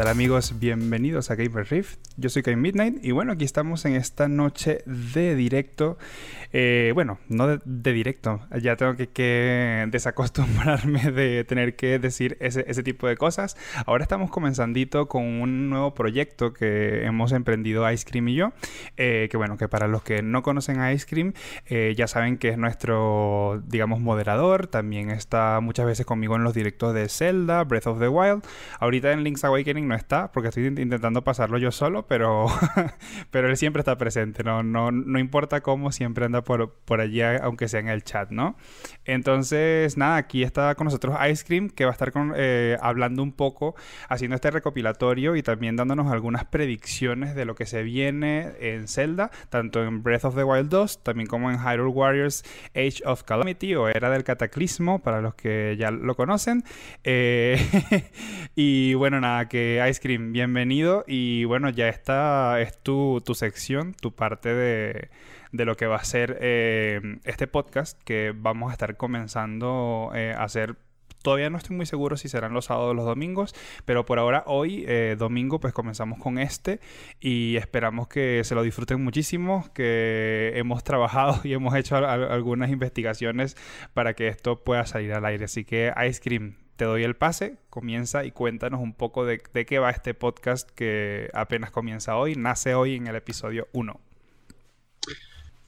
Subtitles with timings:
[0.00, 0.58] tal amigos?
[0.58, 1.98] Bienvenidos a Gamer Rift.
[2.16, 5.98] Yo soy Kai Midnight y bueno, aquí estamos en esta noche de directo.
[6.54, 13.08] Eh, bueno, no de, directo, ya tengo que, desacostumbrarme de tener que decir ese, tipo
[13.08, 13.58] de cosas.
[13.84, 18.52] Ahora estamos comenzandito con un nuevo proyecto que hemos emprendido Ice Cream y yo.
[18.96, 21.34] Eh, que bueno, que para los que no conocen a Ice Cream,
[21.66, 24.66] eh, ya saben que es nuestro, digamos, moderador.
[24.66, 28.42] También está muchas veces conmigo en los directos de Zelda, Breath of the Wild.
[28.78, 32.46] Ahorita en Link's Awakening no está porque estoy intentando pasarlo yo solo, pero,
[33.30, 34.62] pero él siempre está presente, ¿no?
[34.62, 38.56] No, no importa cómo, siempre anda por, por allí, aunque sea en el chat, ¿no?
[39.04, 43.22] Entonces, nada, aquí está con nosotros Ice Cream, que va a estar con, eh, hablando
[43.22, 43.74] un poco,
[44.08, 49.30] haciendo este recopilatorio y también dándonos algunas predicciones de lo que se viene en Zelda,
[49.48, 52.44] tanto en Breath of the Wild 2, también como en Hyrule Warriors
[52.76, 56.62] Age of Calamity o Era del Cataclismo, para los que ya lo conocen.
[57.02, 57.58] Eh,
[58.54, 61.04] y bueno, nada, que Ice Cream, bienvenido.
[61.06, 65.10] Y bueno, ya esta es tu, tu sección, tu parte de,
[65.52, 70.34] de, lo que va a ser eh, este podcast que vamos a estar comenzando eh,
[70.36, 70.76] a hacer
[71.22, 74.42] Todavía no estoy muy seguro si serán los sábados o los domingos, pero por ahora
[74.46, 76.80] hoy, eh, domingo, pues comenzamos con este
[77.20, 83.56] y esperamos que se lo disfruten muchísimo, que hemos trabajado y hemos hecho algunas investigaciones
[83.92, 85.44] para que esto pueda salir al aire.
[85.44, 89.78] Así que Ice Cream, te doy el pase, comienza y cuéntanos un poco de, qué
[89.78, 94.00] va este podcast que apenas comienza hoy, nace hoy en el episodio 1.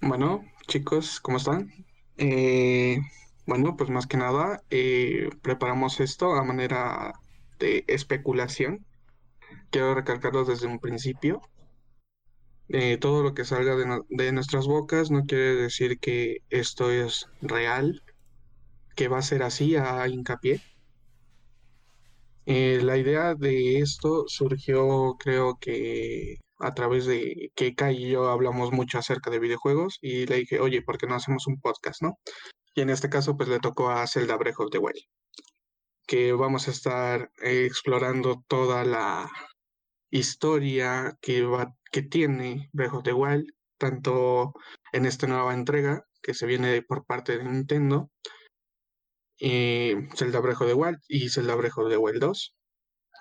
[0.01, 1.71] Bueno, chicos, ¿cómo están?
[2.17, 2.99] Eh,
[3.45, 7.13] bueno, pues más que nada, eh, preparamos esto a manera
[7.59, 8.83] de especulación.
[9.69, 11.43] Quiero recalcarlo desde un principio.
[12.71, 17.29] Eh, todo lo que salga de, de nuestras bocas no quiere decir que esto es
[17.43, 18.03] real,
[18.97, 20.63] que va a ser así a hincapié
[22.47, 28.31] eh, la idea de esto surgió, creo que a través de que Kai y yo
[28.31, 32.03] hablamos mucho acerca de videojuegos y le dije, oye, ¿por qué no hacemos un podcast,
[32.03, 32.19] no?
[32.75, 35.03] Y en este caso, pues le tocó a Zelda Breath of the Wild,
[36.07, 39.31] que vamos a estar eh, explorando toda la
[40.11, 43.47] historia que, va, que tiene Breath of the Wild,
[43.79, 44.55] tanto
[44.93, 48.11] en esta nueva entrega que se viene por parte de Nintendo,
[49.45, 52.55] y Zelda of the Wild y Zelda of the Wild 2.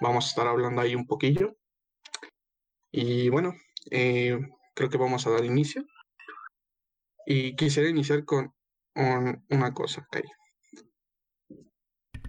[0.02, 1.58] Vamos a estar hablando ahí un poquillo.
[2.92, 3.56] Y bueno,
[3.90, 4.40] eh,
[4.76, 5.84] creo que vamos a dar inicio.
[7.26, 8.54] Y quisiera iniciar con
[8.94, 10.22] una cosa, Kai.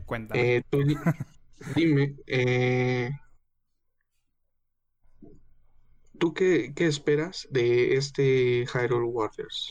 [0.06, 0.56] Cuéntame.
[0.56, 0.62] Eh,
[1.76, 3.10] dime, eh,
[6.18, 9.70] ¿tú qué, qué esperas de este Hyrule Warriors?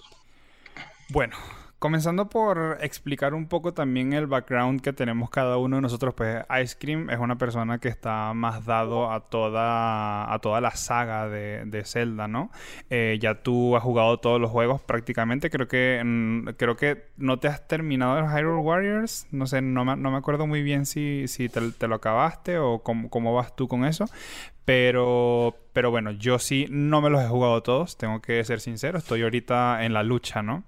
[1.09, 1.35] Bueno,
[1.81, 6.45] Comenzando por explicar un poco también el background que tenemos cada uno de nosotros, pues
[6.61, 11.27] Ice Cream es una persona que está más dado a toda, a toda la saga
[11.27, 12.51] de, Zelda, ¿no?
[12.91, 17.39] Eh, ya tú has jugado todos los juegos prácticamente, creo que, mm, creo que no
[17.39, 20.85] te has terminado el Hyrule Warriors, no sé, no me, no me acuerdo muy bien
[20.85, 24.05] si, si te, lo acabaste o cómo, cómo vas tú con eso,
[24.65, 28.99] pero, pero bueno, yo sí no me los he jugado todos, tengo que ser sincero,
[28.99, 30.63] estoy ahorita en la lucha, ¿no?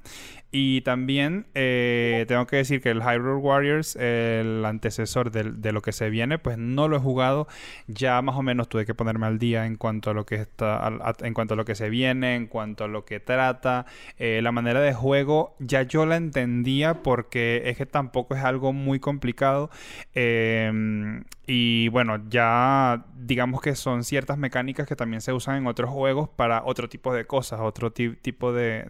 [0.55, 5.91] Y también eh, tengo que decir que el Hyrule Warriors, el antecesor de, lo que
[5.91, 7.47] se viene, pues no lo he jugado.
[7.87, 11.15] Ya más o menos tuve que ponerme al día en cuanto a lo que está,
[11.21, 13.87] en cuanto a lo que se viene, en cuanto a lo que trata.
[14.19, 18.73] Eh, la manera de juego ya yo la entendía porque es que tampoco es algo
[18.73, 19.71] muy complicado.
[20.13, 25.89] Em, y bueno, ya digamos que son ciertas mecánicas que también se usan en otros
[25.89, 28.85] juegos para otro tipo de cosas, otro tipo de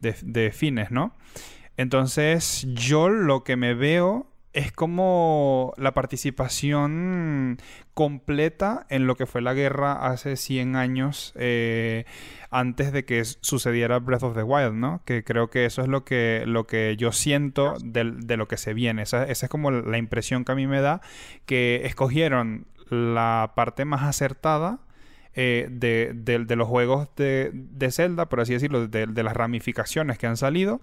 [0.00, 1.14] de, fines, ¿no?
[1.78, 4.26] Entonces yo lo que me veo
[4.56, 7.58] es como la participación
[7.92, 12.06] completa en lo que fue la guerra hace 100 años eh,
[12.50, 15.02] antes de que sucediera Breath of the Wild, ¿no?
[15.04, 18.72] Que creo que eso es lo que, lo que yo siento de, lo que se
[18.72, 19.02] viene.
[19.02, 21.02] Esa, esa, es como la impresión que a mí me da,
[21.44, 24.78] que escogieron la parte más acertada
[25.38, 30.80] eh, de, los juegos de, Zelda, por así decirlo, de, las ramificaciones que han salido,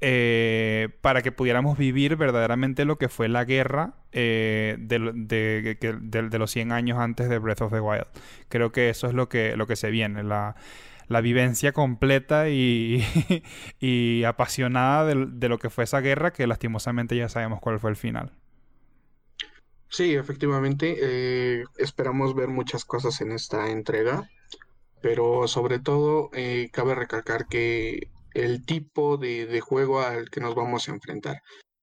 [0.00, 6.72] eh, para que pudiéramos vivir verdaderamente lo que fue la guerra eh, de, los 100
[6.72, 8.06] años antes de Breath of the Wild.
[8.48, 10.54] Creo que eso es lo que, lo que se viene, la,
[11.22, 13.04] vivencia completa y,
[13.80, 17.96] y apasionada de lo que fue esa guerra, que lastimosamente ya sabemos cuál fue el
[17.96, 18.32] final.
[19.90, 24.30] Sí, efectivamente, eh, esperamos ver muchas cosas en esta entrega,
[25.02, 30.88] pero sobre todo eh, cabe recalcar que el tipo de, juego al que nos vamos
[30.88, 31.40] a enfrentar,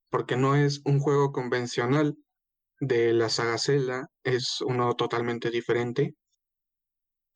[0.09, 2.15] porque no es un juego convencional
[2.79, 6.15] de la saga Zelda es uno totalmente diferente,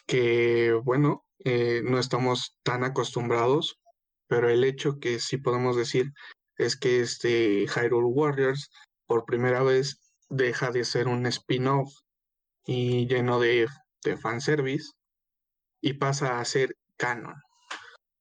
[0.08, 3.78] que bueno, eh, no estamos tan acostumbrados,
[4.28, 6.12] pero el hecho que sí podemos decir
[6.58, 8.70] es que este Hyrule Warriors
[9.06, 9.98] por primera vez
[10.32, 11.94] deja de ser un spin-off
[12.66, 13.68] y lleno de,
[14.04, 14.92] de fanservice
[15.82, 17.36] y pasa a ser canon.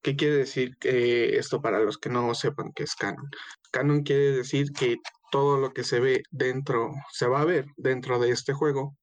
[0.02, 3.28] ¿Qué quiere decir esto para los que no sepan qué es canon?
[3.70, 4.96] Canon quiere decir que
[5.30, 8.96] todo lo que se ve dentro, se va a ver dentro de este juego,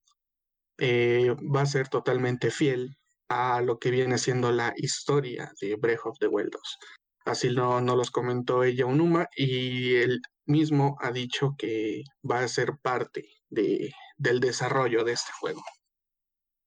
[0.78, 2.96] eh, va a ser totalmente fiel
[3.28, 6.78] a lo que viene siendo la historia de Breath of the Wild 2.
[7.26, 12.48] Así no, no los comentó ella Unuma y él mismo ha dicho que va a
[12.48, 15.62] ser parte de, del desarrollo de este juego,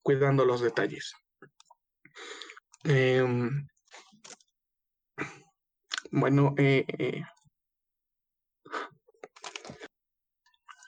[0.03, 1.13] cuidando los detalles.
[2.83, 3.67] Em,
[6.11, 7.23] bueno, eh, eh,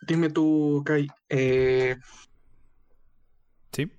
[0.07, 1.07] dime tú, Kai.
[1.29, 1.95] Eh,
[3.71, 3.91] sí.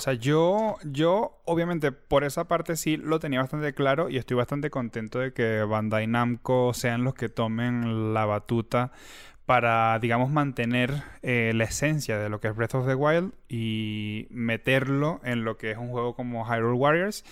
[0.00, 4.34] O sea, yo, yo, obviamente, por esa parte sí lo tenía bastante claro y estoy
[4.34, 8.92] bastante contento de que Bandai Namco sean los que tomen la batuta
[9.44, 14.26] para, digamos, mantener eh, la esencia de lo que es Breath of the Wild y
[14.30, 17.22] meterlo en lo que es un juego como Hyrule Warriors,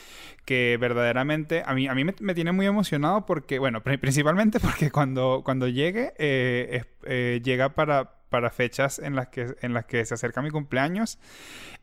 [0.45, 5.41] que verdaderamente a mí, a mí me, tiene muy emocionado porque, bueno, principalmente porque cuando,
[5.43, 10.15] cuando llegue, eh, eh, llega para, para fechas en las que, en las que se
[10.15, 11.19] acerca mi cumpleaños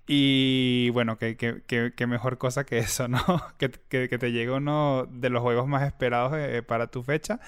[0.07, 3.19] y bueno, qué mejor cosa que eso, ¿no?
[3.57, 7.39] que, te llegue uno de los juegos más esperados eh, para tu fecha.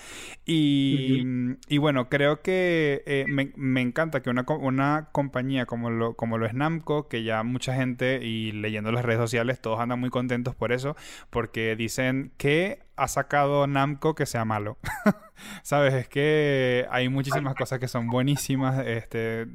[0.46, 1.24] Y,
[1.68, 6.40] y bueno, creo que eh, me, me, encanta que una, una compañía como lo, como
[6.40, 10.10] lo es Namco, que ya mucha gente y leyendo las redes sociales, todos andan muy
[10.10, 10.96] contentos por eso,
[11.30, 14.78] porque dicen que ha sacado Namco que sea malo.
[15.62, 15.94] ¿Sabes?
[15.94, 19.48] Es que hay muchísimas cosas que son buenísimas este,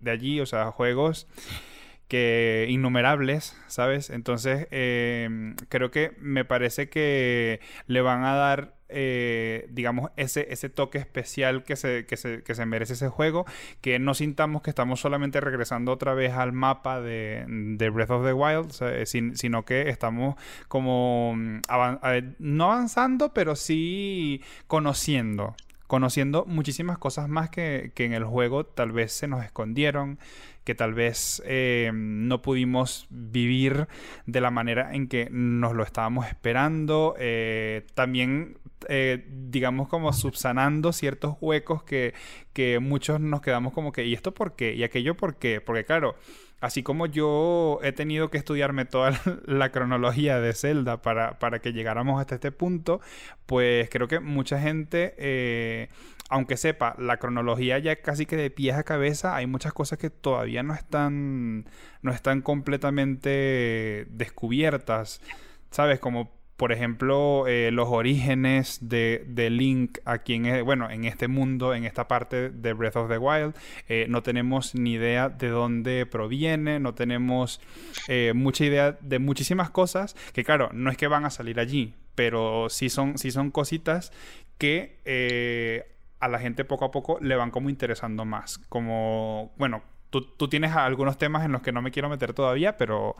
[0.00, 1.26] de allí, o sea, juegos
[2.08, 4.10] que innumerables, ¿sabes?
[4.10, 10.68] Entonces, em, creo que me parece que le van a dar, eh, digamos, ese, ese
[10.68, 13.46] toque especial que se, que, se, que se merece ese juego,
[13.80, 18.24] que no sintamos que estamos solamente regresando otra vez al mapa de, de Breath of
[18.24, 19.04] the Wild,
[19.34, 20.36] sino que estamos
[20.68, 21.60] como, mm,
[22.38, 25.54] no avanzando, pero sí conociendo
[25.86, 30.20] conociendo muchísimas cosas más que, que, en el juego tal vez se nos escondieron,
[30.62, 33.88] que tal vez eh, no pudimos vivir
[34.24, 37.16] de la manera en que nos lo estábamos esperando.
[37.18, 38.58] Eh, también,
[38.88, 42.14] eh, digamos, como subsanando ciertos huecos que,
[42.52, 44.74] que muchos nos quedamos como que, ¿y esto por qué?
[44.74, 45.60] ¿Y aquello por qué?
[45.60, 46.16] Porque claro,
[46.60, 51.72] así como yo he tenido que estudiarme toda la cronología de Zelda para, para que
[51.72, 53.00] llegáramos hasta este punto,
[53.46, 55.88] pues creo que mucha gente
[56.30, 60.10] aunque sepa la cronología ya casi que de pies a cabeza, hay muchas cosas que
[60.10, 61.68] todavía no están,
[62.02, 65.20] no están completamente descubiertas.
[65.72, 65.98] ¿Sabes?
[65.98, 71.86] Como por ejemplo, eh, los orígenes de, Link aquí en, bueno, en este mundo, en
[71.86, 73.54] esta parte de Breath of the Wild.
[73.88, 77.62] Eh, no tenemos ni idea de dónde proviene, no tenemos
[78.08, 81.94] eh, mucha idea de muchísimas cosas que, claro, no es que van a salir allí,
[82.14, 84.12] pero sí son, sí son cositas
[84.58, 85.88] que
[86.20, 88.58] a la gente poco a poco le van como interesando más.
[88.68, 92.76] Como, bueno, tú, tú tienes algunos temas en los que no me quiero meter todavía,
[92.76, 93.16] pero,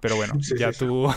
[0.00, 1.08] pero bueno, ya tú,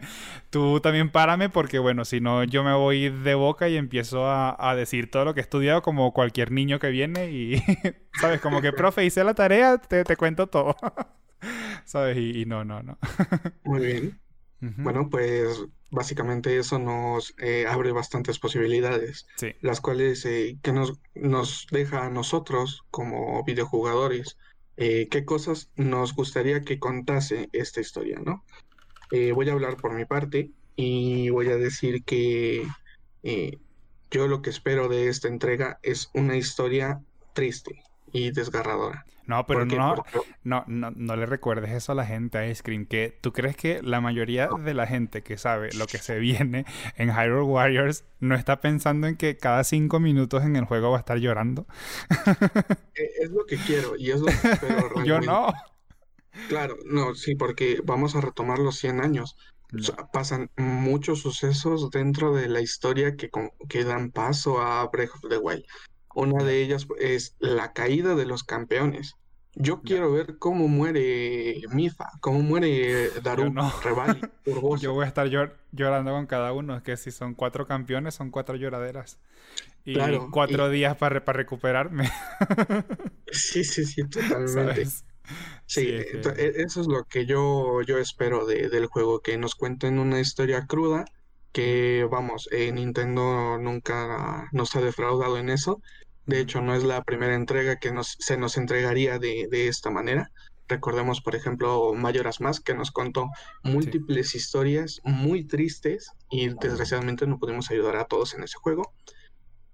[0.50, 4.74] tú también párame porque, bueno, si no, yo me voy de boca y empiezo a,
[4.74, 7.62] decir todo lo que he estudiado como cualquier niño que viene y,
[8.20, 8.40] ¿sabes?
[8.40, 10.76] Como que, profe, hice la tarea, te, te cuento todo.
[11.84, 12.16] ¿Sabes?
[12.16, 12.98] Y, y no, no, no.
[13.64, 14.20] Muy bien.
[14.60, 19.26] Bueno, pues básicamente eso nos eh, abre bastantes posibilidades,
[19.60, 24.36] las cuales eh, que nos, nos deja a nosotros como videojugadores
[24.80, 28.44] eh, qué cosas nos gustaría que contase esta historia, ¿no?
[29.34, 32.64] voy a hablar por mi parte y voy a decir que
[34.10, 37.00] yo lo que espero de esta entrega es una historia
[37.32, 39.04] triste y desgarradora.
[39.30, 39.94] No, pero no,
[40.42, 43.56] no, no, no, le recuerdes eso a la gente a Ice Cream, que tú crees
[43.56, 46.64] que la mayoría de la gente que sabe lo que se viene
[46.96, 50.96] en Hyrule Warriors no está pensando en que cada cinco minutos en el juego va
[50.96, 51.66] a estar llorando.
[52.96, 55.52] Eh, es lo que quiero y es lo que espero Yo no.
[56.48, 59.36] Claro, no, sí, porque vamos a retomar los 100 años.
[60.12, 63.30] pasan muchos sucesos dentro de la historia que,
[63.68, 65.64] que dan paso a Breath of the Wild.
[66.14, 69.14] Una de ellas es la caída de los campeones.
[69.54, 73.72] Yo quiero ver cómo muere Mifa, cómo muere Daru, no.
[73.82, 74.20] Revali,
[74.80, 75.28] Yo voy a estar
[75.72, 76.76] llorando con cada uno.
[76.76, 79.18] Es que si son cuatro campeones, son cuatro lloraderas.
[79.84, 79.96] Y
[80.30, 82.10] cuatro días para, para recuperarme.
[83.32, 84.86] sí, sí, sí, totalmente.
[85.66, 90.20] Sí, e, eso es lo que yo, yo espero del juego, que nos cuenten una
[90.20, 91.04] historia cruda,
[91.52, 95.82] que vamos, eh, Nintendo nunca nos ha defraudado en eso.
[96.30, 100.30] De hecho, no es la primera entrega que nos, se nos entregaría de, esta manera.
[100.68, 103.30] Recordemos, por ejemplo, Mayoras Más, que nos contó
[103.64, 108.94] múltiples historias muy tristes y desgraciadamente no pudimos ayudar a todos en ese juego.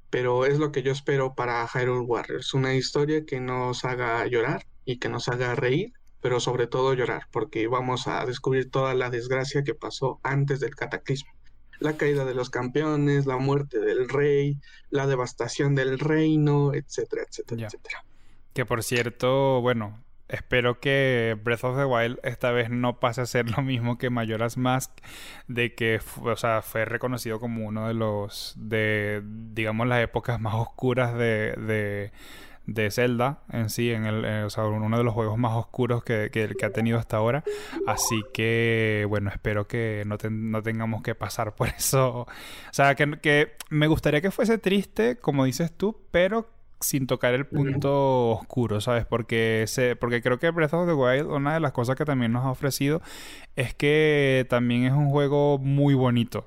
[0.08, 4.64] Pero es lo que yo espero para Hyrule Warriors, una historia que nos haga llorar
[4.86, 9.10] y que nos haga reír, pero sobre todo llorar, porque vamos a descubrir toda la
[9.10, 11.35] desgracia que pasó antes del cataclismo
[11.78, 14.58] la caída de los campeones, la muerte del rey,
[14.90, 18.04] la devastación del reino, etcétera, etcétera, etcétera.
[18.52, 23.26] Que por cierto, bueno, espero que Breath of the Wild esta vez no pase a
[23.26, 24.90] ser lo mismo que Majora's Mask,
[25.48, 30.54] de que o sea, fue reconocido como uno de los, de, digamos, las épocas más
[30.54, 32.12] oscuras de de
[32.90, 36.30] Zelda en sí, en el, eh, o sea, uno de los juegos más oscuros que,
[36.30, 37.44] que, ha tenido hasta ahora.
[37.86, 42.20] Así que, bueno, espero que no, no tengamos que pasar por eso.
[42.22, 42.26] O
[42.72, 46.48] sea, que, que, me gustaría que fuese triste, como dices tú, pero
[46.80, 49.06] sin tocar el punto oscuro, ¿sabes?
[49.06, 52.32] Porque, se, porque creo que Breath of the Wild, una de las cosas que también
[52.32, 53.00] nos ha ofrecido
[53.54, 56.46] es que también es un juego muy bonito.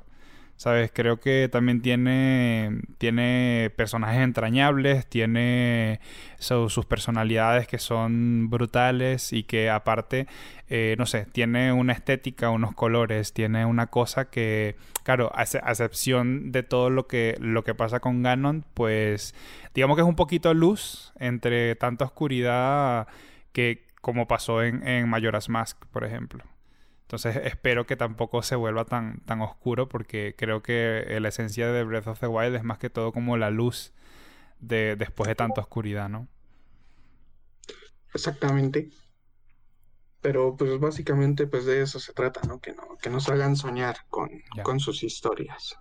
[0.59, 0.91] ¿Sabes?
[0.93, 6.01] Creo que también tiene, tiene personajes entrañables, tiene
[6.37, 10.27] sus personalidades que son brutales y que aparte,
[10.67, 16.51] eh, no sé, tiene una estética, unos colores, tiene una cosa que, claro, a, excepción
[16.51, 19.33] de todo lo que, lo que pasa con Ganon, pues
[19.73, 23.07] digamos que es un poquito luz entre tanta oscuridad
[23.53, 26.43] que como pasó en, en Majora's Mask, por ejemplo.
[27.09, 31.83] Entonces espero que tampoco se vuelva tan, tan oscuro porque creo que la esencia de
[31.83, 33.93] Breath of the Wild es más que todo como la luz
[34.59, 36.27] de después de tanta oscuridad, ¿no?
[38.13, 38.91] Exactamente.
[40.21, 42.59] Pero pues básicamente pues de eso se trata, ¿no?
[42.59, 44.29] Que, no, que nos hagan soñar con,
[44.61, 45.79] con sus historias.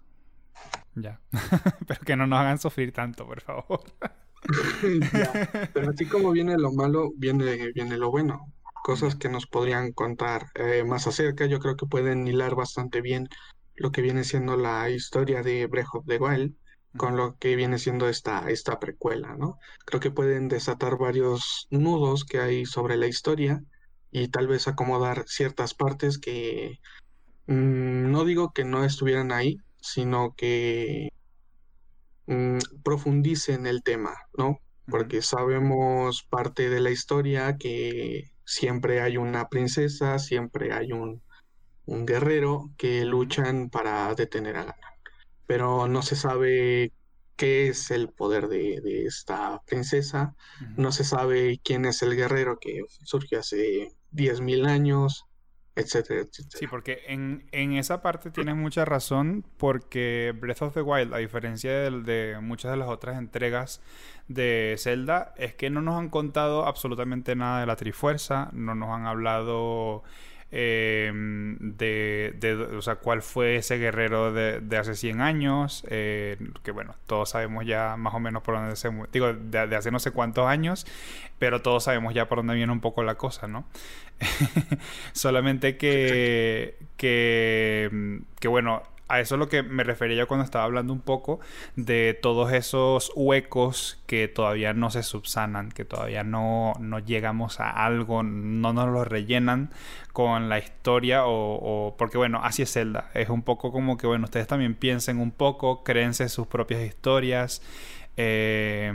[0.95, 1.21] Ya.
[1.87, 3.83] Pero que no nos hagan sufrir tanto, por favor.
[5.13, 5.69] ya.
[5.75, 8.51] Pero así como viene lo malo, viene, viene lo bueno
[8.89, 11.45] cosas que nos podrían contar eh, más acerca.
[11.45, 13.29] Yo creo que pueden hilar bastante bien
[13.75, 16.55] lo que viene siendo la historia de Breath of the Wild
[16.97, 19.59] con lo que viene siendo esta, esta precuela, ¿no?
[19.85, 23.61] Creo que pueden desatar varios nudos que hay sobre la historia
[24.11, 26.79] y tal vez acomodar ciertas partes que
[27.47, 31.11] mm, no digo que no estuvieran ahí, sino que
[32.25, 34.61] mm, profundicen el tema, ¿no?
[34.87, 41.23] Porque sabemos parte de la historia que siempre hay una princesa, siempre hay un,
[41.87, 44.81] guerrero que luchan para detener a Ganon.
[45.47, 46.93] Pero no se sabe
[47.37, 50.35] qué es el poder de, esta princesa,
[50.77, 55.25] no se sabe quién es el guerrero que surgió hace 10.000 años,
[55.79, 56.59] etcétera, etcétera.
[56.59, 61.71] Sí, porque en, esa parte tienes mucha razón, porque Breath of the Wild, a diferencia
[61.91, 63.81] de, muchas de las otras entregas
[64.29, 68.91] de Zelda, es que no nos han contado absolutamente nada de la Trifuerza, no nos
[68.91, 70.03] han hablado
[70.51, 76.39] eh, de, de, o sea, cuál fue ese guerrero de, de hace 100 años, eh,
[76.63, 78.91] que bueno, todos sabemos ya más o menos por dónde se...
[79.13, 80.87] Digo, de, hace no sé cuántos años,
[81.39, 83.67] pero todos sabemos ya por dónde viene un poco la cosa, ¿no?
[85.13, 90.93] Solamente que, que, que bueno, a eso es lo que me refería cuando estaba hablando
[90.93, 91.41] un poco
[91.77, 97.71] de todos esos huecos que todavía no se subsanan, que todavía no, no llegamos a
[97.71, 99.71] algo, no nos lo rellenan
[100.13, 103.11] con la historia o, porque bueno, así es Zelda.
[103.15, 107.63] Es un poco como que bueno, ustedes también piensen un poco, créense sus propias historias.
[108.21, 108.93] Eh,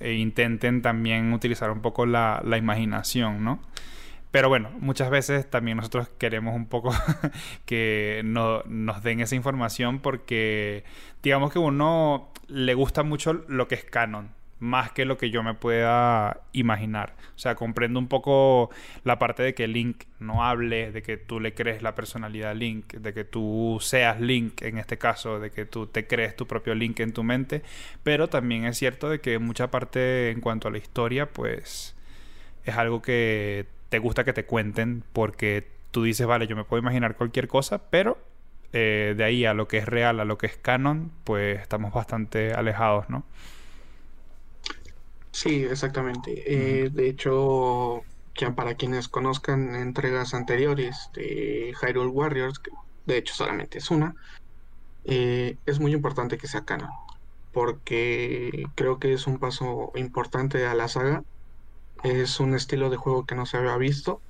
[0.00, 3.60] e intenten también utilizar un poco la, la imaginación, ¿no?
[4.30, 6.92] Pero bueno, muchas veces también nosotros queremos un poco
[7.66, 10.84] que no, nos den esa información porque
[11.22, 15.42] digamos que uno le gusta mucho lo que es canon, más que lo que yo
[15.42, 17.14] me pueda imaginar.
[17.34, 18.70] O sea, comprendo un poco
[19.02, 22.54] la parte de que Link no hable, de que tú le crees la personalidad a
[22.54, 26.46] Link, de que tú seas Link en este caso, de que tú te crees tu
[26.46, 27.62] propio Link en tu mente,
[28.04, 31.96] pero también es cierto de que mucha parte en cuanto a la historia, pues
[32.64, 36.80] es algo que te gusta que te cuenten porque tú dices, vale, yo me puedo
[36.80, 38.16] imaginar cualquier cosa, pero
[38.72, 41.92] eh, de ahí a lo que es real, a lo que es canon, pues estamos
[41.92, 43.24] bastante alejados, ¿no?
[45.32, 46.42] Sí, exactamente.
[46.46, 48.02] Eh, de hecho,
[48.36, 52.70] ya para quienes conozcan entregas anteriores de Hyrule Warriors, que
[53.06, 54.14] de hecho solamente es una,
[55.04, 56.90] eh, es muy importante que sea canon,
[57.52, 61.24] porque creo que es un paso importante a la saga.
[62.02, 64.22] Es un estilo de juego que no se había visto,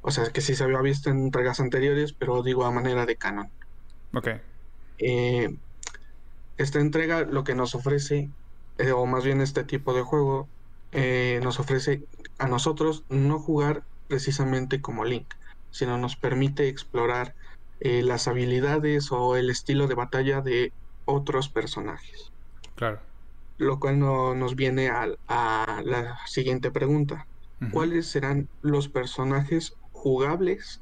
[0.00, 3.16] o sea, que sí se había visto en entregas anteriores, pero digo a manera de
[3.16, 3.50] canon.
[4.14, 4.28] Ok.
[4.98, 5.48] Eh,
[6.56, 8.30] esta entrega lo que nos ofrece,
[8.78, 10.48] eh, o más bien este tipo de juego,
[11.42, 12.02] nos ofrece
[12.38, 15.28] a nosotros no jugar precisamente como Link,
[15.70, 17.34] sino nos permite explorar
[17.80, 20.72] eh, las habilidades o el estilo de batalla de
[21.04, 22.32] otros personajes.
[22.74, 23.00] Claro.
[23.58, 27.26] Lo cual no, nos viene a, a, la siguiente pregunta.
[27.72, 30.80] ¿Cuáles serán los personajes jugables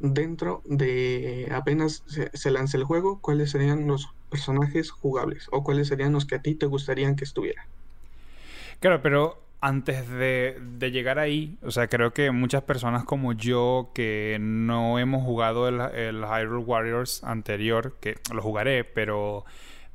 [0.00, 3.20] dentro de apenas se, se, lance el juego?
[3.20, 5.46] ¿Cuáles serían los personajes jugables?
[5.52, 7.66] ¿O cuáles serían los que a ti te gustarían que estuvieran?
[8.80, 10.60] Claro, pero antes de,
[10.92, 15.80] llegar ahí, o sea, creo que muchas personas como yo que no hemos jugado el,
[15.80, 19.46] el Hyrule Warriors anterior, que lo jugaré, pero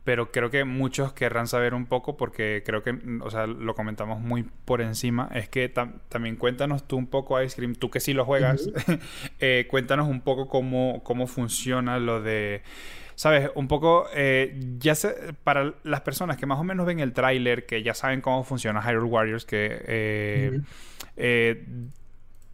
[0.03, 4.19] pero creo que muchos querrán saber un poco porque creo que, o sea, lo comentamos
[4.19, 8.13] muy por encima, es que también cuéntanos tú un poco, Ice Cream, tú que sí
[8.13, 8.69] lo juegas,
[9.39, 12.61] eh, cuéntanos un poco cómo, cómo funciona lo de
[13.19, 14.93] sabes, un poco, eh, ya
[15.43, 18.81] para las personas que más o menos ven el tráiler, que ya saben cómo funciona
[18.81, 20.61] Hyrule Warriors, que eh,
[21.17, 21.65] eh,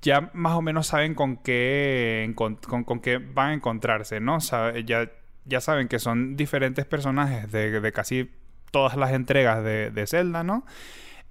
[0.01, 4.39] ya más o menos saben con qué, con, con, qué van a encontrarse, ¿no?
[4.39, 5.07] ya,
[5.45, 8.29] ya saben que son diferentes personajes de, de casi
[8.71, 10.65] todas las entregas de, de Zelda, ¿no?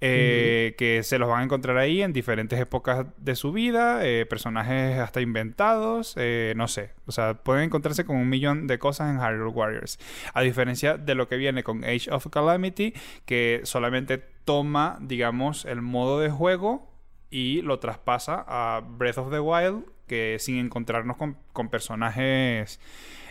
[0.01, 4.25] Eh, que se los van a encontrar ahí en diferentes épocas de su vida, eh,
[4.25, 9.09] personajes hasta inventados, eh, no sé, o sea, pueden encontrarse con un millón de cosas
[9.09, 9.97] en Hyrule Warriors,
[10.33, 12.93] a diferencia de lo que viene con Age of Calamity,
[13.25, 16.91] que solamente toma, digamos, el modo de juego
[17.31, 22.79] y lo traspasa a Breath of the Wild, que sin encontrarnos con, con personajes,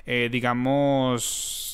[0.07, 1.65] digamos,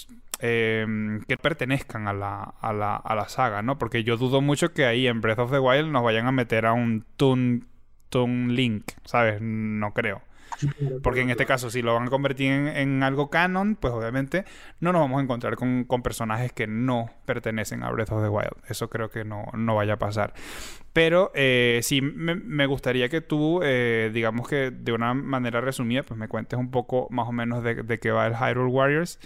[0.43, 3.77] Em, que pertenezcan a la, a, la, a la saga, ¿no?
[3.77, 6.65] Porque yo dudo mucho que ahí en Breath of the Wild nos vayan a meter
[6.65, 7.69] a un Toon,
[8.09, 9.43] Toon Link, ¿sabes?
[9.43, 10.23] No creo.
[11.03, 14.45] Porque en este caso, si lo van a convertir en, algo canon, pues obviamente
[14.81, 18.57] no nos vamos a encontrar con, personajes que no pertenecen a Breath of the Wild.
[18.69, 20.33] Eso creo que no, no vaya a pasar.
[20.93, 26.19] Pero eh, sí me, gustaría que tú, eh, digamos que de una manera resumida, pues
[26.19, 29.21] me cuentes un poco más o menos de, qué va el Hyrule Warriors.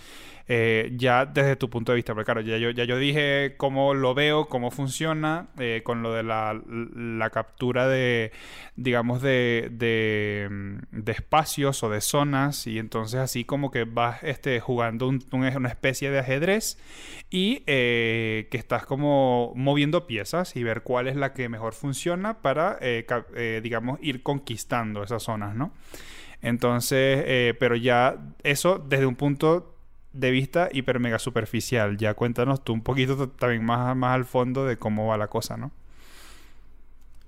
[0.47, 3.95] Eh, ya desde tu punto de vista, porque claro, ya yo, ya yo dije cómo
[3.95, 5.49] lo veo, cómo funciona,
[5.85, 8.31] con lo de la, captura de,
[8.77, 15.09] digamos, de, de, espacios o de zonas, y entonces así como que vas este, jugando
[15.09, 16.79] un, una especie de ajedrez
[17.31, 22.79] y que estás como moviendo piezas y ver cuál es la que mejor funciona para,
[23.63, 25.71] digamos, ir conquistando esas zonas, ¿no?
[26.43, 29.75] Entonces, pero ya eso desde un punto
[30.13, 31.97] de vista hiper mega superficial.
[31.97, 35.57] Ya cuéntanos tú un poquito también más, más al fondo de cómo va la cosa,
[35.57, 35.71] ¿no?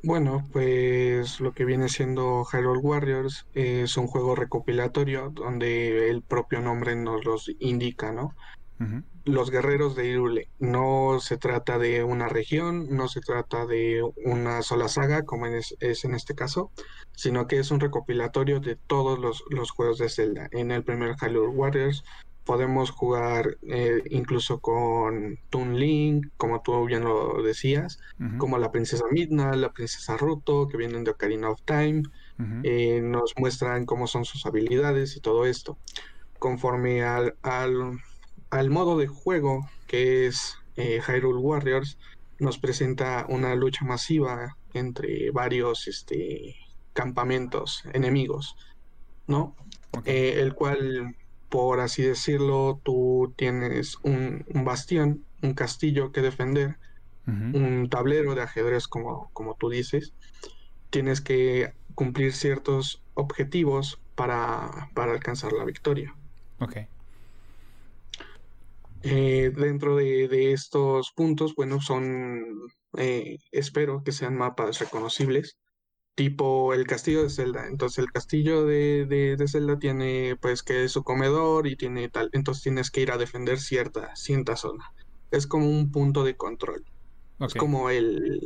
[0.02, 6.60] Bueno, pues lo que viene siendo Hyrule Warriors es un juego recopilatorio donde el propio
[6.60, 8.34] nombre nos los indica, ¿no?
[9.26, 10.48] Los guerreros de Hyrule.
[10.58, 15.76] No se trata de una región, no se trata de una sola saga, como es,
[15.80, 16.70] en este caso,
[17.12, 20.48] sino que es un recopilatorio de todos los, los juegos de Zelda.
[20.52, 22.04] En el primer Hyrule Warriors
[22.46, 27.98] podemos jugar eh, incluso con Toon Link, como tú bien lo decías,
[28.38, 32.04] como la princesa Midna, la princesa Ruto, que vienen de Ocarina of Time,
[32.62, 35.76] eh, nos muestran cómo son sus habilidades y todo esto.
[36.38, 37.98] Conforme al, al,
[38.70, 41.98] modo de juego que es eh, Hyrule Warriors,
[42.38, 46.56] nos presenta una lucha masiva entre varios este,
[46.92, 48.56] campamentos enemigos,
[49.26, 49.56] ¿no?
[50.04, 51.16] el cual
[51.48, 56.76] por así decirlo, tú tienes un, bastión, un castillo que defender,
[57.26, 60.12] un tablero de ajedrez, como, como tú dices.
[60.90, 66.14] Tienes que cumplir ciertos objetivos para, alcanzar la victoria.
[66.60, 66.76] Ok.
[69.08, 72.44] Eh, dentro de, estos puntos, bueno, son,
[72.98, 75.56] eh, espero que sean mapas reconocibles
[76.16, 77.68] tipo el castillo de Zelda.
[77.68, 82.64] Entonces el castillo de, de, Zelda tiene pues que su comedor y tiene tal, entonces
[82.64, 84.92] tienes que ir a defender cierta, cierta zona.
[85.30, 86.84] Es como un punto de control.
[87.38, 88.40] Es como el,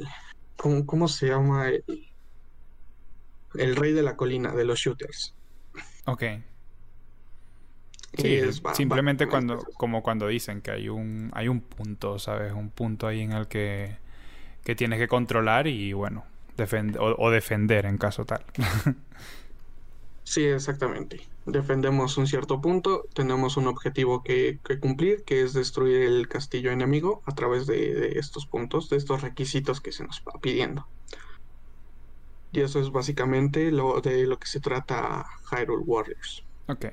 [0.56, 1.68] ¿cómo, se llama?
[1.68, 1.84] El,
[3.54, 5.34] el, rey de la colina de los shooters.
[6.06, 6.24] Ok.
[8.14, 8.40] Sí,
[8.74, 12.52] simplemente cuando, como cuando dicen que hay un, hay un punto, ¿sabes?
[12.52, 13.96] Un punto ahí en el que
[14.64, 16.24] que tienes que controlar y bueno,
[16.98, 18.44] o, defender en caso tal.
[20.24, 21.26] sí, exactamente.
[21.46, 27.22] Defendemos un cierto punto, tenemos un objetivo que, cumplir, que es destruir el castillo enemigo
[27.24, 30.86] a través de, estos puntos, de estos requisitos que se nos va pidiendo.
[32.52, 36.44] Y eso es básicamente lo de lo que se trata Hyrule Warriors.
[36.70, 36.86] Ok.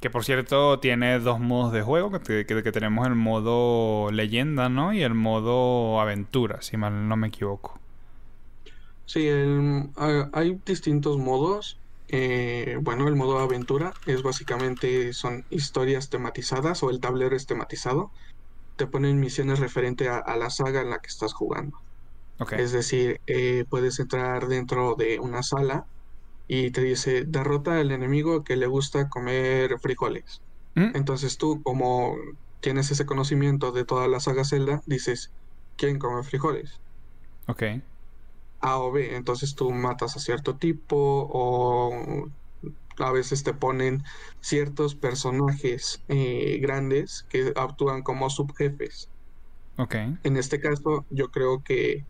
[0.00, 4.92] Que por cierto tiene dos modos de juego, que, que, tenemos el modo leyenda, ¿no?
[4.92, 7.78] Y el modo aventura, si mal no me equivoco.
[9.06, 9.28] Sí,
[10.32, 11.78] hay distintos modos.
[12.08, 18.10] Eh, bueno, el modo aventura es básicamente son historias tematizadas o el tablero es tematizado.
[18.76, 21.78] Te ponen misiones referente a, la saga en la que estás jugando.
[22.38, 22.60] Okay.
[22.60, 25.86] Es decir, eh, puedes entrar dentro de una sala
[26.46, 30.42] y te dice derrota al enemigo que le gusta comer frijoles.
[30.74, 30.92] ¿Mm?
[30.94, 32.16] Entonces tú, como
[32.60, 35.32] tienes ese conocimiento de toda la saga Zelda, dices
[35.76, 36.80] ¿quién come frijoles?
[37.46, 37.62] Ok.
[38.60, 39.16] A o B.
[39.16, 42.26] Entonces tú matas a cierto tipo o
[42.98, 44.02] a veces te ponen
[44.40, 49.10] ciertos personajes eh, grandes que actúan como subjefes.
[49.76, 49.94] Ok.
[50.22, 52.06] En este caso, yo creo que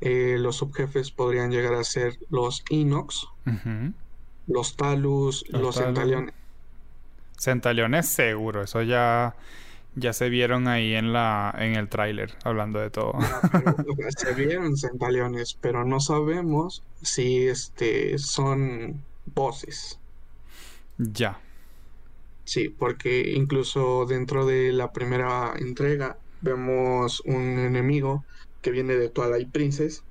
[0.00, 3.26] eh, los subjefes podrían llegar a ser los Inox,
[4.46, 6.34] los Talus, los, Centaliones.
[7.38, 9.36] Centaliones seguro, eso ya,
[9.94, 13.14] ya se vieron ahí en la en el tráiler, hablando de todo.
[14.16, 19.02] se vieron Centaliones, pero no sabemos si este son
[19.34, 19.98] voces.
[20.98, 21.40] Ya.
[22.44, 28.24] Sí, porque incluso dentro de la primera entrega vemos un enemigo
[28.62, 30.02] que viene de Twilight Princess,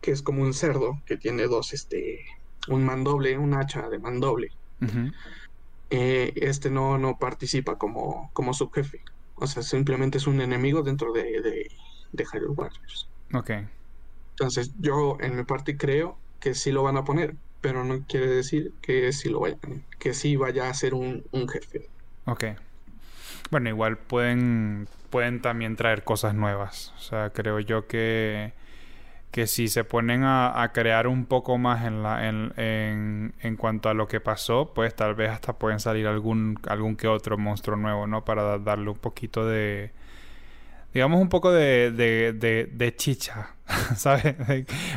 [0.00, 2.20] que es como un cerdo que tiene dos, este,
[2.68, 4.50] un mandoble, un hacha de mandoble.
[5.90, 9.00] Eh, este no, no participa como, como subjefe.
[9.36, 11.70] O sea, simplemente es un enemigo dentro de, de,
[12.12, 13.08] de Hyrule Warriors.
[13.32, 13.50] Ok.
[14.30, 18.28] Entonces, yo en mi parte creo que sí lo van a poner, pero no quiere
[18.28, 21.88] decir que sí lo vayan, que sí vaya a ser un, un jefe.
[22.26, 22.44] Ok.
[23.50, 26.92] Bueno, igual pueden, pueden también traer cosas nuevas.
[26.96, 28.52] O sea, creo yo que,
[29.30, 33.94] que si se ponen a, crear un poco más en, la, en, en, cuanto a
[33.94, 38.06] lo que pasó, pues tal vez hasta pueden salir algún, algún que otro monstruo nuevo,
[38.06, 38.24] ¿no?
[38.24, 39.92] Para darle un poquito de...
[40.92, 42.32] Digamos un poco de, de,
[42.72, 43.54] de, chicha,
[43.96, 44.34] ¿sabes?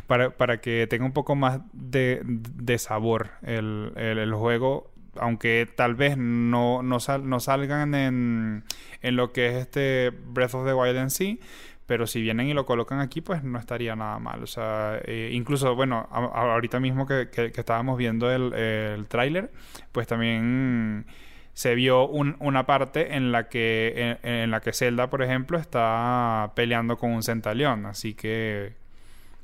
[0.08, 6.18] para, para que tenga un poco más de, sabor el, el juego aunque tal vez
[6.18, 8.64] no, no, salgan en,
[9.02, 11.40] en, lo que es este Breath of the Wild en sí,
[11.86, 14.44] pero si vienen y lo colocan aquí, pues no estaría nada mal.
[14.44, 19.52] O sea, eh, incluso, bueno, ahorita mismo que, que, estábamos viendo el, el tráiler,
[19.92, 21.06] pues también
[21.54, 26.54] se vio una parte en la que en, en, la que Zelda, por ejemplo, está
[26.56, 28.79] peleando con un centaleón, así que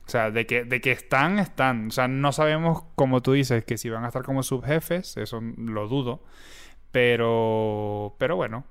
[0.07, 1.87] o sea, de que, de que están, están.
[1.87, 5.41] O sea, no sabemos, como tú dices, que si van a estar como subjefes, eso
[5.57, 6.21] lo dudo.
[6.91, 8.65] Pero, pero bueno,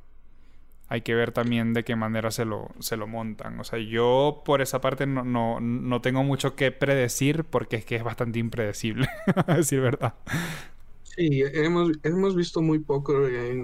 [0.88, 3.58] hay que ver también de qué manera se lo, se lo montan.
[3.58, 7.84] O sea, yo por esa parte no, no, no tengo mucho que predecir porque es
[7.84, 9.08] que es bastante impredecible,
[9.46, 10.14] a decir verdad.
[11.02, 13.14] Sí, hemos, hemos visto muy poco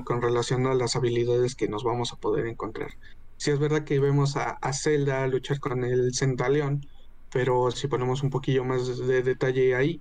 [0.05, 2.91] con relación a las habilidades que nos vamos a poder encontrar.
[3.37, 6.87] Si es verdad que vemos a, a Zelda luchar con el Centaleón,
[7.33, 10.01] pero si ponemos un poquillo más de detalle ahí,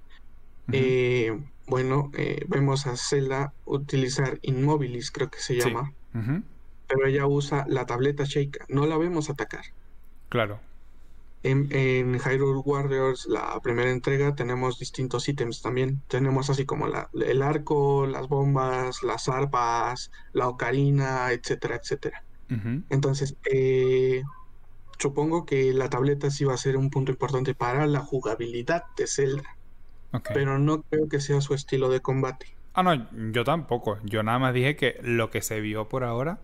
[0.71, 5.93] eh, bueno, eh, vemos a Zelda utilizar Inmobilis, creo que se llama,
[6.87, 9.65] pero ella usa la tableta Sheikah, no la vemos atacar.
[10.29, 10.59] Claro.
[11.41, 16.01] En, en, Hyrule Warriors, la primera entrega, tenemos distintos ítems también.
[16.09, 22.23] Tenemos así como la, el arco, las bombas, las arpas, la ocarina, etcétera, etcétera.
[22.89, 24.23] Entonces, eh,
[24.99, 29.07] supongo que la tableta sí va a ser un punto importante para la jugabilidad de
[29.07, 29.55] Zelda.
[30.33, 32.47] Pero no creo que sea su estilo de combate.
[32.73, 33.99] Ah, no, yo tampoco.
[34.03, 36.39] Yo nada más dije que lo que se vio por ahora,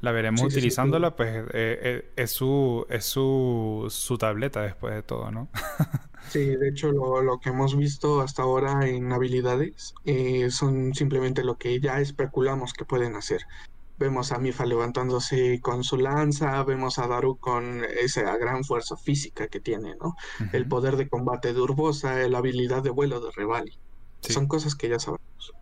[0.00, 5.30] la veremos utilizándola, pues eh, eh, es, su, es su, su tableta después de todo,
[5.30, 5.48] ¿no?
[6.28, 11.56] sí, de hecho lo, que hemos visto hasta ahora en habilidades eh, son simplemente lo
[11.56, 13.42] que ya especulamos que pueden hacer.
[14.02, 19.46] Vemos a Mifa levantándose con su lanza, vemos a Daru con esa gran fuerza física
[19.46, 20.16] que tiene, ¿no?
[20.52, 23.78] El poder de combate de Urbosa, la habilidad de vuelo de Revali.
[24.18, 25.52] Son cosas que ya sabemos.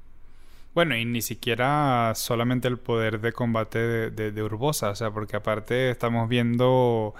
[0.74, 5.36] Bueno, y ni siquiera solamente el poder de combate de, de, Urbosa, o sea, porque
[5.36, 7.14] aparte estamos viendo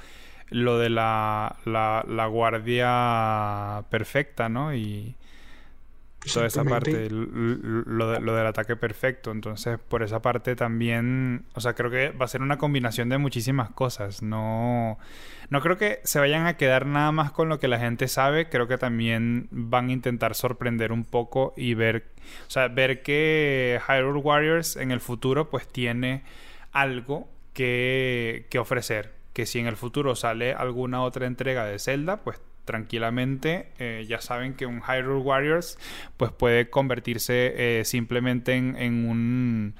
[0.48, 4.74] lo de la, la, la guardia perfecta, ¿no?
[4.74, 5.16] Y,
[6.32, 9.30] toda esa parte, lo, del ataque perfecto.
[9.30, 13.18] Entonces, por esa parte también, o sea, creo que va a ser una combinación de
[13.18, 14.22] muchísimas cosas.
[14.22, 14.98] No,
[15.48, 18.48] no creo que se vayan a quedar nada más con lo que la gente sabe.
[18.48, 22.08] Creo que también van a intentar sorprender un poco y ver,
[22.46, 26.22] o sea, ver que Hyrule Warriors en el futuro pues tiene
[26.72, 29.14] algo que, que ofrecer.
[29.32, 33.66] Que si en el futuro sale alguna otra entrega de Zelda, pues tranquilamente.
[33.80, 35.76] Eh, ya saben que un Hyrule Warriors
[36.16, 39.74] pues puede convertirse eh, simplemente en, un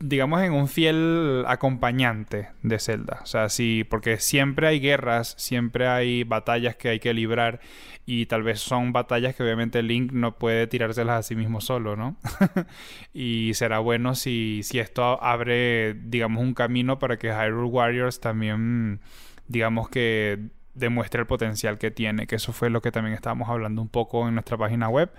[0.00, 3.20] digamos en un fiel acompañante de Zelda.
[3.22, 7.60] O sea, sí, porque siempre hay guerras, siempre hay batallas que hay que librar
[8.04, 11.94] y tal vez son batallas que obviamente Link no puede tirárselas a sí mismo solo,
[11.94, 12.16] ¿no?
[13.14, 18.98] y será bueno si, si esto abre, digamos, un camino para que Hyrule Warriors también,
[19.46, 23.82] digamos que demuestre el potencial que tiene, que eso fue lo que también estábamos hablando
[23.82, 25.10] un poco en nuestra página web,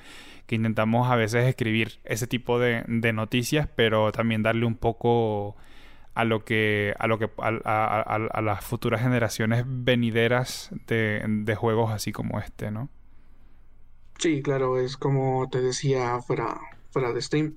[0.48, 5.56] que intentamos a veces escribir ese tipo de, noticias, pero también darle un poco
[6.16, 12.40] a lo que a lo que a, las futuras generaciones venideras de, juegos así como
[12.40, 12.90] este, ¿no?
[14.20, 16.60] Sí, claro, es como te decía fuera,
[16.92, 17.56] fuera de Steam,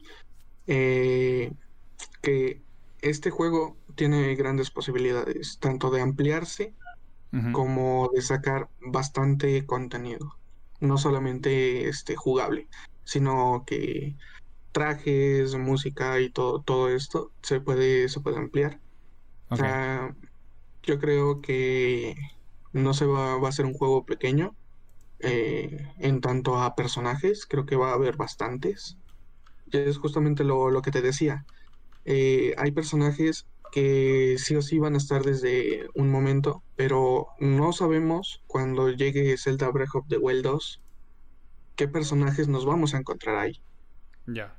[0.66, 1.52] eh,
[2.22, 2.60] que
[3.02, 6.74] este juego tiene grandes posibilidades, tanto de ampliarse
[7.52, 10.36] como de sacar bastante contenido.
[10.80, 12.68] No solamente este jugable,
[13.04, 14.16] sino que
[14.72, 18.80] trajes, música y todo, todo esto se puede, se puede ampliar.
[20.82, 22.14] yo creo que
[22.72, 24.54] no se va, va, a ser un juego pequeño.
[25.20, 28.98] Eh, en tanto a personajes, creo que va a haber bastantes.
[29.72, 31.46] Y es justamente lo, lo que te decía.
[32.04, 37.72] Eh, hay personajes que sí o sí van a estar desde un momento, pero no
[37.72, 40.82] sabemos cuando llegue Zelda Breath of the Wild 2
[41.76, 43.60] qué personajes nos vamos a encontrar ahí.
[44.26, 44.58] Ya.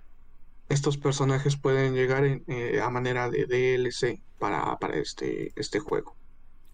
[0.70, 6.16] Estos personajes pueden llegar eh, a manera de DLC para, para este, este juego.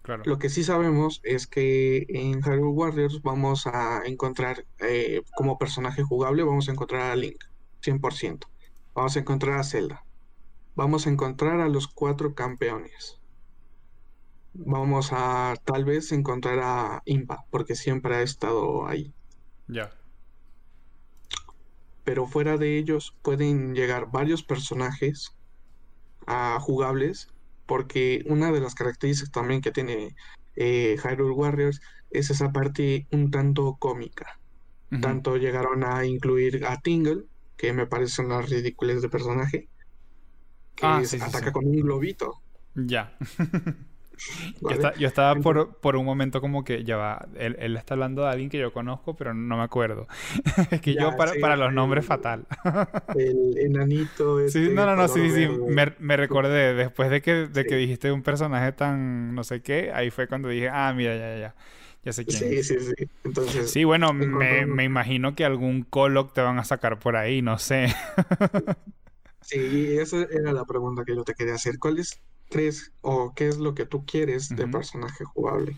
[0.02, 0.22] Claro.
[0.26, 6.02] Lo que sí sabemos es que en Hyrule Warriors vamos a encontrar eh, como personaje
[6.02, 7.42] jugable, vamos a encontrar a Link,
[7.82, 8.46] 100%.
[8.94, 10.03] Vamos a encontrar a Zelda,
[10.74, 13.20] vamos a encontrar a los cuatro campeones.
[14.54, 19.12] Vamos a tal vez encontrar a Impa, porque siempre ha estado ahí.
[19.66, 19.90] Ya.
[22.04, 25.34] Pero fuera de ellos pueden llegar varios personajes
[26.26, 27.28] a jugables,
[27.66, 30.14] porque una de las características también que tiene
[30.56, 34.38] eh, Hyrule Warriors es esa parte un tanto cómica.
[35.00, 37.24] Tanto llegaron a incluir a Tingle,
[37.56, 39.68] que me parece una ridículas de personaje,
[40.74, 42.40] que ah, ataca con un globito.
[42.74, 43.12] Ya.
[44.98, 48.28] yo, estaba por, por, un momento como que ya va, él, él, está hablando de
[48.28, 50.06] alguien que yo conozco, pero no me acuerdo.
[50.70, 52.46] es que yo para, para los nombres fatal.
[53.16, 54.40] el enanito.
[54.40, 56.74] Este sí, no, no, no, sí, sí, me, me, recordé.
[56.74, 60.48] Después de que, de que dijiste un personaje tan no sé qué, ahí fue cuando
[60.48, 61.54] dije, ah, mira, ya, ya.
[62.04, 62.38] Ya sé quién.
[62.38, 63.08] Sí, sí, sí.
[63.24, 63.70] Entonces.
[63.70, 67.56] Sí, bueno, me, me imagino que algún Coloc te van a sacar por ahí, no
[67.58, 67.94] sé.
[69.44, 71.78] Sí, esa era la pregunta que yo te quería hacer.
[71.78, 75.76] ¿Cuál es, crees o qué es lo que tú quieres de personaje jugable?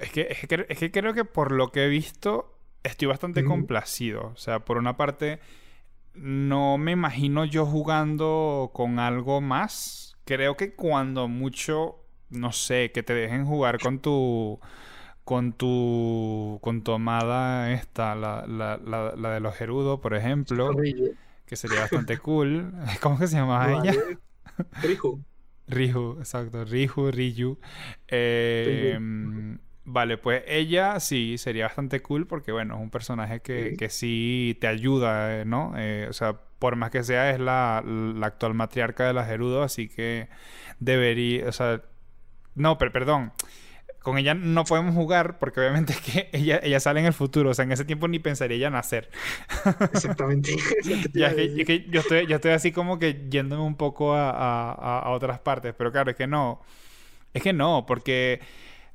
[0.00, 0.28] es, que,
[0.68, 4.32] es, que, creo que por lo que he visto estoy bastante complacido.
[4.34, 5.40] O sea, por una parte,
[6.14, 10.16] no me imagino yo jugando con algo más.
[10.24, 11.96] Creo que cuando mucho,
[12.30, 14.58] no sé, que te dejen jugar con tu
[15.24, 20.70] con tu con tu amada esta, la, la, la, de los Gerudo, por ejemplo
[21.48, 22.72] que sería bastante cool.
[23.00, 23.94] ¿Cómo que se llamaba ella?
[24.82, 25.24] Riju.
[25.66, 26.64] Riju, exacto.
[26.64, 27.58] Riju, Riju.
[28.06, 33.76] Em, vale, pues ella sí sería bastante cool porque, bueno, es un personaje que sí,
[33.76, 35.74] que sí te ayuda, ¿no?
[35.76, 39.62] Eh, o sea, por más que sea, es la, la actual matriarca de la Gerudo,
[39.62, 40.28] así que
[40.80, 41.82] debería, o sea,
[42.54, 43.32] no, pero perdón
[44.02, 47.50] con ella no podemos jugar porque obviamente es que ella, ella sale en el futuro.
[47.50, 49.10] O sea, en ese tiempo ni pensaría ella nacer.
[49.92, 50.56] Exactamente.
[51.12, 55.00] ya, es que, yo, estoy, yo estoy así como que yéndome un poco a, a,
[55.00, 55.74] a, otras partes.
[55.76, 56.62] Pero claro, es que no.
[57.34, 58.40] Es que no, porque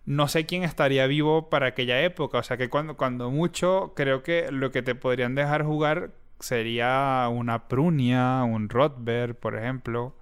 [0.06, 2.40] no sé quién estaría vivo para aquella época.
[2.40, 7.28] O sea, que cuando, cuando mucho, creo que lo que te podrían dejar jugar sería
[7.32, 10.16] una Prunia, un Rotberg, por ejemplo.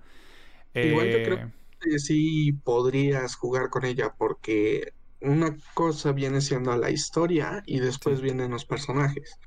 [0.74, 1.61] Igual yo creo
[1.98, 8.52] sí podrías jugar con ella porque una cosa viene siendo la historia y después vienen
[8.52, 9.38] los personajes.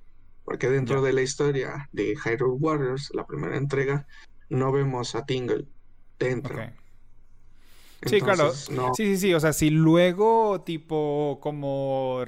[0.44, 4.06] Porque dentro de la historia de Hyrule Warriors, la primera entrega,
[4.50, 5.66] no vemos a Tingle
[6.18, 6.58] dentro.
[8.02, 8.52] sí, claro.
[8.52, 9.34] Sí, sí, sí.
[9.34, 12.24] O sea, si luego, tipo, como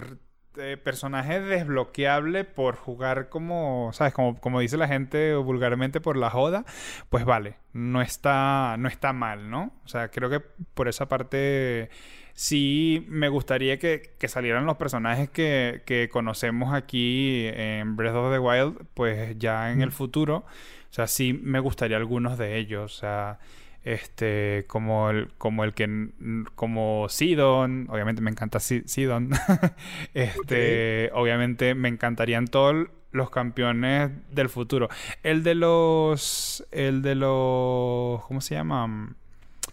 [0.59, 4.12] eh, personaje desbloqueable por jugar como, ¿sabes?
[4.14, 6.64] Como, como dice la gente vulgarmente por la joda,
[7.09, 9.73] pues vale, no está, no está mal, ¿no?
[9.85, 11.90] O sea, creo que por esa parte
[12.35, 18.38] sí me gustaría que, salieran los personajes que, que, conocemos aquí en Breath of the
[18.38, 20.45] Wild, pues ya en el futuro.
[20.90, 22.95] O sea, sí me gustaría algunos de ellos.
[22.95, 23.38] O sea,
[23.87, 26.09] este como el como el que
[26.57, 29.31] como Sidon obviamente me encanta Sidon.
[30.14, 34.88] Este obviamente me encantarían todos los campeones del futuro.
[35.22, 39.14] El de los el de los cómo se llama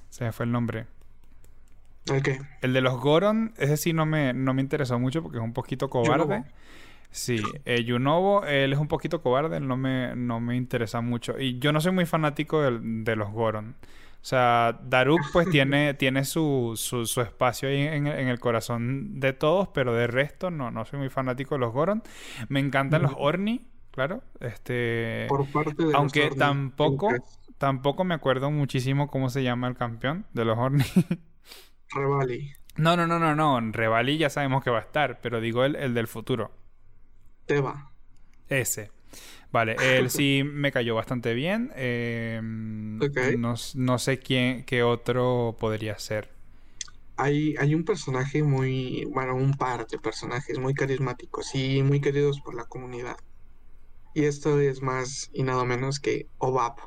[0.10, 0.86] se me fue el nombre.
[2.06, 2.22] ¿El
[2.62, 5.54] El de los Goron, ese sí no me, no me interesó mucho porque es un
[5.54, 6.44] poquito cobarde.
[7.14, 11.40] Sí, eh, Yunobo, él es un poquito cobarde, no me, no me interesa mucho.
[11.40, 13.76] Y yo no soy muy fanático de, los Goron.
[14.24, 19.68] O sea, Daruk pues tiene, tiene su, su, espacio ahí en, el corazón de todos,
[19.74, 22.02] pero de resto no, no soy muy fanático de los Goron.
[22.48, 24.24] Me encantan los Orni, claro.
[24.40, 27.10] Este, Por parte de aunque tampoco,
[27.58, 30.86] tampoco me acuerdo muchísimo cómo se llama el campeón de los Orni.
[31.94, 32.54] Revali.
[32.78, 33.60] No, no, no, no, no.
[33.74, 36.52] Revali ya sabemos que va a estar, pero digo el, el del futuro.
[37.46, 37.92] Teba.
[38.48, 38.90] Ese.
[39.54, 41.72] Vale, él sí me cayó bastante bien.
[41.76, 43.00] Em,
[43.38, 46.34] no, sé quién, qué otro podría ser.
[47.16, 52.42] Hay, hay un personaje muy, bueno, un par de personajes muy carismáticos y muy queridos
[52.42, 53.16] por la comunidad.
[54.16, 56.80] Y esto es más y nada menos que Obap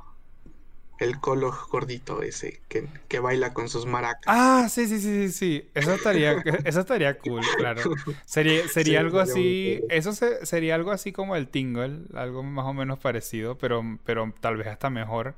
[0.99, 4.25] el colo gordito ese que, baila con sus maracas.
[4.27, 5.71] Ah, sí, sí, sí, sí, sí.
[5.75, 6.33] Eso estaría,
[6.65, 7.83] eso estaría cool, claro.
[8.25, 9.81] Sería, sería algo así.
[9.89, 14.57] Eso sería algo así como el tingle, algo más o menos parecido, pero, pero tal
[14.57, 15.35] vez hasta mejor.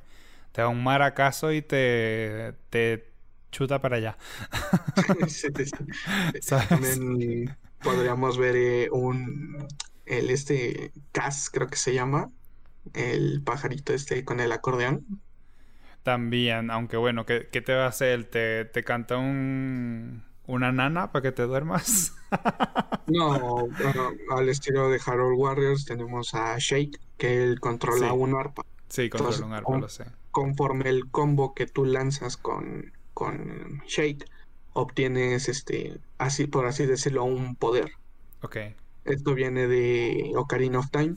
[0.52, 3.08] Te da un maracazo y te, te
[3.50, 4.16] chuta para allá.
[5.28, 6.54] sí, sí.
[6.68, 9.66] También podríamos ver eh, un
[10.06, 12.30] el este Cas, creo que se llama.
[12.94, 15.20] El pajarito este con el acordeón.
[16.08, 18.24] También, aunque bueno, ¿qué, te va a hacer?
[18.24, 22.16] ¿Te, te canta un, una nana para que te duermas?
[23.08, 23.68] no,
[24.30, 28.62] al estilo de Harold Warriors tenemos a Shake, que él controla un arpa.
[28.88, 30.06] Sí, controla un arpa, lo sé.
[30.30, 34.24] Conforme el combo que tú lanzas con, con Shake,
[34.72, 37.92] obtienes este, así por así decirlo, un poder.
[38.40, 38.56] Ok.
[39.04, 41.16] Esto viene de Ocarina of Time,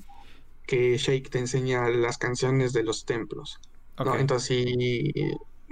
[0.67, 3.62] que Shake te enseña las canciones de los templos.
[3.97, 5.13] Entonces, si,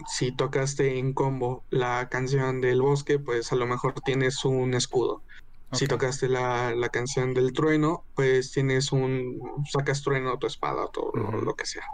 [0.07, 5.23] si tocaste en combo la canción del bosque, pues a lo mejor tienes un escudo.
[5.71, 9.39] Si tocaste la, canción del trueno, pues tienes un.
[9.71, 11.85] sacas trueno, tu espada, todo lo, que sea.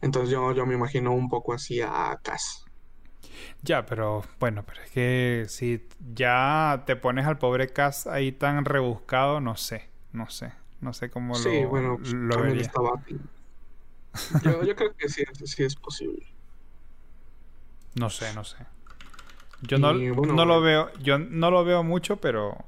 [0.00, 2.64] Entonces yo, yo me imagino un poco así a Cass.
[3.62, 8.64] Ya, pero bueno, pero es que si ya te pones al pobre Cass ahí tan
[8.64, 12.62] rebuscado, no sé, no sé, no sé cómo lo, sí, bueno, lo vería.
[12.62, 13.02] Estaba
[14.42, 16.26] yo, yo creo que sí, sí es posible.
[17.94, 18.56] No sé, no sé.
[19.62, 22.64] Yo no, no lo veo, yo no lo veo mucho, pero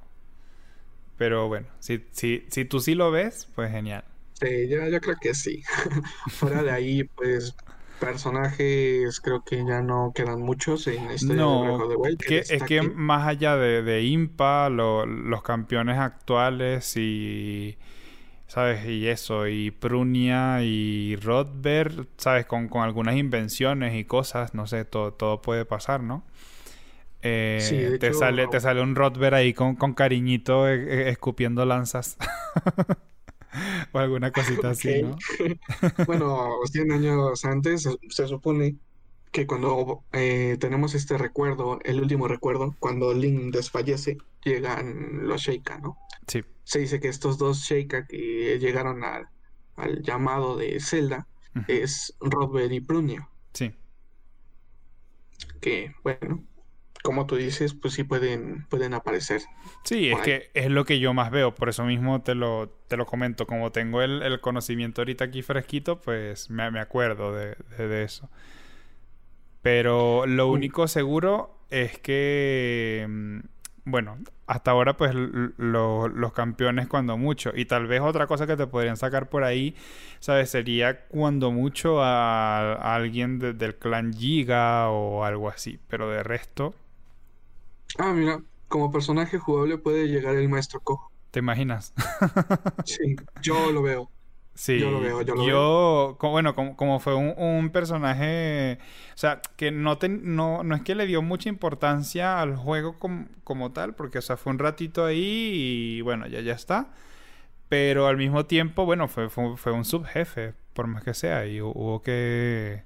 [1.16, 4.04] pero bueno, si, si, si tú sí lo ves, pues genial.
[4.40, 5.62] Sí, yo, yo creo que sí.
[6.30, 7.54] Fuera de ahí, pues
[8.00, 13.28] personajes creo que ya no quedan muchos en este no, de que, es que más
[13.28, 17.78] allá de, de Impa, los campeones actuales y
[18.52, 18.86] ¿sabes?
[18.86, 22.44] Y eso, y Prunia y Rodberg, ¿sabes?
[22.44, 26.22] Con, algunas invenciones y cosas, no sé, todo, todo puede pasar, ¿no?
[27.22, 32.18] Eh, te, sale, te sale un Rodberg ahí con, cariñito eh, eh, escupiendo lanzas.
[33.92, 35.16] o alguna cosita así, ¿no?
[36.06, 38.76] bueno, 100 años antes se, supone
[39.32, 45.98] que cuando tenemos este recuerdo, el último recuerdo, cuando Link desfallece, llegan los Sheikah, ¿no?
[46.28, 49.28] Sí se dice que estos dos Sheikah que llegaron al,
[50.02, 51.26] llamado de Zelda
[51.66, 53.28] es Robert y Prunio.
[53.52, 53.72] Sí.
[55.60, 56.44] Que, bueno,
[57.02, 59.42] como tú dices, pues sí pueden, pueden aparecer.
[59.84, 62.96] Sí, es que es lo que yo más veo, por eso mismo te lo, te
[62.96, 63.46] lo comento.
[63.46, 67.56] Como tengo el, conocimiento ahorita aquí fresquito, pues me, acuerdo de,
[68.04, 68.30] eso.
[69.62, 73.38] Pero lo único seguro es que mm,
[73.84, 77.52] bueno, hasta ahora pues los campeones cuando mucho.
[77.54, 79.74] Y tal vez otra cosa que te podrían sacar por ahí,
[80.20, 80.50] ¿sabes?
[80.50, 85.80] Sería cuando mucho a, alguien del clan Giga o algo así.
[85.88, 86.74] Pero de resto...
[87.98, 91.10] Ah, mira, como personaje jugable puede llegar el maestro Cojo.
[91.30, 91.92] ¿Te imaginas?
[92.84, 94.10] sí, yo lo veo.
[94.54, 96.16] Sí, yo lo veo, yo lo veo.
[96.18, 98.78] Como, bueno, como, fue un, personaje,
[99.14, 103.72] o sea, que no, no, no es que le dio mucha importancia al juego como,
[103.72, 106.88] tal, porque, o sea, fue un ratito ahí y bueno, ya, ya está.
[107.68, 112.02] Pero al mismo tiempo, bueno, fue, fue, un subjefe, por más que sea, y hubo
[112.02, 112.82] que,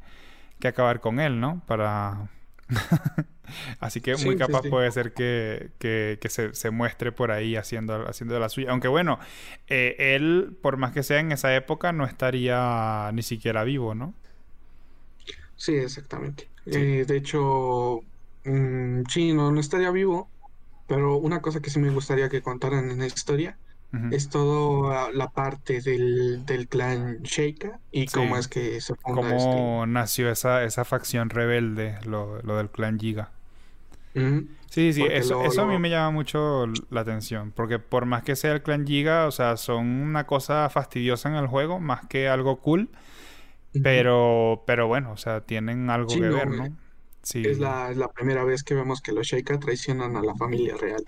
[0.61, 1.63] que acabar con él, ¿no?
[1.67, 2.29] Para...
[3.81, 8.71] Así que muy capaz puede ser que, se, muestre por ahí haciendo, haciendo la suya.
[8.71, 9.19] Aunque bueno,
[9.69, 14.15] eh, él, por más que sea en esa época, no estaría ni siquiera vivo, ¿no?
[15.57, 16.49] Sí, exactamente.
[16.67, 18.01] Eh, de hecho,
[18.45, 20.29] mm, sí, no, no estaría vivo.
[20.87, 23.59] Pero una cosa que sí me gustaría que contaran en la historia
[24.11, 29.91] es toda la parte del, clan Sheikah y cómo es que se funda Cómo este
[29.91, 33.31] nació esa, esa facción rebelde, lo, lo del clan Giga.
[34.71, 38.37] Sí, sí, eso, eso a mí me llama mucho la atención, porque por más que
[38.37, 42.29] sea el clan Giga, o sea, son una cosa fastidiosa en el juego, más que
[42.29, 42.91] algo cool,
[43.83, 46.77] pero, pero bueno, o sea, tienen algo que ver, ¿no?
[47.23, 47.43] Sí.
[47.45, 51.05] Es la, la, primera vez que vemos que los Sheikah traicionan a la familia real.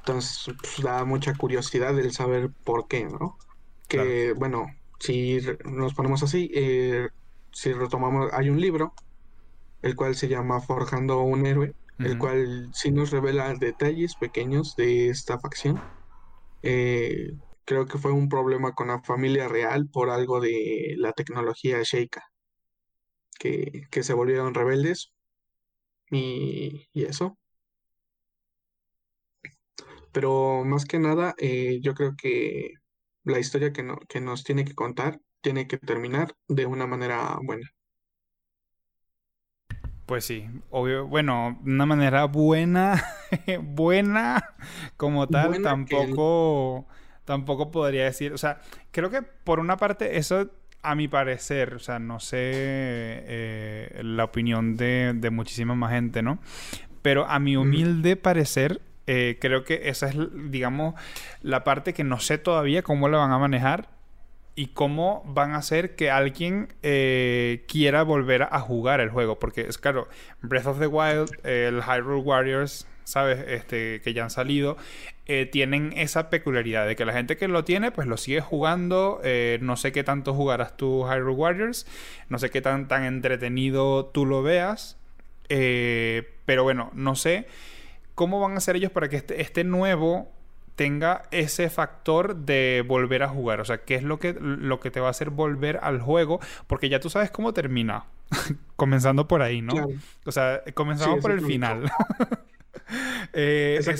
[0.00, 3.38] Entonces, pues, da mucha curiosidad el saber por qué, ¿no?
[3.88, 4.66] Que, bueno,
[4.98, 7.08] si nos ponemos así, eh,
[7.52, 8.92] si retomamos, hay un libro,
[9.82, 15.08] el cual se llama Forjando un héroe, el cual sí nos revela detalles pequeños de
[15.08, 15.80] esta facción.
[16.62, 17.32] Eh,
[17.64, 22.24] creo que fue un problema con la familia real por algo de la tecnología Sheikah,
[23.38, 25.12] que, que se volvieron rebeldes
[26.10, 27.36] y, eso.
[30.12, 32.74] Pero más que nada, eh, yo creo que
[33.24, 37.38] la historia que, no, que nos tiene que contar tiene que terminar de una manera
[37.42, 37.68] buena.
[40.08, 43.04] Pues sí, obvio, bueno, una manera buena,
[43.62, 44.54] buena
[44.96, 46.86] como tal, tampoco,
[47.26, 50.48] tampoco podría decir, o sea, creo que por una parte eso,
[50.80, 56.22] a mi parecer, o sea, no sé eh, la opinión de, de, muchísima más gente,
[56.22, 56.38] ¿no?
[57.02, 60.94] Pero a mi humilde parecer, eh, creo que esa es, digamos,
[61.42, 63.97] la parte que no sé todavía cómo la van a manejar
[64.58, 69.38] y cómo van a hacer que alguien eh, quiera volver a jugar el juego.
[69.38, 70.08] Porque es claro,
[70.42, 73.38] Breath of the Wild, el Hyrule Warriors, ¿sabes?
[73.46, 74.76] Este, que ya han salido,
[75.26, 79.20] eh, tienen esa peculiaridad de que la gente que lo tiene, pues lo sigue jugando.
[79.22, 81.86] Eh, no sé qué tanto jugarás tú Hyrule Warriors,
[82.28, 84.96] no sé qué tan, tan entretenido tú lo veas.
[85.46, 87.46] pero bueno, no sé
[88.16, 90.32] cómo van a hacer ellos para que este, este nuevo
[90.78, 93.60] tenga ese factor de volver a jugar.
[93.60, 96.38] O sea, ¿qué es lo que, lo que te va a hacer volver al juego?
[96.68, 98.04] Porque ya tú sabes cómo termina.
[98.76, 99.74] Comenzando por ahí, ¿no?
[100.24, 101.90] O sea, comenzamos por el final.
[103.34, 103.90] Eh, eso,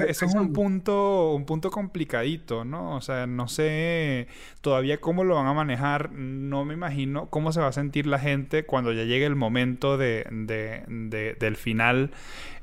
[0.00, 2.96] es un punto, un punto complicadito, ¿no?
[2.96, 4.26] O sea, no sé
[4.62, 6.10] todavía cómo lo van a manejar.
[6.12, 9.96] No me imagino cómo se va a sentir la gente cuando ya llegue el momento
[9.96, 10.26] de,
[11.38, 12.10] del final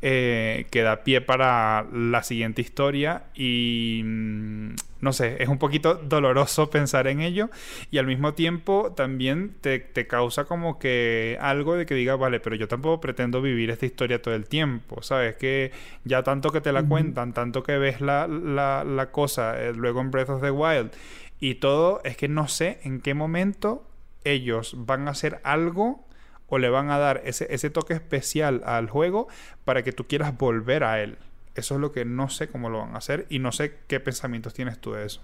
[0.01, 3.23] eh, que da pie para la siguiente historia.
[3.33, 7.49] Y mm, no sé, es un poquito doloroso pensar en ello.
[7.89, 12.39] Y al mismo tiempo también te, te causa como que algo de que diga, vale,
[12.39, 15.35] pero yo tampoco pretendo vivir esta historia todo el tiempo, ¿sabes?
[15.35, 15.71] Que
[16.03, 20.11] ya tanto que te la cuentan, tanto que ves la, la, cosa eh, luego en
[20.11, 20.91] Breath of the Wild
[21.39, 23.87] y todo, es que no sé en qué momento
[24.23, 26.05] ellos van a hacer algo
[26.47, 29.27] o le van a dar ese, ese toque especial al juego
[29.65, 31.17] para que tú quieras volver a él.
[31.55, 33.99] Eso es lo que no sé cómo lo van a hacer y no sé qué
[33.99, 35.21] pensamientos tienes tú de eso.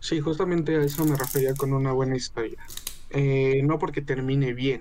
[0.00, 2.58] Sí, justamente a eso me refería con una buena historia.
[3.10, 4.80] Eh, no porque termine bien,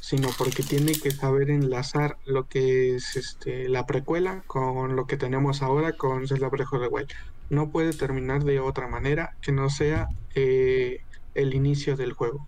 [0.00, 5.16] sino porque tiene que saber enlazar lo que es este, la precuela con lo que
[5.16, 7.10] tenemos ahora con Zelda Breath the Wild.
[7.50, 11.02] No puede terminar de otra manera que no sea eh,
[11.34, 12.46] el inicio del juego.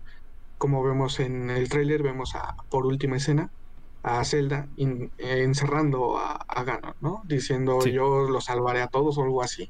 [0.57, 3.49] Como vemos en el tráiler, vemos a, por última escena
[4.03, 7.21] a Zelda encerrando a, a, Ganon, ¿no?
[7.25, 9.69] Diciendo yo lo salvaré a todos o algo así.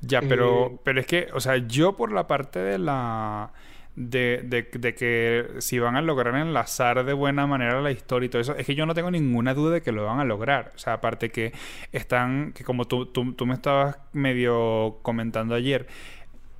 [0.00, 3.52] Ya, pero, eh, pero es que, o sea, yo por la parte de la
[3.94, 8.40] de, de, que si van a lograr enlazar de buena manera la historia y todo
[8.40, 10.72] eso, es que yo no tengo ninguna duda de que lo van a lograr.
[10.74, 11.52] O sea, aparte que
[11.92, 15.86] están, que como tú, tú, me estabas medio comentando ayer,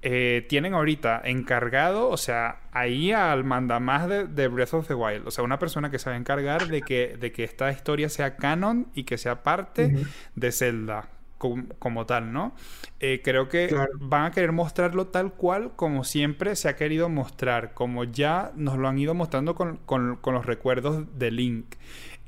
[0.03, 5.29] eh, tienen ahorita encargado, o sea, ahí al mandamás de, de Breath of the Wild,
[5.29, 8.09] o sea, una persona que se va a encargar de que, de que esta historia
[8.09, 9.95] sea canon y que sea parte
[10.35, 12.55] de Zelda como, tal, ¿no?
[13.01, 17.75] Eh, creo que van a querer mostrarlo tal cual como siempre se ha querido mostrar,
[17.75, 21.75] como ya nos lo han ido mostrando con, con los recuerdos de Link.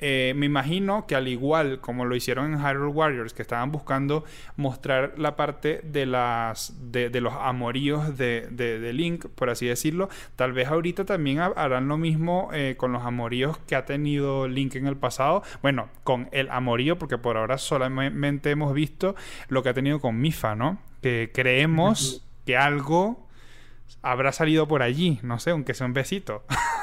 [0.07, 4.23] Eh, me imagino que al igual como lo hicieron en Hyrule Warriors, que estaban buscando
[4.55, 10.69] mostrar la parte de las de, los amoríos de, Link, por así decirlo, tal vez
[10.69, 14.99] ahorita también harán lo mismo eh, con los amoríos que ha tenido Link en el
[14.99, 15.43] pasado.
[15.63, 19.17] Bueno, con el amorío, porque por ahora solamente hemos visto
[19.49, 20.77] lo que ha tenido con Mifa, ¿no?
[21.01, 23.27] Que creemos que algo
[24.03, 26.45] habrá salido por allí, no sé, aunque sea un besito.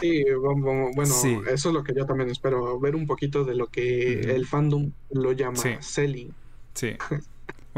[0.00, 4.20] Sí, bueno, eso es lo que yo también espero, ver un poquito de lo que
[4.20, 6.32] el fandom lo llama selling.
[6.74, 6.96] Sí.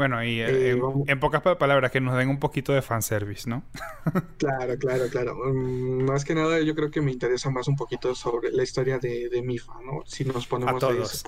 [0.01, 0.71] Bueno, y eh,
[1.07, 3.63] en, pocas palabras, que nos den un poquito de fanservice, ¿no?
[4.37, 5.35] claro, claro, claro.
[5.35, 8.97] Mm, más que nada, yo creo que me interesa más un poquito sobre la historia
[8.97, 10.01] de, Mifa, ¿no?
[10.07, 11.23] Si nos ponemos a todos.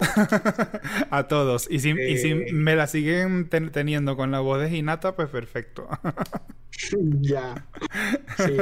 [1.11, 1.67] a todos.
[1.69, 5.29] Y si, y si eh, me la siguen teniendo con la voz de Hinata, pues
[5.29, 5.87] perfecto.
[7.21, 7.67] ya.
[8.37, 8.57] Sí,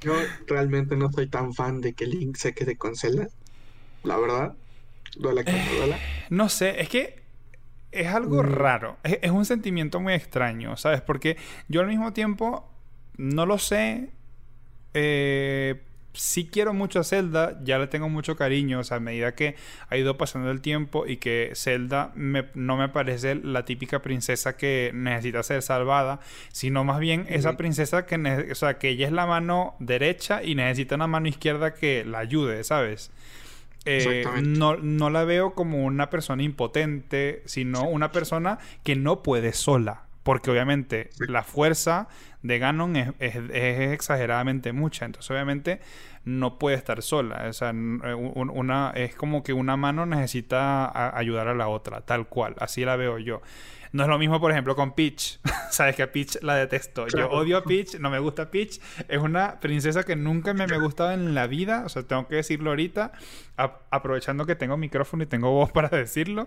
[0.00, 0.14] yo
[0.46, 3.28] realmente no soy tan fan de que Link se quede con Zelda.
[4.02, 4.54] La verdad.
[5.16, 5.98] Duela que duela.
[6.30, 7.22] No sé, es que
[7.92, 8.46] es algo mm.
[8.46, 8.98] raro.
[9.02, 11.00] Es, un sentimiento muy extraño, ¿sabes?
[11.00, 11.36] Porque
[11.68, 12.70] yo al mismo tiempo
[13.16, 14.10] no lo sé.
[14.94, 15.82] Eh,
[16.16, 19.56] sí quiero mucho a Zelda, ya le tengo mucho cariño, o sea, a medida que
[19.88, 24.90] ha ido pasando el tiempo y que Zelda no me parece la típica princesa que
[24.94, 26.20] necesita ser salvada,
[26.52, 30.54] sino más bien esa princesa que, o sea, que ella es la mano derecha y
[30.54, 33.10] necesita una mano izquierda que la ayude, ¿sabes?
[33.84, 39.52] Eh, no, no la veo como una persona impotente, sino una persona que no puede
[39.52, 40.05] sola.
[40.26, 42.08] Porque obviamente la fuerza
[42.42, 45.04] de Ganon es, exageradamente mucha.
[45.04, 45.78] Entonces, obviamente,
[46.24, 47.46] no puede estar sola.
[47.48, 52.26] O sea, eh, una, es como que una mano necesita ayudar a la otra, tal
[52.26, 52.56] cual.
[52.58, 53.40] Así la veo yo.
[53.96, 55.40] No es lo mismo, por ejemplo, con Peach.
[55.70, 57.06] Sabes que a Peach la detesto.
[57.08, 58.78] Yo odio a Peach, no me gusta Peach.
[59.08, 61.82] Es una princesa que nunca me, ha gustado en la vida.
[61.86, 63.12] O sea, tengo que decirlo ahorita,
[63.56, 66.46] aprovechando que tengo micrófono y tengo voz para decirlo.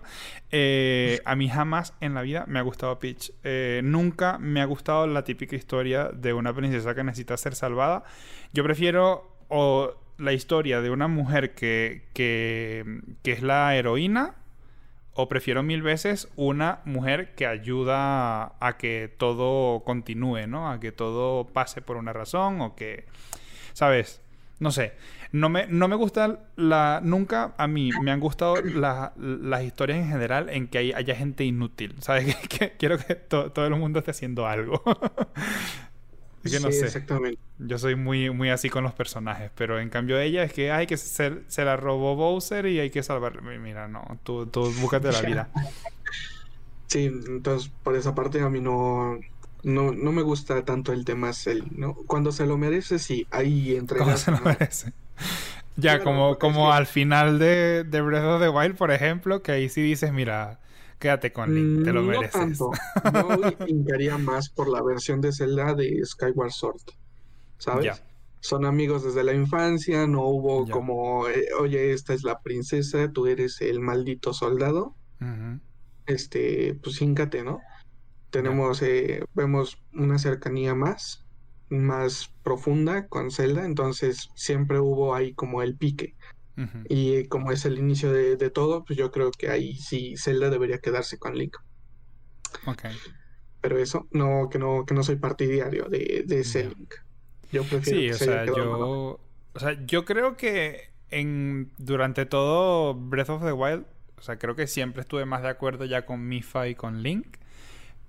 [0.52, 3.32] Eh, a mí jamás en la vida me ha gustado Peach.
[3.42, 8.04] Eh, nunca me ha gustado la típica historia de una princesa que necesita ser salvada.
[8.52, 14.36] Yo prefiero o la historia de una mujer que, que, que es la heroína
[15.14, 20.70] o prefiero mil veces una mujer que ayuda a que todo continúe, ¿no?
[20.70, 23.06] A que todo pase por una razón o que,
[23.72, 24.20] ¿sabes?
[24.60, 24.92] No sé.
[25.32, 27.00] No me, no me gusta la...
[27.02, 31.96] Nunca a mí me han gustado las historias en general en que haya gente inútil.
[32.00, 32.36] ¿Sabes?
[32.48, 34.82] Que, quiero que todo el mundo esté haciendo algo.
[36.44, 36.86] Es que no sé.
[36.86, 37.38] Exactamente.
[37.58, 40.86] Yo soy muy, muy así con los personajes, pero en cambio ella es que hay
[40.86, 43.42] que ser, se la robó Bowser y hay que salvar.
[43.42, 45.48] Mira, no, tú, tú búscate la vida.
[46.86, 49.16] Sí, entonces por esa parte a mí no,
[49.62, 51.30] no, no me gusta tanto el tema
[51.70, 51.94] ¿no?
[51.94, 54.92] Cuando se lo merece, sí, ahí entre Cuando se lo merece.
[55.76, 59.68] Ya, como, como al final de, de Breath of the Wild, por ejemplo, que ahí
[59.68, 60.58] sí dices, mira,
[61.00, 62.34] Quédate con Link, te lo mereces.
[62.34, 62.70] No tanto.
[63.98, 66.82] Yo más por la versión de Zelda de Skyward Sword.
[67.56, 68.02] ¿Sabes?
[68.40, 73.26] Son amigos desde la infancia, no hubo como, eh, oye, esta es la princesa, tú
[73.26, 74.94] eres el maldito soldado.
[76.06, 77.60] Este, pues híncate, ¿no?
[78.30, 81.24] Tenemos, eh, vemos una cercanía más,
[81.70, 86.14] más profunda con Zelda, entonces siempre hubo ahí como el pique.
[86.88, 90.78] Y como es el inicio de, todo, pues yo creo que ahí sí Zelda debería
[90.78, 91.56] quedarse con Link.
[92.66, 92.84] Ok.
[93.60, 96.94] Pero eso, no, que no, que no soy partidario de, de ese Link.
[97.52, 99.20] Yo prefiero sí, o sea, yo,
[99.52, 103.84] o sea, yo creo que en durante todo Breath of the Wild,
[104.16, 107.38] o sea, creo que siempre estuve más de acuerdo ya con Mifa y con Link.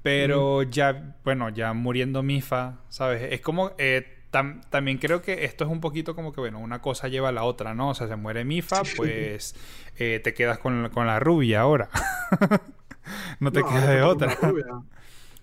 [0.04, 3.32] Pero ya, bueno, ya muriendo Mifa, ¿sabes?
[3.32, 7.08] Es como eh, también creo que esto es un poquito como que, bueno, una cosa
[7.08, 7.90] lleva a la otra, ¿no?
[7.90, 9.56] O sea, se muere Mifa, pues
[9.98, 11.90] eh, te quedas con, la rubia ahora.
[13.40, 14.38] no te queda de otra.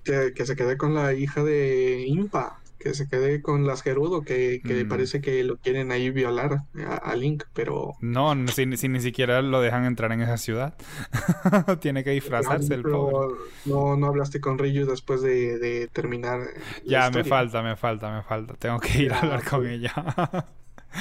[0.05, 4.22] Que, que, se quede con la hija de Impa que se quede con las Gerudo,
[4.22, 4.89] que, que mm.
[4.89, 6.62] parece que lo quieren ahí violar
[7.03, 7.95] a, Link, pero...
[8.01, 10.76] No, si, ni siquiera lo dejan entrar en esa ciudad.
[11.81, 13.37] Tiene que disfrazarse el pobre.
[13.64, 16.41] No, no hablaste con Ryu después de, terminar.
[16.85, 18.55] Ya, me falta, me falta, me falta.
[18.55, 19.93] Tengo que ir a hablar con ella.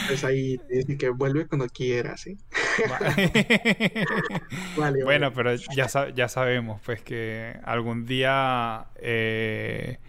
[0.07, 2.37] Pues ahí dice que vuelve cuando quiera, ¿sí?
[5.05, 8.87] bueno, pero ya, ya sabemos, pues, que algún día...
[8.95, 9.99] Eh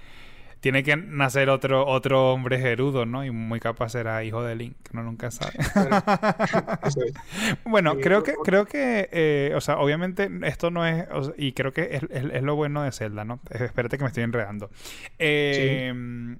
[0.60, 3.24] tiene que nacer otro, otro hombre gerudo, ¿no?
[3.24, 5.54] Y muy capaz será hijo de Link, no nunca sabe.
[7.64, 11.06] bueno, creo que, creo que, eh, o sea, obviamente esto no es,
[11.36, 13.40] y creo que es, lo bueno de Zelda, ¿no?
[13.50, 14.70] Espérate que me estoy enredando.
[15.18, 16.38] Em,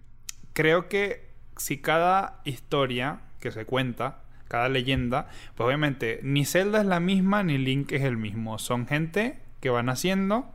[0.52, 6.86] creo que si cada historia que se cuenta, cada leyenda, pues obviamente ni Zelda es
[6.86, 8.58] la misma ni Link es el mismo.
[8.58, 10.50] Son gente que van haciendo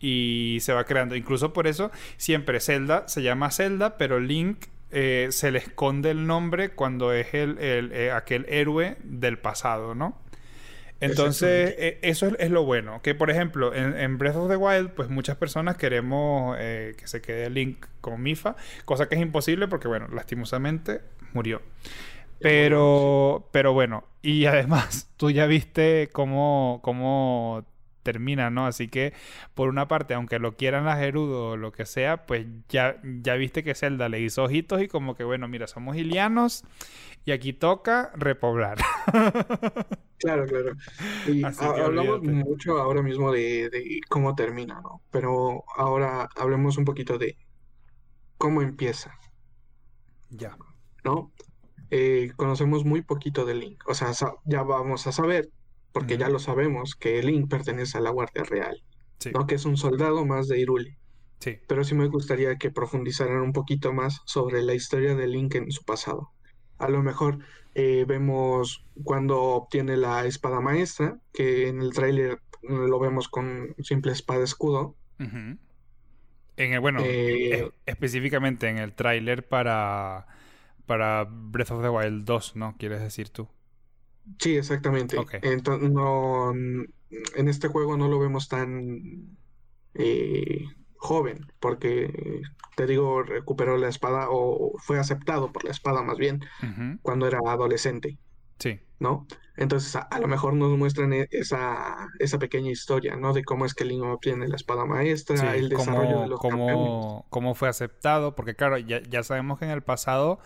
[0.00, 1.14] y se va creando.
[1.14, 6.26] Incluso por eso siempre Zelda se llama Zelda, pero Link eh, se le esconde el
[6.26, 10.18] nombre cuando es el, eh, aquel héroe del pasado, ¿no?
[11.02, 13.00] Entonces, eh, eso es, lo bueno.
[13.00, 17.48] Que, por ejemplo, en, Breath of the Wild, pues muchas personas queremos que se quede
[17.48, 21.00] Link con Mifa, cosa que es imposible porque, bueno, lastimosamente
[21.32, 21.62] murió.
[22.38, 27.64] Pero, pero bueno, y además, tú ya viste cómo, cómo
[28.02, 28.66] termina, ¿no?
[28.66, 29.12] Así que,
[29.54, 33.34] por una parte, aunque lo quieran las Gerudo o lo que sea, pues ya, ya
[33.34, 36.64] viste que Zelda le hizo ojitos y como que, bueno, mira, somos ilianos
[37.24, 38.78] y aquí toca repoblar.
[40.20, 40.76] Claro, claro.
[41.26, 45.00] Y hablamos mucho ahora mismo de, de, cómo termina, ¿no?
[45.10, 47.38] Pero ahora hablemos un poquito de
[48.36, 49.18] cómo empieza.
[50.28, 50.58] Ya.
[51.04, 51.32] ¿No?
[51.90, 53.82] Eh, conocemos muy poquito de Link.
[53.88, 54.12] O sea,
[54.44, 55.50] ya vamos a saber
[55.92, 58.82] porque ya lo sabemos, que Link pertenece a la Guardia Real,
[59.32, 59.46] ¿no?
[59.46, 60.96] que es un soldado más de Irule.
[61.40, 61.58] Sí.
[61.66, 65.70] Pero sí me gustaría que profundizaran un poquito más sobre la historia de Link en
[65.70, 66.30] su pasado.
[66.78, 67.38] A lo mejor
[67.74, 74.12] eh, vemos cuando obtiene la espada maestra, que en el tráiler lo vemos con simple
[74.12, 74.96] espada escudo.
[75.18, 75.58] En
[76.56, 80.26] el, bueno, eh, específicamente en el tráiler para,
[80.86, 82.76] para Breath of the Wild 2, ¿no?
[82.78, 83.48] ¿Quieres decir tú?
[84.38, 85.16] Sí, exactamente.
[85.42, 89.36] Entonces, no, en este juego no lo vemos tan
[89.94, 90.64] eh,
[90.96, 92.42] joven, porque
[92.76, 96.40] te digo, recuperó la espada o fue aceptado por la espada más bien
[97.02, 98.18] cuando era adolescente.
[98.58, 98.78] Sí.
[98.98, 99.26] ¿No?
[99.56, 103.32] Entonces, a, lo mejor nos muestran e, esa, esa pequeña historia, ¿no?
[103.32, 107.54] De cómo es que Link obtiene la espada maestra, el desarrollo de los cómo, cómo
[107.54, 110.38] fue aceptado, porque claro, ya, ya sabemos que en el pasado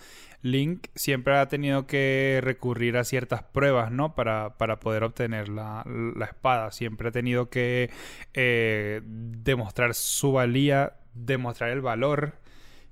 [0.44, 4.14] Link siempre ha tenido que recurrir a ciertas pruebas, ¿no?
[4.14, 5.84] Para, para poder obtener la,
[6.28, 6.70] espada.
[6.70, 7.90] Siempre ha tenido que
[8.34, 12.34] eh, demostrar su valía, demostrar el valor.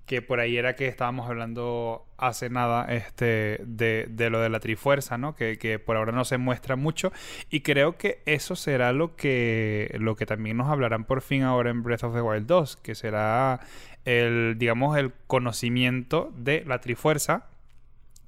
[0.07, 4.59] Que por ahí era que estábamos hablando hace nada este, de, de lo de la
[4.59, 5.35] trifuerza, ¿no?
[5.35, 7.13] Que, que, por ahora no se muestra mucho.
[7.51, 11.71] Y creo que eso será lo que, lo que también nos hablarán por fin ahora
[11.71, 12.77] en Breath of the Wild 2.
[12.79, 13.61] Que será
[14.05, 17.47] el, digamos, el conocimiento de la trifuerza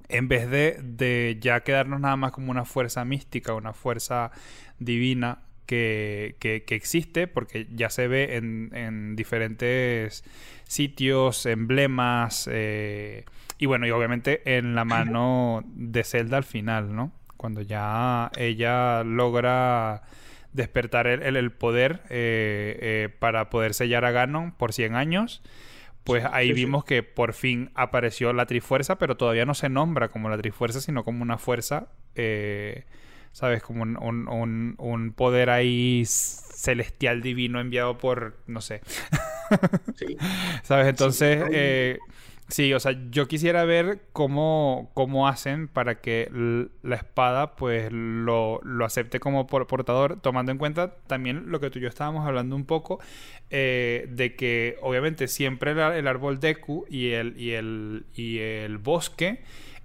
[0.07, 4.31] en vez de, de ya quedarnos nada más como una fuerza mística, una fuerza
[4.79, 10.23] divina que, que, existe, porque ya se ve en, en diferentes
[10.65, 13.25] sitios, emblemas, eh,
[13.57, 17.11] y bueno, y obviamente en la mano de Zelda al final, ¿no?
[17.37, 20.03] Cuando ya ella logra
[20.53, 25.41] despertar el, el, poder eh, eh, para poder sellar a Ganon por 100 años.
[26.05, 30.29] Pues ahí vimos que por fin apareció la Trifuerza, pero todavía no se nombra como
[30.29, 32.83] la Trifuerza, sino como una fuerza, eh,
[33.31, 33.63] ¿sabes?
[33.63, 38.81] Como un, un, poder ahí celestial divino enviado por, no sé.
[40.63, 40.87] ¿Sabes?
[40.87, 41.97] Entonces, eh,
[42.47, 46.29] Sí, o sea, yo quisiera ver cómo, cómo hacen para que
[46.83, 51.81] la espada pues lo, acepte como portador, tomando en cuenta también lo que tú y
[51.81, 52.99] yo estábamos hablando un poco,
[53.49, 59.41] eh, de que obviamente siempre el, árbol Deku y el, y el, y el bosque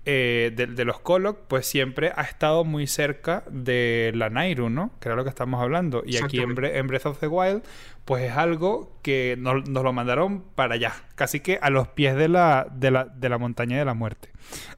[0.06, 4.92] eh, de, los Kolok, pues siempre ha estado muy cerca de la Nairu, ¿no?
[4.98, 6.02] Que era lo que estamos hablando.
[6.06, 7.62] Y aquí en, Breath of the Wild,
[8.10, 12.28] pues es algo que nos, lo mandaron para allá, casi que a los pies de
[12.28, 14.30] la, de la, de la montaña de la muerte.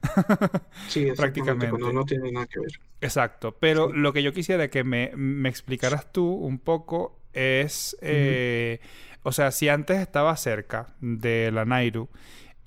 [0.87, 1.91] sí, prácticamente.
[1.91, 2.79] no tiene nada que ver.
[3.01, 8.79] Exacto, pero lo que yo quisiera que me, me explicaras tú un poco es, eh,
[9.23, 12.09] o sea, si antes estaba cerca de la Nairu,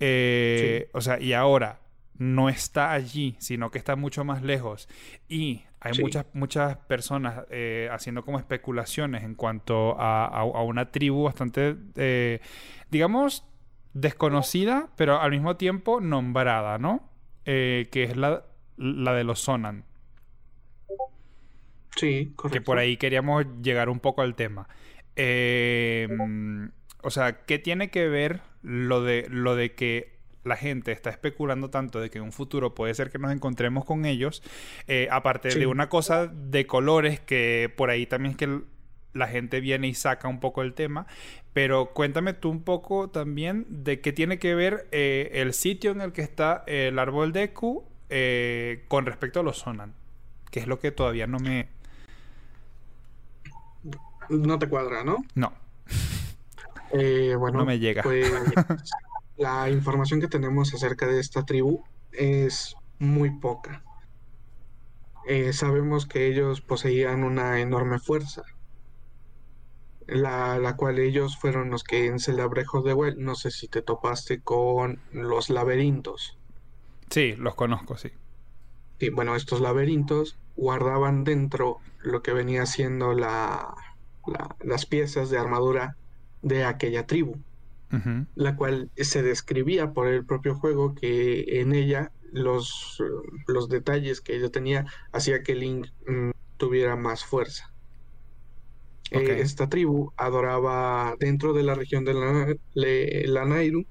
[0.01, 1.79] eh, o sea, y ahora
[2.19, 4.89] no está allí, sino que está mucho más lejos.
[5.29, 11.77] Y hay muchas, muchas personas eh, haciendo como especulaciones en cuanto a, una tribu bastante,
[11.97, 12.41] eh,
[12.91, 13.45] digamos,
[13.93, 17.09] desconocida, pero al mismo tiempo nombrada, ¿no?
[17.45, 18.45] Eh, que es la,
[18.77, 19.85] la de los Sonan.
[21.97, 22.59] Sí, correcto.
[22.59, 24.69] Que por ahí queríamos llegar un poco al tema.
[27.03, 30.16] o sea, ¿qué tiene que ver lo de, lo de que
[30.47, 33.85] la gente está especulando tanto de que en un futuro puede ser que nos encontremos
[33.85, 34.43] con ellos,
[34.87, 38.61] eh, aparte de una cosa de colores que por ahí también es que
[39.13, 41.07] la gente viene y saca un poco el tema,
[41.53, 46.01] pero cuéntame tú un poco también de qué tiene que ver eh, el sitio en
[46.01, 49.95] el que está el árbol de Q eh, con respecto a los Sonan,
[50.51, 51.69] que es lo que todavía no me...
[54.29, 55.19] No te cuadra, ¿no?
[55.35, 55.53] No.
[56.93, 58.03] Eh, bueno, no me llega.
[58.03, 58.31] Pues,
[59.37, 63.83] la información que tenemos acerca de esta tribu es muy poca.
[65.53, 68.43] sabemos que ellos poseían una enorme fuerza,
[70.07, 73.83] la, la, cual ellos fueron los que en of the Wild, no sé si te
[73.83, 76.39] topaste con los laberintos.
[77.11, 78.11] Sí, los conozco, sí.
[78.99, 83.75] Sí, bueno, estos laberintos guardaban dentro lo que venía siendo la,
[84.61, 85.97] las piezas de armadura
[86.43, 87.37] de aquella tribu,
[88.35, 93.03] la cual se describía por el propio juego que en ella los,
[93.47, 97.73] los detalles que ella tenía hacía que Link mm, tuviera más fuerza.
[99.11, 102.15] Eh, esta tribu adoraba dentro de la región de
[102.75, 103.87] la, Nairu.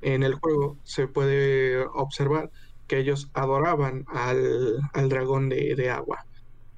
[0.00, 2.50] En el juego se puede observar
[2.88, 6.26] que ellos adoraban al, dragón de, agua.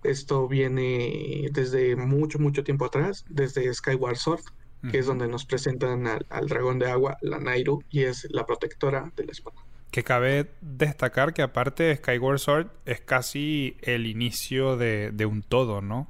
[0.03, 4.43] Esto viene desde mucho, mucho tiempo atrás, desde Skyward Sword,
[4.91, 9.13] que es donde nos presentan al, dragón de agua, la Nairu, y es la protectora
[9.17, 9.57] de la espada.
[9.91, 15.81] Que cabe destacar que aparte Skyward Sword es casi el inicio de, de un todo,
[15.81, 16.09] ¿no?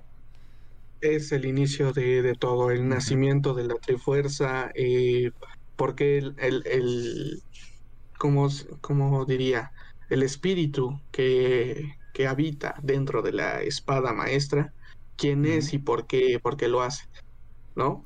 [1.05, 5.33] es el inicio de, todo, el nacimiento de la Trifuerza, eh,
[5.77, 7.43] porque el, el,
[8.17, 9.73] como, diría,
[10.09, 11.97] el espíritu que,
[12.29, 14.73] habita dentro de la espada maestra,
[15.17, 17.07] quién es y por qué, por qué lo hace,
[17.75, 18.05] ¿no?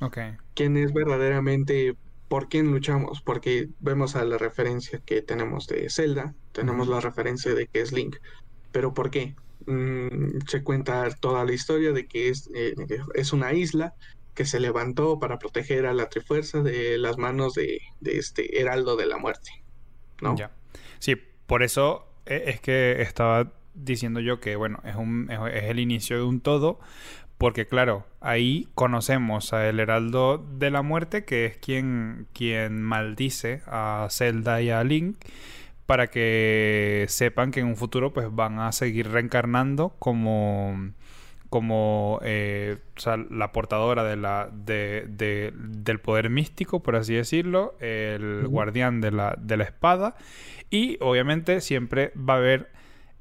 [0.58, 1.94] ¿Quién es verdaderamente,
[2.26, 3.22] por quién luchamos?
[3.22, 7.92] Porque vemos a la referencia que tenemos de Zelda, tenemos la referencia de que es
[7.92, 8.16] Link,
[8.72, 9.36] pero ¿por qué?
[9.66, 12.74] Mm, se cuenta toda la historia de que es, eh,
[13.14, 13.94] es una isla
[14.34, 19.06] que se levantó para proteger a la Trifuerza de las manos de, este Heraldo de
[19.06, 19.62] la Muerte.
[20.20, 20.34] ¿no?
[20.36, 20.50] Ya.
[20.98, 21.14] Sí,
[21.46, 26.16] por eso e, es que estaba diciendo yo que, bueno, es, un, es el inicio
[26.16, 26.80] de un todo,
[27.38, 33.62] porque claro, ahí conocemos a el Heraldo de la Muerte, que es quien, quien maldice
[33.66, 35.16] a Zelda y a Link
[35.86, 40.92] para que sepan que en un futuro pues van a seguir reencarnando como
[41.48, 42.76] como eh,
[43.30, 45.06] la portadora de la, de,
[45.54, 50.14] del poder místico, por así decirlo, el guardián de la, de la espada,
[50.68, 52.70] y obviamente siempre va a haber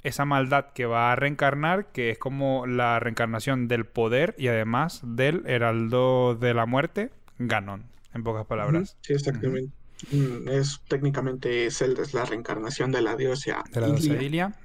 [0.08, 5.02] esa maldad que va a reencarnar, que es como la reencarnación del poder y además
[5.04, 7.84] del heraldo de la muerte, Ganon,
[8.14, 8.98] en pocas palabras.
[9.02, 9.72] Sí, exactamente.
[10.12, 14.56] Mm, es técnicamente Zelda es la reencarnación de la diosa de la diosa Ilia.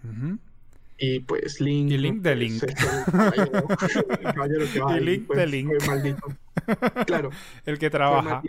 [0.99, 1.90] Y pues Link.
[1.90, 2.62] Y Link de Link.
[2.62, 2.74] el
[4.34, 5.68] caballero, que va y Link pues, de Link.
[5.78, 6.26] Fue maldito.
[7.07, 7.30] Claro.
[7.66, 8.43] el que trabaja.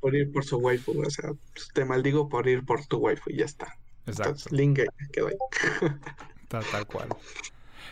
[0.00, 1.02] por, ir por su waifu.
[1.02, 1.32] O sea,
[1.74, 3.76] te maldigo por ir por tu waifu y ya está.
[4.08, 4.44] Exacto.
[4.50, 4.80] Link
[5.12, 5.36] quedó ahí.
[6.48, 7.08] tal, tal cual.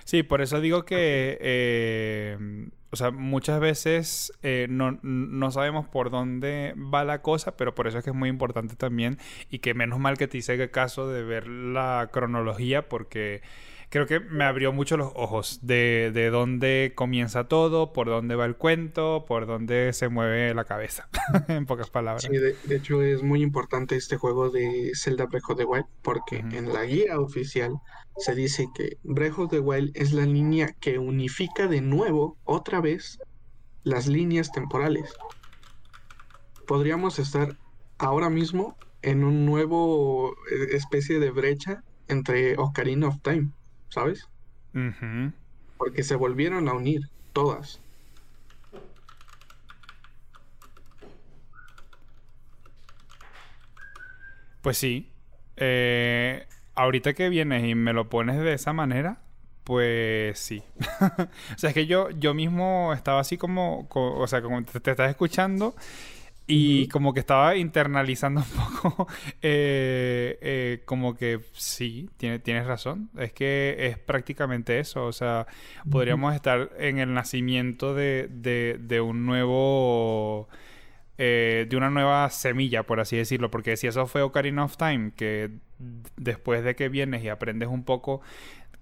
[0.05, 6.11] Sí, por eso digo que, eh, o sea, muchas veces eh, no, no, sabemos por
[6.11, 9.19] dónde va la cosa, pero por eso es que es muy importante también
[9.51, 13.43] y que menos mal que te hice caso de ver la cronología porque
[14.05, 18.45] creo que me abrió mucho los ojos de, de dónde comienza todo, por dónde va
[18.45, 21.09] el cuento, por dónde se mueve la cabeza,
[21.49, 22.25] en pocas palabras.
[22.25, 26.41] Sí, de, hecho es muy importante este juego de Zelda Breath of the Wild porque
[26.41, 27.77] en la guía oficial
[28.19, 32.83] se dice que Breath of the Wild es la línea que unifica de nuevo, otra
[32.83, 33.19] vez,
[33.83, 35.15] las líneas temporales.
[36.67, 37.57] Podríamos estar
[37.97, 43.53] ahora mismo en un nuevo eh, especie de brecha entre Ocarina of Time,
[43.89, 44.29] ¿sabes?
[45.79, 47.81] Porque se volvieron a unir todas.
[54.63, 55.11] Pues sí.
[55.57, 59.21] Eh, ahorita que vienes y me lo pones de esa manera,
[59.65, 60.63] pues sí.
[61.01, 65.11] o sea, es que yo, yo mismo estaba así como, o sea, como te, estás
[65.11, 65.75] escuchando
[66.47, 68.41] y como que estaba internalizando
[68.81, 69.09] un poco,
[69.43, 73.11] eh, eh, como que sí, tiene, tienes razón.
[73.19, 75.07] Es que es prácticamente eso.
[75.07, 75.47] O sea,
[75.91, 80.49] podríamos estar en el nacimiento de, de, de un nuevo
[81.19, 85.13] eh, de una nueva semilla, por así decirlo, porque si eso fue Ocarina of Time,
[85.17, 85.51] que
[86.17, 88.21] después de que vienes y aprendes un poco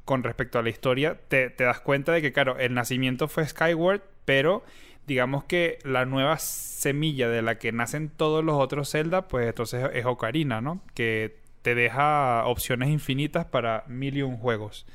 [0.05, 4.03] con respecto a la historia, te, das cuenta de que, claro, el nacimiento fue Skyward,
[4.25, 4.65] pero
[5.07, 9.91] digamos que la nueva semilla de la que nacen todos los otros Zelda, pues entonces
[9.93, 10.81] es Ocarina, ¿no?
[10.95, 14.87] Que te deja opciones infinitas para mil y un juegos.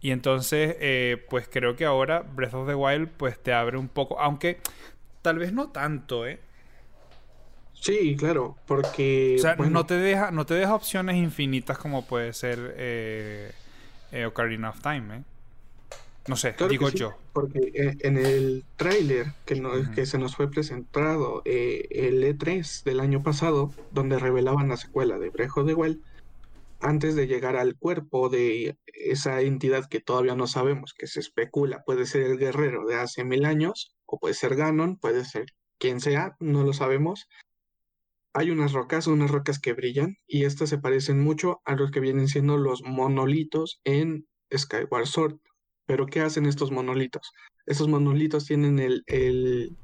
[0.00, 3.88] Y entonces, eh, pues creo que ahora Breath of the Wild, pues te abre un
[3.88, 4.58] poco, aunque
[5.22, 6.40] tal vez no tanto, ¿eh?
[7.74, 9.36] Sí, claro, porque...
[9.38, 13.52] O sea, no, te deja, no te deja opciones infinitas como puede ser eh,
[14.10, 15.22] eh Ocarina of Time, ¿eh?
[16.28, 17.16] No sé, digo yo.
[17.32, 19.62] Porque eh, en el tráiler que,
[19.94, 25.18] que se nos fue presentado, eh, el E3 del año pasado, donde revelaban la secuela
[25.18, 26.02] de Brejo de Well,
[26.80, 31.82] antes de llegar al cuerpo de esa entidad que todavía no sabemos, que se especula,
[31.84, 35.46] puede ser el guerrero de hace mil años, o puede ser Ganon, puede ser
[35.78, 37.28] quien sea, no lo sabemos.
[38.34, 42.00] Hay unas rocas, unas rocas que brillan, y estas se parecen mucho a los que
[42.00, 45.38] vienen siendo los monolitos en Skyward Sword.
[45.88, 47.32] Pero ¿qué hacen estos monolitos?
[47.64, 49.74] Estos monolitos tienen el,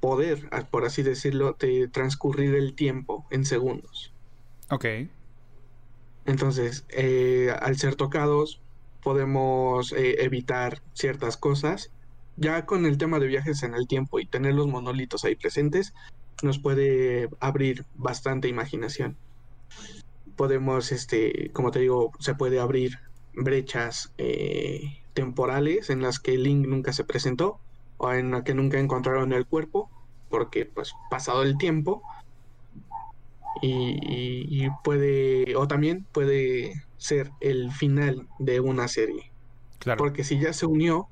[0.00, 4.12] poder, por así decirlo, de transcurrir el tiempo en segundos.
[4.70, 4.86] Ok.
[6.24, 8.60] Entonces, eh, al ser tocados,
[9.04, 11.92] podemos eh, evitar ciertas cosas.
[12.36, 15.94] Ya con el tema de viajes en el tiempo y tener los monolitos ahí presentes,
[16.42, 19.16] nos puede abrir bastante imaginación.
[20.34, 22.98] Podemos, este, como te digo, se puede abrir
[23.32, 27.58] brechas eh, temporales en las que Link nunca se presentó
[27.96, 29.90] o en las que nunca encontraron el cuerpo
[30.28, 32.02] porque pues pasado el tiempo
[33.62, 39.32] y, puede o también puede ser el final de una serie.
[39.78, 39.98] Claro.
[39.98, 41.08] porque si ya se unió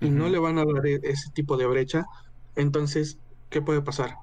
[0.00, 2.06] y no le van a dar e, ese tipo de brecha
[2.54, 3.18] entonces
[3.50, 4.16] qué puede pasar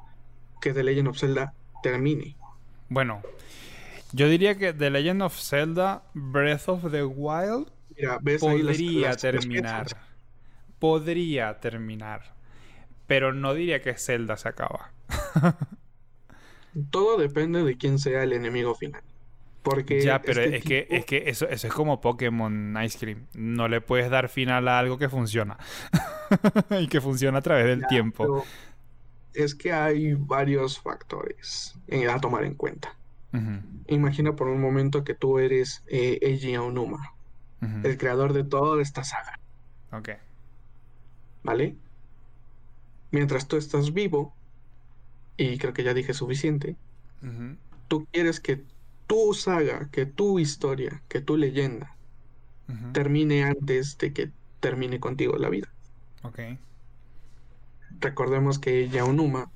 [0.62, 2.36] que The Legend of Zelda termine.
[2.90, 3.22] Bueno
[4.12, 7.73] yo diría que The Legend of Zelda Breath of the Wild
[8.40, 9.88] podría terminar.
[10.80, 12.34] podría terminar.
[13.08, 14.92] Pero no diría que Zelda se acaba.
[16.90, 19.04] Todo depende de quién sea el enemigo final.
[19.64, 23.28] Porque ya, pero este es, que, es que eso, eso es como Pokémon Ice Cream.
[23.34, 25.58] No le puedes dar final a algo que funciona.
[26.82, 28.44] y que funciona a través del tiempo.
[29.34, 31.76] Es que hay varios factores
[32.10, 32.96] a tomar en cuenta.
[33.88, 36.56] Imagina por un momento que tú eres eh, Eiji
[37.84, 39.40] El creador de toda esta saga.
[39.92, 40.10] Ok.
[41.44, 41.76] ¿Vale?
[43.12, 44.34] Mientras tú estás vivo,
[45.38, 46.76] y creo que ya dije suficiente,
[47.88, 48.64] tú quieres que
[49.08, 51.96] tu saga, que tu historia, que tu leyenda
[52.92, 55.70] termine antes de que termine contigo la vida.
[56.24, 56.40] Ok.
[58.00, 59.52] Recordemos que Yaonuma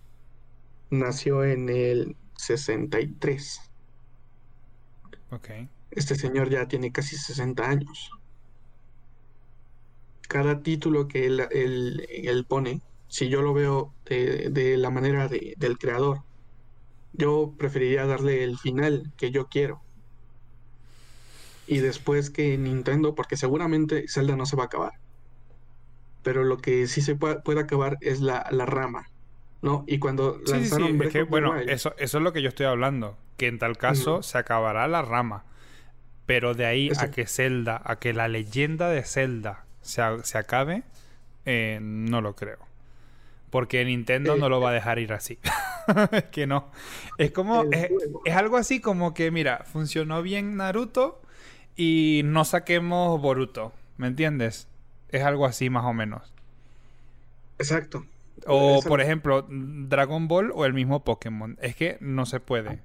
[0.90, 3.62] nació en el 63.
[5.32, 5.50] Ok.
[5.92, 8.12] Este señor ya tiene casi 60 años.
[10.28, 16.24] Cada título que él, pone, si yo lo veo de, la manera del creador,
[17.14, 19.82] yo preferiría darle el final que yo quiero.
[21.66, 24.94] Y después que Nintendo, porque seguramente Zelda no se va a acabar.
[26.24, 29.10] Pero lo que sí se puede, acabar es la, rama.
[29.62, 29.84] ¿no?
[29.88, 30.98] Y cuando lanzaron
[31.30, 33.18] bueno, eso, eso es lo que yo estoy hablando.
[33.38, 35.44] Que en tal caso se acabará la rama.
[36.28, 40.84] Pero de ahí a que Zelda, a que la leyenda de Zelda se, se acabe,
[41.46, 42.60] eh, no lo creo.
[43.50, 45.40] Porque Nintendo no lo va a dejar ir así.
[46.12, 46.70] es que no.
[47.18, 47.64] Es como.
[47.72, 51.22] Es, algo así como que, mira, funcionó bien Naruto
[51.78, 53.72] y no saquemos Boruto.
[53.96, 54.68] ¿Me entiendes?
[55.10, 56.34] Es algo así más o menos.
[57.58, 58.06] Exacto.
[58.46, 61.58] O, por ejemplo, Dragon Ball o el mismo Pokémon.
[61.62, 62.82] Es que no se puede.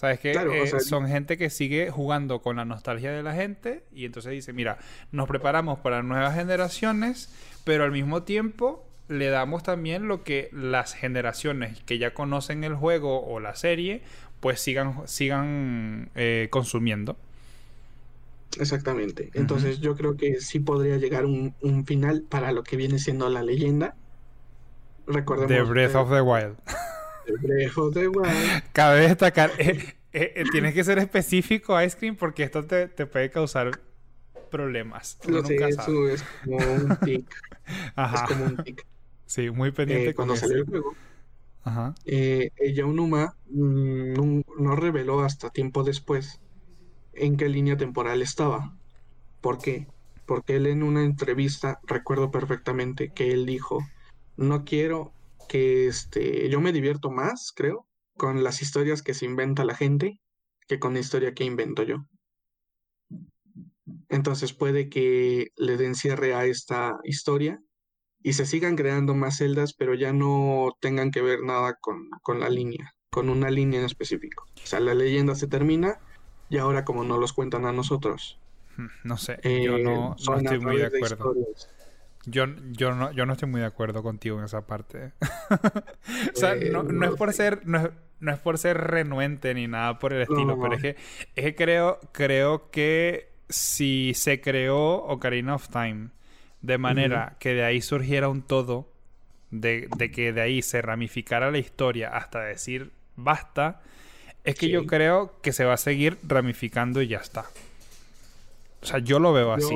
[0.00, 0.30] ¿Sabes qué?
[0.32, 4.54] Eh, son gente que sigue jugando con la nostalgia de la gente y entonces dice,
[4.54, 4.78] mira,
[5.12, 7.30] nos preparamos para nuevas generaciones,
[7.64, 12.74] pero al mismo tiempo le damos también lo que las generaciones que ya conocen el
[12.76, 14.00] juego o la serie,
[14.40, 17.18] pues sigan, sigan eh, consumiendo.
[18.58, 19.28] Exactamente.
[19.34, 23.42] Entonces yo creo que sí podría llegar un, final para lo que viene siendo la
[23.42, 23.96] leyenda.
[25.06, 25.52] Recordemos.
[25.52, 26.56] The Breath of the Wild.
[28.72, 33.30] Cabe destacar, eh, eh, eh, tienes que ser específico, Ice Cream, porque esto te, puede
[33.30, 33.80] causar
[34.50, 35.18] problemas.
[35.28, 37.26] No sé, eso es como un tic.
[37.94, 38.24] Ajá.
[38.24, 38.86] Es como un tic.
[39.26, 40.96] Sí, muy pendiente Cuando salió el juego,
[41.62, 41.94] Ajá.
[42.04, 46.40] ella Unuma mm, no, no reveló hasta tiempo después
[47.12, 48.74] en qué línea temporal estaba.
[49.40, 49.86] ¿Por qué?
[50.26, 53.86] Porque él en una entrevista, recuerdo perfectamente que él dijo,
[54.36, 55.12] no quiero
[55.50, 60.20] que este, yo me divierto más, creo, con las historias que se inventa la gente
[60.68, 62.06] que con la historia que invento yo.
[64.08, 67.60] Entonces puede que le den cierre a esta historia
[68.22, 72.38] y se sigan creando más celdas, pero ya no tengan que ver nada con, con
[72.38, 74.44] la línea, con una línea en específico.
[74.62, 75.98] O sea, la leyenda se termina
[76.48, 78.38] y ahora como no los cuentan a nosotros.
[79.04, 81.34] No sé, yo no, eh, estoy muy de acuerdo.
[82.26, 85.12] Yo, yo, no, yo no estoy muy de acuerdo contigo en esa parte.
[86.34, 87.90] o sea, no, no, es por ser, no es,
[88.20, 90.96] no es, por ser renuente ni nada por el estilo, pero es que,
[91.34, 96.08] es que creo, creo que si se creó Ocarina of Time
[96.60, 98.92] de manera que de ahí surgiera un todo,
[99.50, 103.80] de, de, que de ahí se ramificara la historia hasta decir basta,
[104.44, 107.46] es que yo creo que se va a seguir ramificando y ya está.
[108.82, 109.74] O sea, yo lo veo así.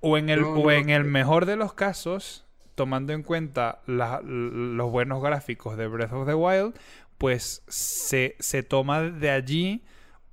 [0.00, 5.22] O en el, o en el mejor de los casos, tomando en cuenta los buenos
[5.22, 6.74] gráficos de Breath of the Wild,
[7.18, 9.84] pues se, se toma de allí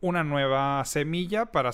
[0.02, 1.72] una nueva semilla para,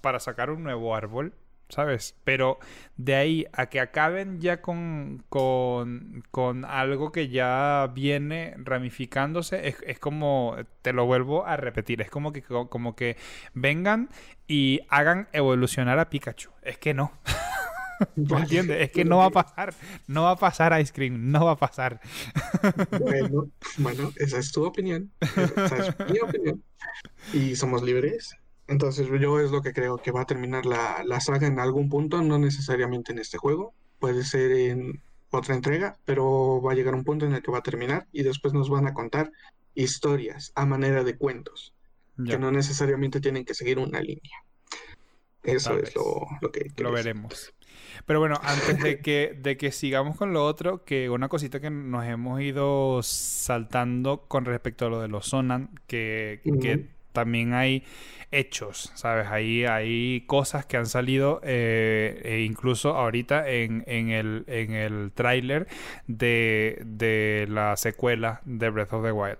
[0.00, 1.32] para sacar un nuevo árbol.
[1.68, 2.14] ¿Sabes?
[2.24, 2.58] Pero
[2.96, 9.76] de ahí a que acaben ya con, con, con algo que ya viene ramificándose, es,
[9.86, 13.16] es, como, te lo vuelvo a repetir, es como que, como que
[13.54, 14.08] vengan
[14.46, 16.50] y hagan evolucionar a Pikachu.
[16.62, 17.12] Es que no.
[18.16, 18.80] ¿Me entiendes?
[18.80, 19.74] Es que no va a pasar.
[20.06, 21.30] No va a pasar Ice Cream.
[21.30, 22.00] No va a pasar.
[22.98, 25.10] Bueno, bueno, esa es tu opinión.
[25.20, 26.62] Esa es mi opinión.
[27.32, 28.36] Y somos libres.
[28.68, 31.88] Entonces yo es lo que creo que va a terminar la, la, saga en algún
[31.88, 35.00] punto, no necesariamente en este juego, puede ser en
[35.30, 38.22] otra entrega, pero va a llegar un punto en el que va a terminar y
[38.22, 39.32] después nos van a contar
[39.74, 41.74] historias a manera de cuentos,
[42.26, 44.44] que no necesariamente tienen que seguir una línea.
[45.44, 46.70] Eso es lo, lo, que...
[46.76, 47.54] Lo veremos.
[48.04, 51.70] Pero bueno, antes de que, de que sigamos con lo otro, que una cosita que
[51.70, 56.88] nos hemos ido saltando con respecto a lo de los Sonan, que, que
[57.18, 57.82] también hay
[58.30, 59.26] hechos, ¿sabes?
[59.26, 65.10] Ahí hay cosas que han salido eh, e incluso ahorita en, en el, en el
[65.12, 65.66] tráiler
[66.06, 69.38] de, de, la secuela de Breath of the Wild.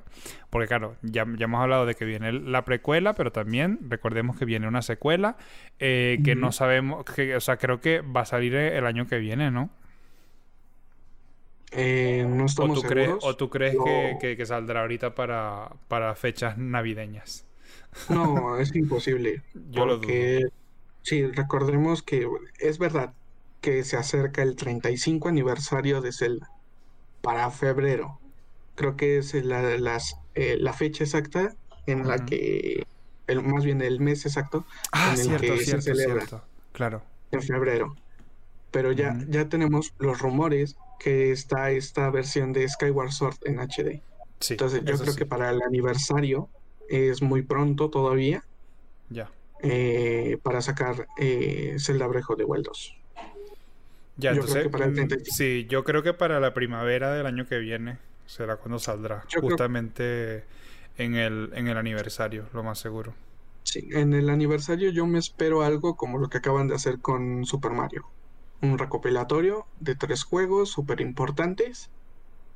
[0.50, 4.44] Porque claro, ya, ya, hemos hablado de que viene la precuela, pero también recordemos que
[4.44, 5.36] viene una secuela
[5.78, 9.18] eh, que no sabemos, que, o sea, creo que va a salir el año que
[9.18, 9.70] viene, ¿no?
[11.70, 15.70] Eh, no estamos ¿O tú crees, ¿o tú crees que, que, que, saldrá ahorita para,
[15.86, 17.47] para fechas navideñas?
[18.08, 19.42] No, es imposible.
[19.70, 20.48] Yo porque,
[21.02, 23.12] sí, recordemos que es verdad
[23.60, 26.50] que se acerca el 35 aniversario de Zelda
[27.22, 28.18] para febrero.
[28.76, 31.54] Creo que es la, las, eh, la fecha exacta
[31.86, 32.86] en la que,
[33.26, 36.44] el, más bien el mes exacto ah, en el que se celebra.
[36.72, 37.02] Claro.
[37.32, 37.96] En febrero.
[38.70, 39.30] Pero ya, uh -huh.
[39.30, 44.02] ya tenemos los rumores que está esta versión de Skyward Sword en HD.
[44.40, 45.18] Sí, Entonces yo creo sí.
[45.18, 46.48] que para el aniversario
[46.88, 48.44] es muy pronto todavía.
[49.10, 49.30] Ya.
[49.62, 52.96] Eh, para sacar eh, Zelda Brejo de Wild 2.
[54.16, 57.58] Ya, yo entonces, para el sí, yo creo que para la primavera del año que
[57.58, 59.24] viene será cuando saldrá.
[59.28, 60.44] Yo justamente
[60.96, 61.06] creo...
[61.06, 63.14] en, el, en el aniversario, lo más seguro.
[63.62, 67.44] Sí, en el aniversario yo me espero algo como lo que acaban de hacer con
[67.44, 68.06] Super Mario.
[68.60, 71.90] Un recopilatorio de tres juegos súper importantes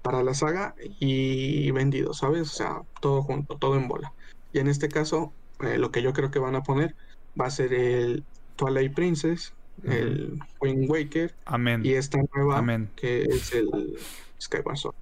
[0.03, 2.43] para la saga y vendido, ¿sabes?
[2.43, 4.13] O sea, todo junto, todo en bola.
[4.53, 6.95] Y en este caso, eh, lo que yo creo que van a poner
[7.41, 8.25] va a ser el
[8.57, 9.93] Twilight Princess, uh -huh.
[9.93, 11.83] el Wind Waker Amén.
[11.85, 12.91] y esta nueva Amén.
[12.97, 13.99] que es el
[14.41, 14.95] Skyward Sword.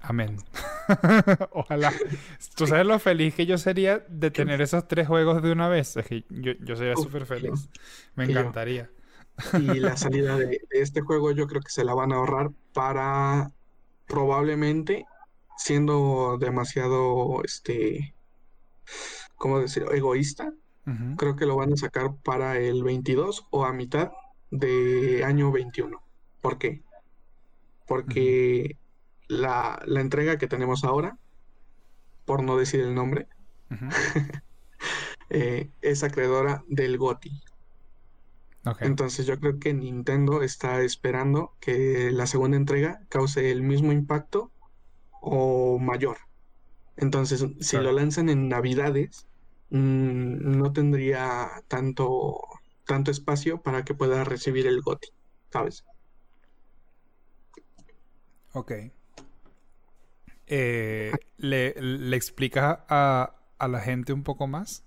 [0.00, 0.36] Amén.
[1.52, 1.92] Ojalá.
[2.56, 5.96] ¿Tú sabes lo feliz que yo sería de tener esos tres juegos de una vez?
[5.96, 7.70] Es que yo, yo sería súper feliz.
[8.14, 8.90] Me encantaría.
[9.54, 12.50] Y la salida de, de, este juego yo creo que se la van a ahorrar
[12.74, 13.50] para
[14.06, 15.06] probablemente
[15.56, 18.14] siendo demasiado este
[19.36, 19.84] ¿cómo decir?
[19.92, 20.52] egoísta.
[20.86, 21.16] Uh -huh.
[21.16, 24.12] Creo que lo van a sacar para el 22 o a mitad
[24.50, 26.02] de año 21.
[26.40, 26.82] ¿Por qué?
[27.86, 28.76] Porque
[29.28, 29.40] uh -huh.
[29.40, 31.18] la, la, entrega que tenemos ahora,
[32.24, 33.28] por no decir el nombre,
[33.70, 34.42] uh -huh.
[35.30, 37.42] eh, es acreedora del GOTI.
[38.66, 38.86] Okay.
[38.86, 44.50] Entonces yo creo que Nintendo está esperando que la segunda entrega cause el mismo impacto
[45.20, 46.16] o mayor.
[46.96, 47.86] Entonces, si claro.
[47.86, 49.26] lo lanzan en Navidades,
[49.70, 52.40] mmm, no tendría tanto,
[52.86, 55.08] tanto espacio para que pueda recibir el GOTI,
[55.52, 55.84] ¿sabes?
[58.52, 58.72] Ok.
[60.46, 64.84] Eh, ¿le, ¿le, explicas a, a, la gente un poco más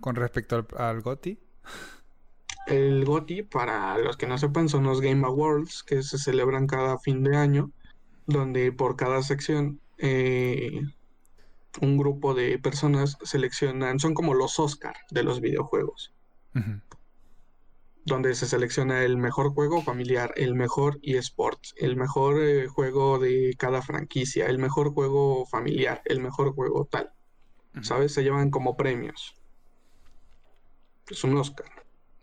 [0.00, 1.38] con respecto al, al GOTI?
[2.66, 6.98] El GOTI, para los que no sepan, son los Game Awards que se celebran cada
[6.98, 7.70] fin de año,
[8.26, 10.82] donde por cada sección eh,
[11.80, 16.14] un grupo de personas seleccionan, son como los Oscar de los videojuegos,
[16.54, 16.82] uh -huh.
[18.04, 23.54] donde se selecciona el mejor juego familiar, el mejor eSports, el mejor eh, juego de
[23.58, 27.12] cada franquicia, el mejor juego familiar, el mejor juego tal.
[27.74, 27.84] Uh -huh.
[27.84, 28.14] ¿Sabes?
[28.14, 29.34] Se llevan como premios.
[31.08, 31.66] Es un Oscar.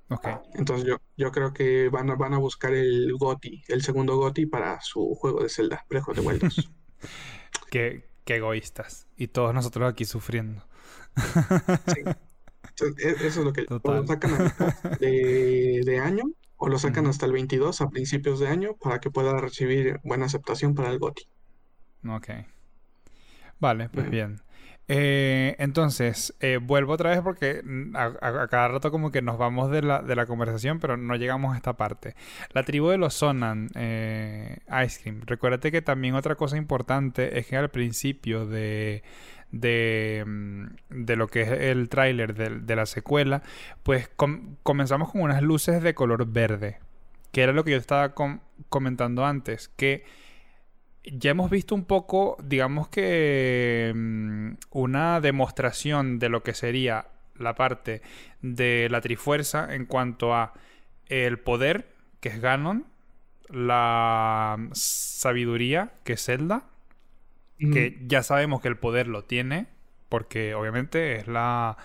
[0.09, 0.35] Okay.
[0.55, 4.45] Entonces yo, yo creo que van a, van a buscar el GOTI, el segundo GOTI
[4.45, 6.71] para su juego de Zelda, of the Wild 2.
[8.25, 9.07] qué, egoístas.
[9.15, 10.63] Y todos nosotros aquí sufriendo.
[11.93, 12.01] sí.
[12.97, 16.23] E, eso es lo que lo sacan a de, de año
[16.57, 20.25] o lo sacan hasta el 22 a principios de año para que pueda recibir buena
[20.25, 21.27] aceptación para el GOTI.
[22.09, 22.29] Ok.
[23.59, 24.41] Vale, pues bien.
[24.89, 27.61] Eh, entonces, eh, vuelvo otra vez porque
[27.93, 31.53] a, cada rato como que nos vamos de la, de la, conversación, pero no llegamos
[31.53, 32.15] a esta parte.
[32.51, 35.21] La tribu de los Sonan eh, Ice Cream.
[35.25, 39.03] Recuérdate que también otra cosa importante es que al principio de,
[39.51, 43.41] de, mm, de lo que es el tráiler de, la secuela,
[43.83, 44.09] pues
[44.63, 46.79] comenzamos con unas luces de color verde,
[47.31, 48.13] que era lo que yo estaba
[48.69, 50.03] comentando antes, que
[51.03, 57.55] ya hemos visto un poco, digamos que mm, una demostración de lo que sería la
[57.55, 58.01] parte
[58.41, 60.53] de la Trifuerza en cuanto a
[61.07, 61.87] el poder,
[62.19, 62.85] que es Ganon,
[63.49, 66.65] la sabiduría, que es Zelda,
[67.59, 69.67] que ya sabemos que el poder lo tiene,
[70.09, 71.77] porque obviamente es la,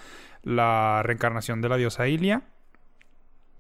[0.43, 2.43] la reencarnación de la diosa Ilia.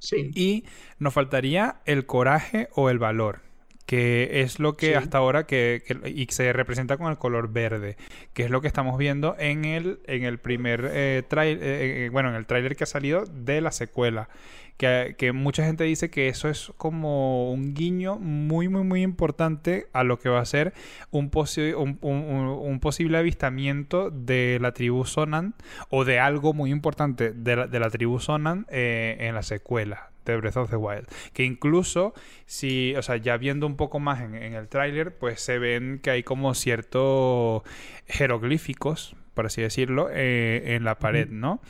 [0.00, 0.32] Sí.
[0.34, 0.64] Y
[0.98, 3.47] nos faltaría el coraje o el valor
[3.88, 5.82] que es lo que hasta ahora que,
[6.14, 7.96] y se representa con el color verde,
[8.34, 12.08] que es lo que estamos viendo en el, en el primer eh, trailer, eh, eh,
[12.10, 14.28] bueno, en el tráiler que ha salido de la secuela,
[14.76, 19.86] que, que, mucha gente dice que eso es como un guiño muy, muy, muy importante
[19.94, 20.74] a lo que va a ser
[21.10, 21.30] un,
[21.74, 25.54] un, un, posible avistamiento de la tribu Sonan
[25.88, 30.38] o de algo muy importante de la, de la tribu Sonan en la secuela de
[30.38, 31.06] Breath of the Wild.
[31.32, 32.14] Que incluso,
[32.46, 36.10] si, o sea, ya viendo un poco más en, el tráiler, pues se ven que
[36.10, 37.62] hay como ciertos
[38.06, 41.60] jeroglíficos, por así decirlo, eh, en la pared, ¿no?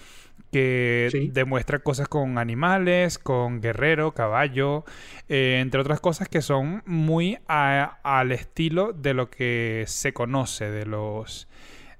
[0.53, 4.85] que demuestra cosas con animales, con guerrero, caballo,
[5.29, 10.87] eh, entre otras cosas que son muy al estilo de lo que se conoce de
[10.87, 11.49] los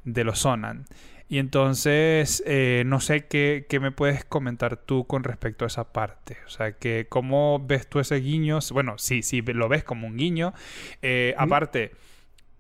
[0.05, 0.87] de los Sonan.
[1.29, 6.39] Y entonces, eh, no sé qué, me puedes comentar tú con respecto a esa parte.
[6.47, 8.61] O sea, que cómo ves tú ese guiño.
[8.73, 10.55] Bueno, sí, sí, lo ves como un guiño.
[11.03, 11.93] Eh, aparte,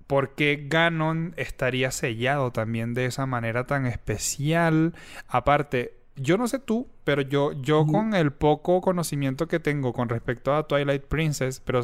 [0.07, 4.95] ¿por qué Ganon estaría sellado también de esa manera tan especial?
[5.29, 10.09] Aparte, yo no sé tú, pero yo, yo con el poco conocimiento que tengo con
[10.09, 11.81] respecto a Twilight Princess, pero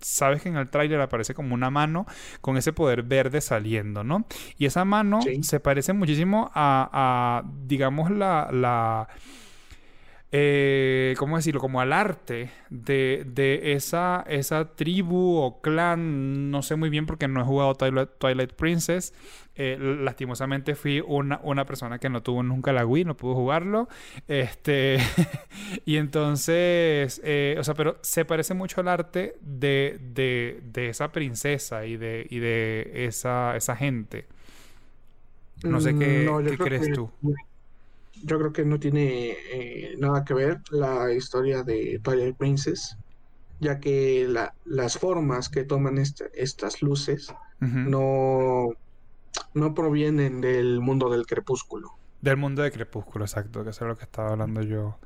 [0.00, 2.06] sabes que en el tráiler aparece como una mano
[2.40, 4.26] con ese poder verde saliendo, ¿no?
[4.56, 9.08] Y esa mano se parece muchísimo a, digamos, la, la
[10.32, 11.60] eh, ¿cómo decirlo?
[11.60, 17.26] Como al arte de, de, esa, esa tribu o clan, no sé muy bien porque
[17.26, 19.12] no he jugado Twilight, Princess.
[19.56, 23.88] Eh, lastimosamente fui una, una, persona que no tuvo nunca la Wii, no pudo jugarlo.
[24.28, 24.98] Este,
[25.84, 31.10] y entonces, eh, o sea, pero se parece mucho al arte de, de, de esa
[31.10, 34.26] princesa y de, y de esa, esa gente.
[35.64, 37.10] No sé qué, mm, ¿qué crees tú
[38.22, 42.96] yo creo que no tiene eh, nada que ver la historia de Twilight Princess,
[43.60, 44.28] ya que
[44.64, 48.70] las formas que toman estas luces no,
[49.54, 51.90] no provienen del mundo del crepúsculo.
[52.20, 54.98] Del mundo del crepúsculo, exacto, que es lo que estaba hablando yo.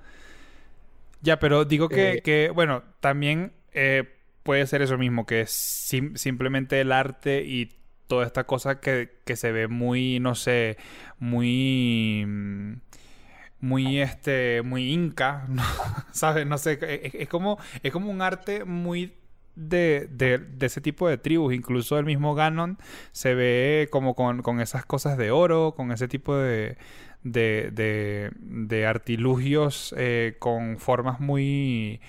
[1.22, 2.50] Ya, pero digo que, eh.
[2.50, 4.04] bueno, también eh,
[4.42, 7.70] puede ser eso mismo, que es simplemente el arte y
[8.06, 10.76] toda esta cosa que, que se ve muy, no sé,
[11.18, 12.74] muy mm,
[13.64, 15.46] muy este muy inca
[16.12, 16.78] sabes no sé
[17.14, 19.14] es, como es como un arte muy
[19.56, 21.54] de, de, ese tipo de tribus.
[21.54, 22.76] Incluso el mismo Ganon
[23.12, 26.76] se ve como con, con esas cosas de oro con ese tipo de
[27.22, 32.00] de, de artilugios eh, con formas muy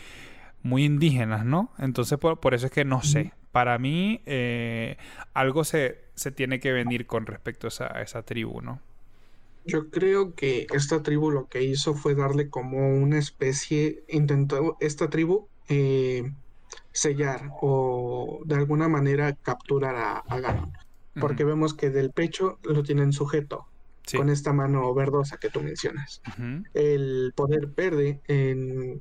[0.61, 3.31] muy indígenas no entonces por, por eso es que no sé.
[3.53, 4.97] Para mí eh,
[5.33, 8.81] algo se, se tiene que venir con respecto a esa, a esa tribu no
[9.65, 15.09] yo creo que esta tribu lo que hizo fue darle como una especie, intentó esta
[15.09, 16.31] tribu eh,
[16.91, 20.69] sellar o de alguna manera capturar a, a
[21.19, 23.67] Porque vemos que del pecho lo tienen sujeto
[24.15, 26.21] con esta mano verdosa que tú mencionas.
[26.73, 28.99] El poder verde en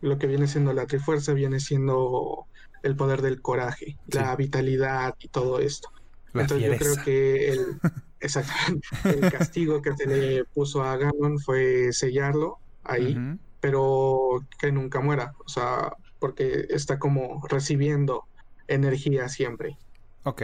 [0.00, 2.46] lo que viene siendo la trifuerza viene siendo
[2.82, 5.88] el poder del coraje, la vitalidad y todo esto.
[6.34, 7.80] Entonces yo creo que el,
[8.20, 8.88] Exactamente.
[9.04, 13.16] El castigo que se le puso a Ganon fue sellarlo ahí,
[13.60, 15.34] pero que nunca muera.
[15.44, 18.24] O sea, porque está como recibiendo
[18.66, 19.76] energía siempre.
[20.24, 20.42] Ok.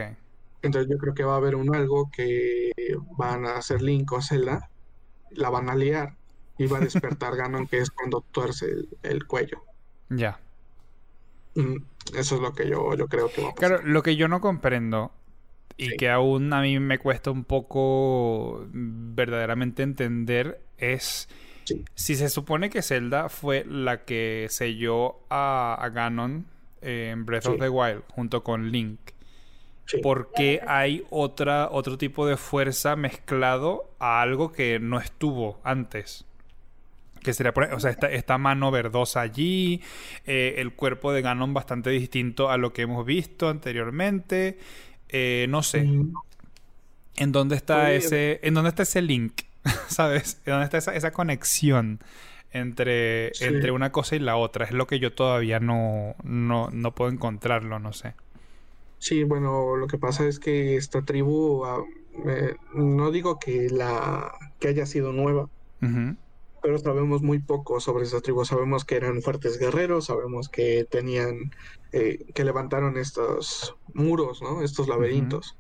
[0.63, 2.71] Entonces yo creo que va a haber un algo que
[3.17, 4.69] van a hacer Link o Zelda,
[5.31, 6.17] la van a liar
[6.63, 8.67] iba a despertar Ganon, que es cuando tuerce
[9.03, 9.63] el, cuello.
[10.11, 10.39] Ya.
[11.55, 11.77] Mm,
[12.15, 13.69] eso es lo que yo, yo creo que va a pasar.
[13.69, 15.13] Claro, lo que yo no comprendo
[15.77, 21.29] y que aún a mí me cuesta un poco verdaderamente entender es
[21.95, 26.47] si se supone que Zelda fue la que selló a, Ganon
[26.81, 28.99] en Breath of the Wild junto con Link.
[30.03, 36.27] ¿Por qué hay otra, otro tipo de fuerza mezclado a algo que no estuvo antes?
[37.23, 39.83] Que sería, o sea, esta, mano verdosa allí,
[40.27, 44.59] eh, el cuerpo de Ganon bastante distinto a lo que hemos visto anteriormente.
[45.13, 45.83] Eh, no sé.
[45.83, 46.13] Mm.
[47.17, 48.41] ¿En dónde está ese.
[48.43, 49.43] ¿En dónde está ese link?
[49.89, 50.41] ¿Sabes?
[50.47, 52.01] ¿En dónde está esa, conexión
[52.53, 54.65] entre, entre una cosa y la otra?
[54.65, 58.15] Es lo que yo todavía no, no, no puedo encontrarlo, no sé.
[58.99, 61.83] Sí, bueno, lo que pasa es que esta tribu, ah,
[62.75, 65.49] no digo que la que haya sido nueva,
[66.63, 68.45] pero sabemos muy poco sobre esta tribu.
[68.45, 71.53] Sabemos que eran fuertes guerreros, sabemos que tenían,
[71.93, 74.63] eh, que levantaron estos muros, ¿no?
[74.63, 75.57] Estos laberintos.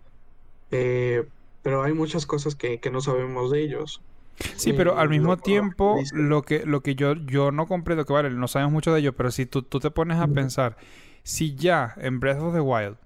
[0.70, 1.24] Eh,
[1.62, 4.02] pero hay muchas cosas que, no sabemos de ellos.
[4.56, 8.30] Sí, pero al mismo tiempo, lo que, lo que yo, yo no comprendo, que vale,
[8.30, 10.78] no sabemos mucho de ellos, pero si tú, tú te pones a pensar,
[11.22, 12.96] si ya en Breath of the Wild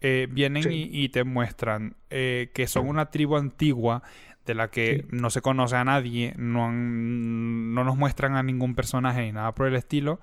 [0.00, 4.04] eh, vienen y, te muestran eh, que son una tribu antigua
[4.48, 9.20] de la que no se conoce a nadie, no, no nos muestran a ningún personaje
[9.20, 10.20] ni nada por el estilo,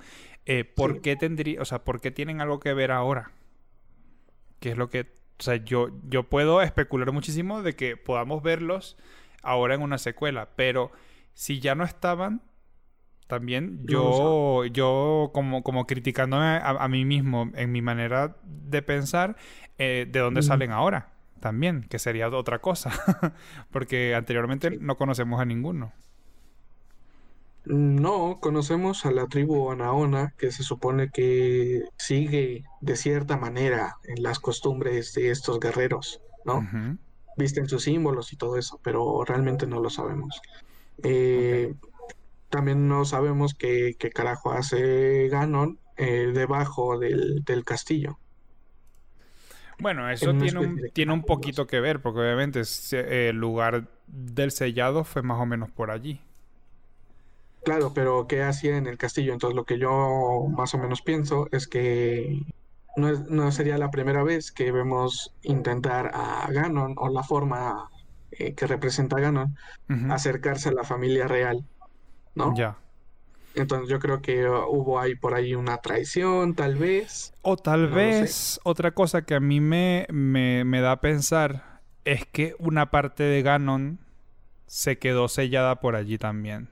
[0.48, 3.32] eh, ¿por qué tendría, o sea, por qué tienen algo que ver ahora?
[4.60, 5.02] ¿Qué es lo que,
[5.40, 8.98] o sea, yo, yo puedo especular muchísimo de que podamos verlos
[9.44, 10.92] ahora en una secuela, pero
[11.36, 12.42] si ya no estaban,
[13.28, 19.36] también yo, yo como, como criticándome a, mí mismo en mi manera de pensar,
[19.78, 21.15] eh, ¿de dónde salen ahora?
[21.46, 22.90] También, que sería otra cosa,
[23.72, 25.94] porque anteriormente no conocemos a ninguno.
[27.66, 34.24] No, conocemos a la tribu Anaona, que se supone que sigue de cierta manera en
[34.24, 36.68] las costumbres de estos guerreros, ¿no?
[37.38, 40.42] Visten sus símbolos y todo eso, pero realmente no lo sabemos.
[41.04, 41.76] Eh,
[42.50, 48.18] también no sabemos qué, carajo hace Ganon eh, debajo del, castillo.
[49.80, 52.62] Bueno, eso tiene un, tiene un poquito que ver, porque obviamente
[52.92, 56.22] el lugar del sellado fue más o menos por allí.
[57.64, 59.34] Claro, pero ¿qué hacía en el castillo?
[59.34, 62.44] Entonces lo que yo más o menos pienso es que
[62.96, 67.90] no, no sería la primera vez que vemos intentar a Ganon o la forma
[68.32, 69.58] eh, que representa a Ganon
[70.10, 71.66] acercarse a la familia real
[72.36, 72.54] ¿no?
[72.56, 72.78] Ya.
[73.56, 77.34] Entonces yo creo que hubo ahí por ahí una traición, tal vez.
[77.42, 82.56] O tal vez otra cosa que a mí me, me, da a pensar es que
[82.60, 84.00] una parte de Ganon
[84.68, 86.70] se quedó sellada por allí también.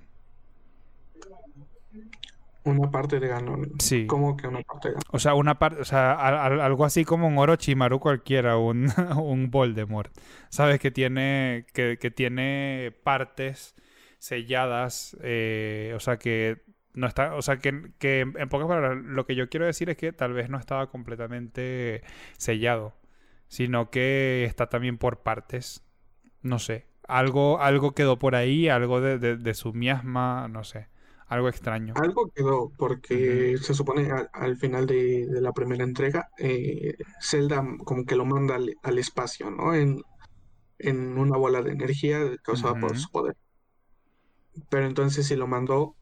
[2.65, 3.71] Una parte de Ganon.
[3.79, 4.07] Sí.
[4.07, 5.09] ¿Cómo que una parte de Ganon?
[5.11, 8.87] O sea, una parte, o sea, algo así como un Orochimaru cualquiera, un,
[9.17, 10.11] un Voldemort.
[10.49, 10.79] ¿Sabes?
[10.79, 13.75] Que tiene, que, que tiene partes
[14.23, 16.61] selladas, eh, o sea que
[16.93, 17.69] no está, o sea que,
[18.01, 22.03] en pocas palabras lo que yo quiero decir es que tal vez no estaba completamente
[22.37, 22.93] sellado,
[23.47, 25.83] sino que está también por partes,
[26.41, 30.87] no sé, algo, algo quedó por ahí, algo de, su miasma, no sé,
[31.27, 31.95] algo extraño.
[31.97, 38.15] Algo quedó porque se supone al, final de, la primera entrega, eh, Zelda como que
[38.15, 39.73] lo manda al, espacio, ¿no?
[39.73, 40.03] En,
[40.77, 43.35] en una bola de energía causada por su poder.
[44.69, 45.95] Pero entonces si lo mandó,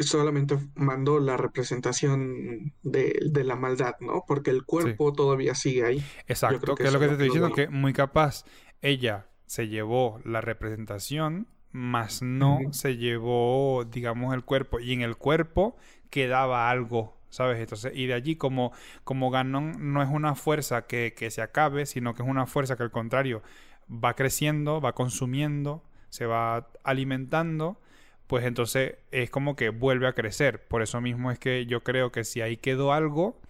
[0.00, 4.24] solamente mandó la representación de, la maldad, ¿no?
[4.26, 6.04] Porque el cuerpo todavía sigue ahí.
[6.26, 8.44] Exacto, que, es lo que te estoy diciendo, que muy capaz
[8.82, 14.80] ella se llevó la representación, más no se llevó, digamos, el cuerpo.
[14.80, 15.76] Y en el cuerpo
[16.10, 17.58] quedaba algo, ¿sabes?
[17.58, 21.86] Entonces, y de allí como, como Ganon no es una fuerza que, que se acabe,
[21.86, 23.42] sino que es una fuerza que al contrario
[23.90, 27.80] va creciendo, va consumiendo, se va alimentando
[28.26, 30.66] pues entonces es como que vuelve a crecer.
[30.66, 33.40] Por eso mismo es que yo creo que si ahí quedó algo,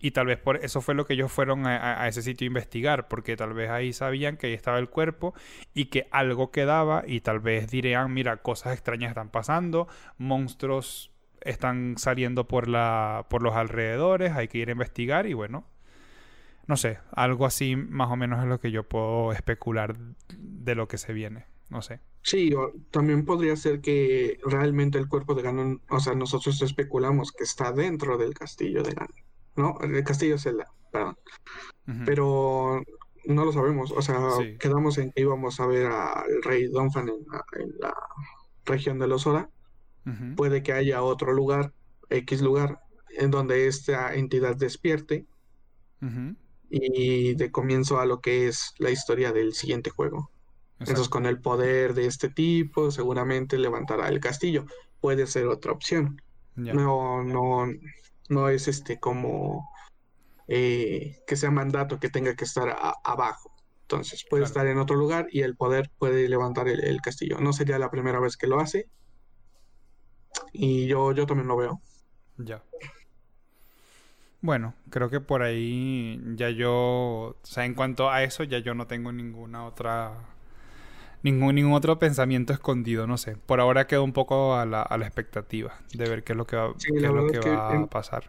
[0.00, 3.08] y tal vez por eso fue lo que ellos fueron a, ese sitio a investigar,
[3.08, 5.34] porque tal vez ahí sabían que ahí estaba el cuerpo
[5.74, 11.96] y que algo quedaba y tal vez dirían, mira, cosas extrañas están pasando, monstruos están
[11.98, 15.64] saliendo por, la, por los alrededores, hay que ir a investigar y bueno,
[16.66, 19.96] no sé, algo así más o menos es lo que yo puedo especular
[20.28, 22.00] de lo que se viene, no sé.
[22.22, 22.52] Sí,
[22.90, 27.72] también podría ser que realmente el cuerpo de Ganon, o sea, nosotros especulamos que está
[27.72, 29.24] dentro del castillo de Ganon,
[29.56, 29.78] ¿no?
[29.80, 30.58] El castillo el,
[30.92, 31.16] perdón.
[32.04, 32.82] Pero
[33.24, 34.18] no lo sabemos, o sea,
[34.58, 37.24] quedamos en que íbamos a ver al rey Donphan en,
[37.78, 37.94] la,
[38.64, 39.48] región de los Ora,
[40.36, 41.72] puede que haya otro lugar,
[42.10, 42.80] X lugar,
[43.10, 45.26] en donde esta entidad despierte
[46.70, 50.30] y de comienzo a lo que es la historia del siguiente juego.
[50.80, 54.64] Entonces, con el poder de este tipo, seguramente levantará el castillo.
[55.00, 56.22] Puede ser otra opción.
[56.54, 57.66] No, no,
[58.28, 59.68] no es este como
[60.48, 63.52] eh, que sea mandato que tenga que estar abajo.
[63.82, 67.38] Entonces puede estar en otro lugar y el poder puede levantar el, castillo.
[67.40, 68.86] No sería la primera vez que lo hace.
[70.52, 71.80] Y yo, yo también lo veo.
[72.36, 72.62] Ya.
[74.40, 78.74] Bueno, creo que por ahí ya yo, o sea, en cuanto a eso, ya yo
[78.74, 80.14] no tengo ninguna otra,
[81.22, 83.36] ningún, ningún otro pensamiento escondido, no sé.
[83.36, 86.46] Por ahora quedo un poco a la, a la expectativa de ver qué es lo
[86.46, 88.24] que va, qué es lo que va a pasar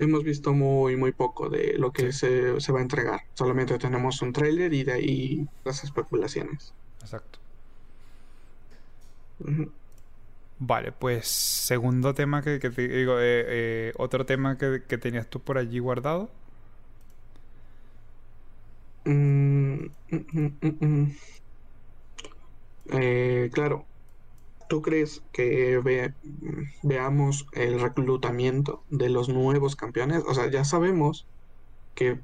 [0.00, 3.20] hemos visto muy, muy poco de lo que se, va a entregar.
[3.34, 6.72] Solamente tenemos un tráiler y de ahí las especulaciones.
[7.00, 7.38] Exacto.
[10.58, 15.58] Vale, pues segundo tema que, te digo, eh, eh, otro tema que, tenías tú por
[15.58, 16.30] allí guardado.
[19.04, 20.50] Mm, mm,
[20.80, 21.12] mm,
[22.92, 23.86] eh, claro,
[24.70, 25.82] ¿Tú crees que
[26.84, 30.22] veamos el reclutamiento de los nuevos campeones?
[30.28, 31.26] O sea, ya sabemos
[31.96, 32.20] que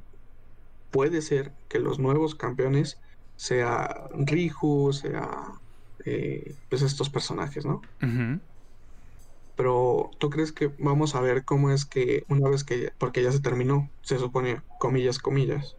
[0.93, 2.99] puede ser que los nuevos campeones
[3.35, 5.29] sea Riju, sea
[6.05, 7.81] eh, pues estos personajes, ¿no?
[9.57, 13.33] Pero ¿tú crees que vamos a ver cómo es que una vez que, porque ya
[13.33, 15.75] se terminó, se supone, comillas, comillas,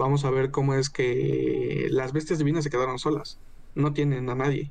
[0.00, 3.38] vamos a ver cómo es que las bestias divinas se quedaron solas,
[3.74, 4.70] no tienen a nadie.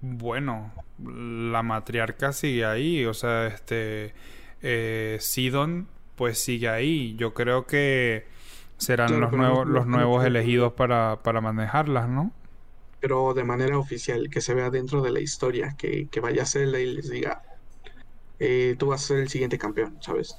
[0.00, 0.70] Bueno,
[1.02, 4.14] la matriarca sigue ahí, o sea, este
[4.62, 7.16] eh, Sidon pues sigue ahí.
[7.16, 8.26] Yo creo que
[8.76, 12.32] serán los nuevos los nuevos elegidos para, para manejarlas, ¿no?
[13.00, 16.46] Pero de manera oficial, que se vea dentro de la historia, que, que vaya a
[16.46, 17.42] ser y les diga,
[18.38, 20.36] eh, tú vas a ser el siguiente campeón, ¿sabes?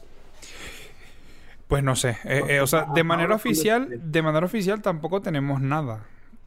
[1.69, 5.61] Pues no sé, eh, eh, o sea, de manera oficial, de manera oficial tampoco tenemos
[5.61, 6.03] nada.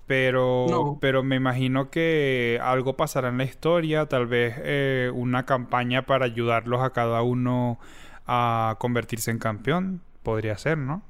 [0.09, 6.07] Pero, pero me imagino que algo pasará en la historia, tal vez eh, una campaña
[6.07, 7.79] para ayudarlos a cada uno
[8.27, 10.03] a convertirse en campeón.
[10.25, 11.05] Podría ser, ¿no?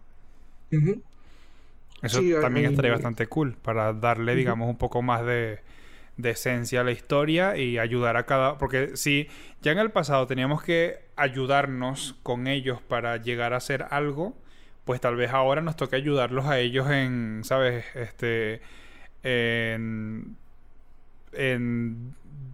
[2.02, 5.60] Eso también estaría bastante cool para darle, digamos, un poco más de,
[6.16, 8.59] de esencia a la historia y ayudar a cada...
[8.59, 9.28] Porque si
[9.60, 14.36] ya en el pasado teníamos que ayudarnos con ellos para llegar a hacer algo,
[14.84, 17.84] pues tal vez ahora nos toque ayudarlos a ellos en, ¿sabes?
[17.94, 18.60] Este
[19.22, 20.36] en,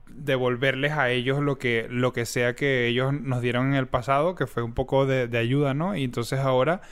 [0.08, 4.34] devolverles a ellos lo que, lo que sea que ellos nos dieron en el pasado,
[4.34, 5.96] que fue un poco de, ayuda, ¿no?
[5.96, 6.82] Y entonces ahora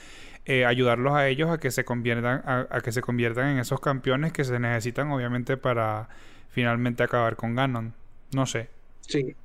[0.45, 4.33] eh, ayudarlos a ellos a que se conviertan, a, que se conviertan en esos campeones
[4.33, 6.09] que se necesitan, obviamente, para
[6.57, 7.93] finalmente acabar con Ganon.
[8.33, 8.71] No sé.
[9.03, 9.37] Sí.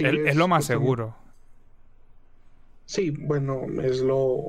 [0.00, 1.14] es, lo más seguro.
[2.86, 4.46] Sí, bueno, es lo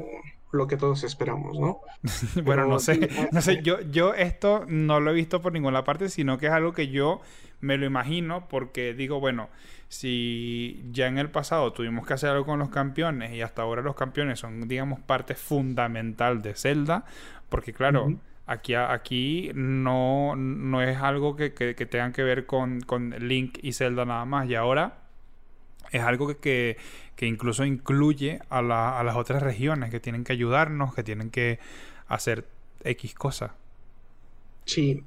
[0.54, 1.82] lo que todos esperamos, ¿no?
[2.46, 6.08] bueno, no sé, no sé, yo, yo esto no lo he visto por ninguna parte,
[6.08, 7.20] sino que es algo que yo
[7.60, 9.50] me lo imagino porque digo, bueno,
[9.90, 13.82] si ya en el pasado tuvimos que hacer algo con los campeones y hasta ahora
[13.82, 17.04] los campeones son, digamos, parte fundamental de Zelda,
[17.50, 18.14] porque claro,
[18.46, 23.60] aquí, aquí no, no es algo que, que, que tengan que ver con, con Link
[23.62, 25.06] y Zelda nada más, y ahora
[25.92, 26.78] es algo que,
[27.22, 31.60] incluso incluye a, las otras regiones que tienen que ayudarnos, que tienen que
[32.08, 32.46] hacer
[32.84, 33.56] X cosa.
[34.66, 35.04] Sí,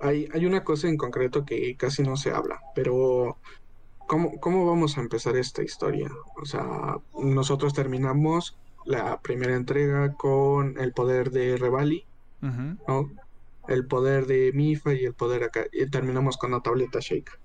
[0.00, 3.38] hay, hay una cosa en concreto que casi no se habla, pero
[4.06, 6.10] ¿cómo, ¿cómo vamos a empezar esta historia?
[6.40, 12.04] O sea, nosotros terminamos la primera entrega con el poder de Revali,
[12.86, 13.10] ¿no?
[13.68, 15.64] El poder de Mifa y el poder acá.
[15.72, 17.38] Y terminamos con la tableta Shake.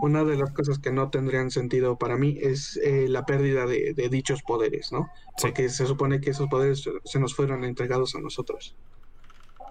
[0.00, 3.94] Una de las cosas que no tendrían sentido para mí es eh, la pérdida de,
[4.10, 5.10] dichos poderes, ¿no?
[5.40, 8.76] Porque se supone que esos poderes se nos fueron entregados a nosotros.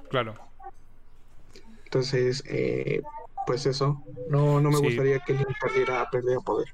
[0.09, 0.33] Claro.
[1.85, 3.03] Entonces, eh,
[3.45, 6.73] pues eso, no, no me gustaría que Link perdiera, perdiera poder.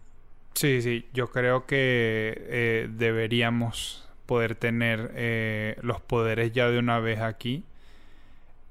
[0.53, 7.19] Sí, sí, yo creo que eh, deberíamos poder tener los poderes ya de una vez
[7.19, 7.65] aquí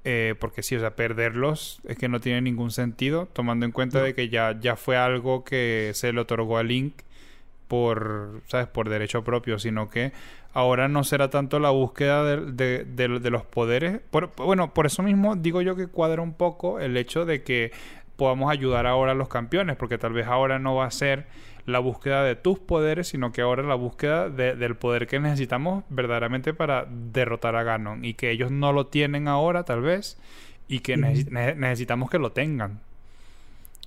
[0.03, 4.01] eh, porque sí, o sea, perderlos es que no tiene ningún sentido, tomando en cuenta
[4.01, 6.93] de que ya, ya fue algo que se le otorgó a Link
[7.67, 8.67] por, ¿sabes?
[8.67, 10.11] por derecho propio, sino que
[10.53, 14.01] ahora no será tanto la búsqueda de, de, los poderes.
[14.37, 17.71] bueno, por eso mismo digo yo que cuadra un poco el hecho de que
[18.17, 21.27] podamos ayudar ahora a los campeones, porque tal vez ahora no va a ser
[21.65, 26.53] la búsqueda de tus poderes, sino que ahora la búsqueda del poder que necesitamos verdaderamente
[26.53, 30.17] para derrotar a Ganon y que ellos no lo tienen ahora tal vez
[30.67, 32.79] y que necesitamos que lo tengan.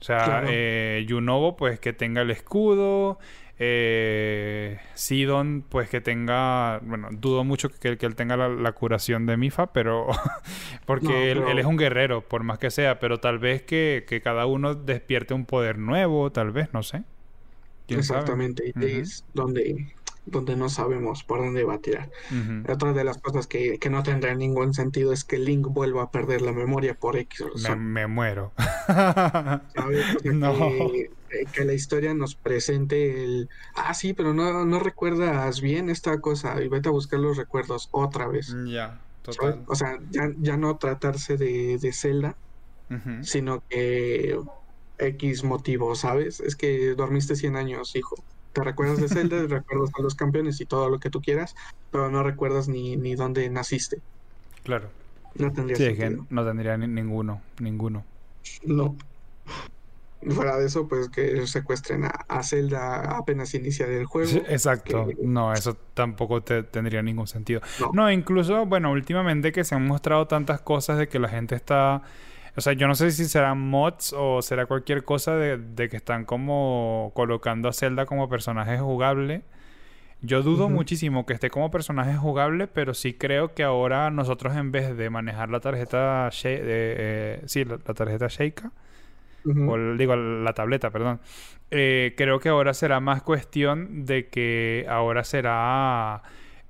[0.01, 3.19] O sea, eh, Yunobo, pues que tenga el escudo.
[3.59, 6.81] Eh, Sidon, pues que tenga.
[6.83, 10.09] Bueno, dudo mucho que, que él tenga la, curación de Mifa, pero.
[10.87, 12.99] porque él, es un guerrero, por más que sea.
[12.99, 17.05] Pero tal vez que, que cada uno despierte un poder nuevo, tal vez, no sé.
[17.89, 18.73] Exactamente.
[18.77, 19.95] Es donde
[20.27, 22.11] donde no sabemos por dónde va a tirar.
[22.69, 26.43] Otra de las cosas que, no tendrá ningún sentido es que Link vuelva a perder
[26.43, 27.45] la memoria por X
[27.77, 28.53] Me, muero.
[31.53, 33.49] Que, la historia nos presente el...
[33.75, 37.89] Ah, sí, pero no, no recuerdas bien esta cosa y vete a buscar los recuerdos
[37.91, 38.55] otra vez.
[38.69, 39.65] Ya, total.
[39.67, 42.37] O sea, ya, no tratarse de, de Zelda,
[43.23, 44.39] sino que
[44.99, 46.41] X motivo, ¿sabes?
[46.41, 48.17] Es que dormiste 100 años, hijo
[48.55, 51.55] te recuerdas de Zelda, recuerdas a los campeones y todo lo que tú quieras,
[51.91, 53.99] pero no recuerdas ni, ni dónde naciste.
[54.63, 54.89] Claro.
[55.35, 58.05] No tendría sí, que no tendría ninguno, ninguno.
[58.65, 58.97] No.
[60.31, 64.31] Fuera de eso, pues que secuestren a, Zelda apenas inicia el juego.
[64.49, 65.09] exacto.
[65.23, 67.61] No, eso tampoco te, tendría ningún sentido.
[67.93, 72.03] no, incluso, bueno, últimamente que se han mostrado tantas cosas de que la gente está
[72.57, 76.25] o sea, yo no sé si serán mods o será cualquier cosa de, que están
[76.25, 79.43] como colocando a Zelda como personaje jugable.
[80.23, 84.73] Yo dudo muchísimo que esté como personaje jugable, pero sí creo que ahora nosotros en
[84.73, 88.73] vez de manejar la tarjeta, eh, sí, la, tarjeta Sheikah,
[89.45, 91.21] o digo la tableta, perdón,
[91.71, 96.23] eh, creo que ahora será más cuestión de que ahora será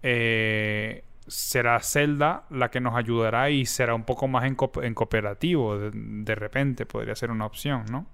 [0.03, 5.79] eh, será Zelda la que nos ayudará y será un poco más en, cooperativo.
[5.79, 8.07] De, repente podría ser una opción, ¿no?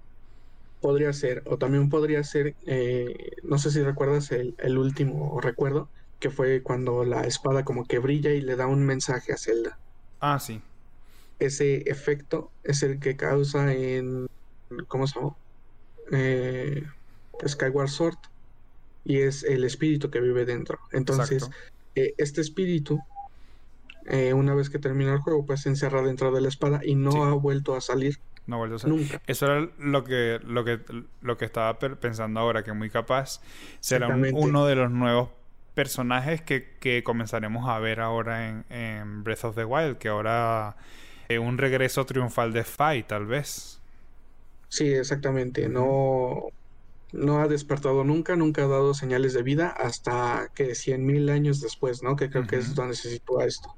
[0.81, 5.89] Podría ser, o también podría ser, eh, no sé si recuerdas el, último recuerdo,
[6.19, 9.77] que fue cuando la espada como que brilla y le da un mensaje a Zelda.
[10.19, 10.61] Ah, sí.
[11.39, 14.27] Ese efecto es el que causa en,
[14.87, 15.35] ¿cómo se llama?
[16.11, 16.83] Eh,
[17.47, 18.17] Skyward Sword
[19.03, 20.79] y es el espíritu que vive dentro.
[20.91, 21.49] Entonces,
[21.95, 22.99] eh, este espíritu,
[24.05, 26.95] eh, una vez que termina el juego, pues se encierra dentro de la espada y
[26.95, 28.19] no ha vuelto a salir.
[28.47, 28.99] No ha vuelto a salir.
[28.99, 29.21] Nunca.
[29.27, 30.79] Eso era lo que, lo que,
[31.21, 33.41] lo que estaba pensando ahora, que muy capaz
[33.79, 35.29] será uno de los nuevos
[35.73, 40.75] personajes que, comenzaremos a ver ahora en, Breath of the Wild, que ahora
[41.29, 43.79] es un regreso triunfal de Fight, tal vez.
[44.67, 45.67] Sí, exactamente.
[45.69, 46.47] No,
[47.11, 51.61] no ha despertado nunca, nunca ha dado señales de vida hasta que cien mil años
[51.61, 52.15] después, ¿no?
[52.15, 53.75] Que creo que es donde se sitúa esto.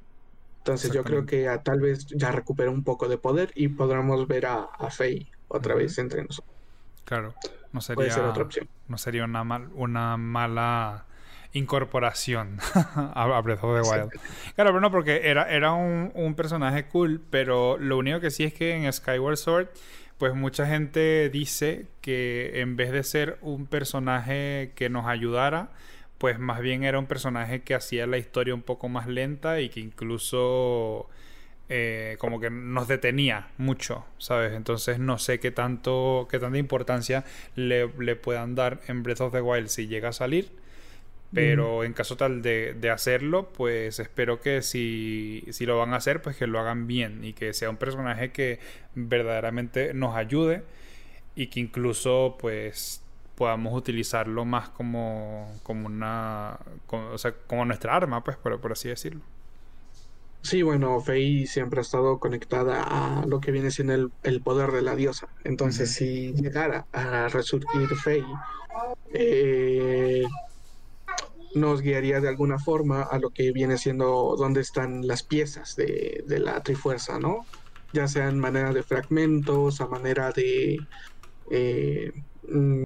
[0.59, 4.45] Entonces yo creo que tal vez ya recupera un poco de poder y podremos ver
[4.45, 6.55] a, a Faye otra vez entre nosotros.
[7.03, 7.33] Claro,
[7.73, 8.69] no sería, otra opción.
[8.87, 11.05] No sería una, mal, una mala
[11.51, 12.59] incorporación
[13.13, 14.11] a Breath of the Wild.
[14.55, 18.45] Claro, pero no, porque era, era un, un personaje cool, pero lo único que sí
[18.45, 19.67] es que en Skyward Sword
[20.17, 25.69] pues mucha gente dice que en vez de ser un personaje que nos ayudara,
[26.17, 29.69] pues más bien era un personaje que hacía la historia un poco más lenta y
[29.69, 31.09] que incluso
[31.69, 34.53] eh, como que nos detenía mucho, ¿sabes?
[34.53, 37.25] Entonces no sé qué tanto, qué tanta importancia
[37.55, 40.62] le, le puedan dar en Breath of the Wild si llega a salir
[41.33, 46.21] pero en caso tal de, hacerlo, pues espero que si, si, lo van a hacer,
[46.21, 48.59] pues que lo hagan bien y que sea un personaje que
[48.95, 50.63] verdaderamente nos ayude
[51.35, 53.03] y que incluso pues
[53.35, 59.21] podamos utilizarlo más como, como una o sea, como nuestra arma, pues por, así decirlo.
[60.41, 64.81] Sí, bueno, Fei siempre ha estado conectada a lo que viene siendo el, poder de
[64.81, 65.29] la diosa.
[65.45, 68.23] Entonces, si llegara a resurgir Fei,
[69.13, 70.23] eh,
[71.55, 76.23] nos guiaría de alguna forma a lo que viene siendo dónde están las piezas de,
[76.27, 77.45] la Trifuerza, ¿no?
[77.91, 80.79] Ya sea en manera de fragmentos, a manera de
[81.51, 82.11] eh,
[82.47, 82.83] mm,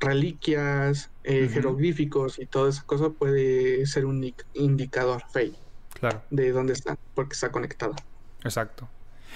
[0.00, 5.56] reliquias, eh, jeroglíficos y toda esa cosa puede ser un indicador fake
[5.94, 6.22] claro.
[6.30, 7.96] de dónde están, porque está conectada.
[8.44, 8.88] Exacto.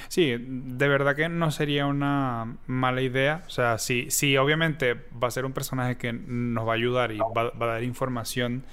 [0.08, 3.42] Sí, de verdad que no sería una mala idea.
[3.46, 7.12] O sea, sí, sí, obviamente va a ser un personaje que nos va a ayudar
[7.12, 8.64] y va, a dar información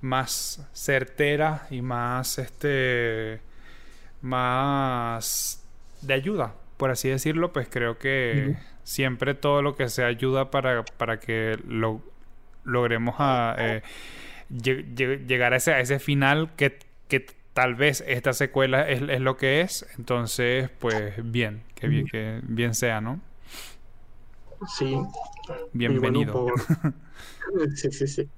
[0.00, 3.40] más certera y más este
[4.22, 5.62] más
[6.02, 10.84] de ayuda, por así decirlo, pues creo que siempre todo lo que sea ayuda para,
[10.84, 12.02] para que lo
[12.64, 13.82] logremos a eh,
[14.48, 17.26] llegar a ese, a ese final que, que
[17.56, 22.74] tal vez esta secuela es, lo que es, entonces pues bien, que bien, que bien
[22.74, 23.18] sea, ¿no?
[24.76, 24.94] Sí.
[25.72, 26.48] Bienvenido.
[27.74, 28.28] sí, sí, sí.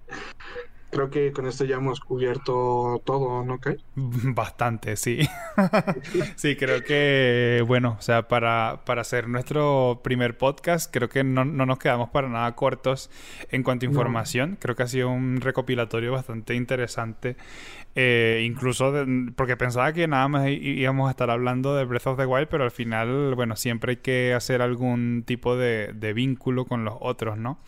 [0.90, 3.76] Creo que con esto ya hemos cubierto todo, ¿no, Kai?
[3.96, 5.28] Bastante, sí.
[6.36, 11.44] sí, creo que, bueno, o sea, para, para hacer nuestro primer podcast, creo que no,
[11.44, 13.10] no nos quedamos para nada cortos
[13.50, 14.56] en cuanto a información.
[14.60, 17.36] Creo que ha sido un recopilatorio bastante interesante.
[17.94, 18.92] Eh, incluso
[19.34, 22.64] porque pensaba que nada más íbamos a estar hablando de Breath of the Wild, pero
[22.64, 27.38] al final, bueno, siempre hay que hacer algún tipo de, de vínculo con los otros,
[27.38, 27.58] ¿no?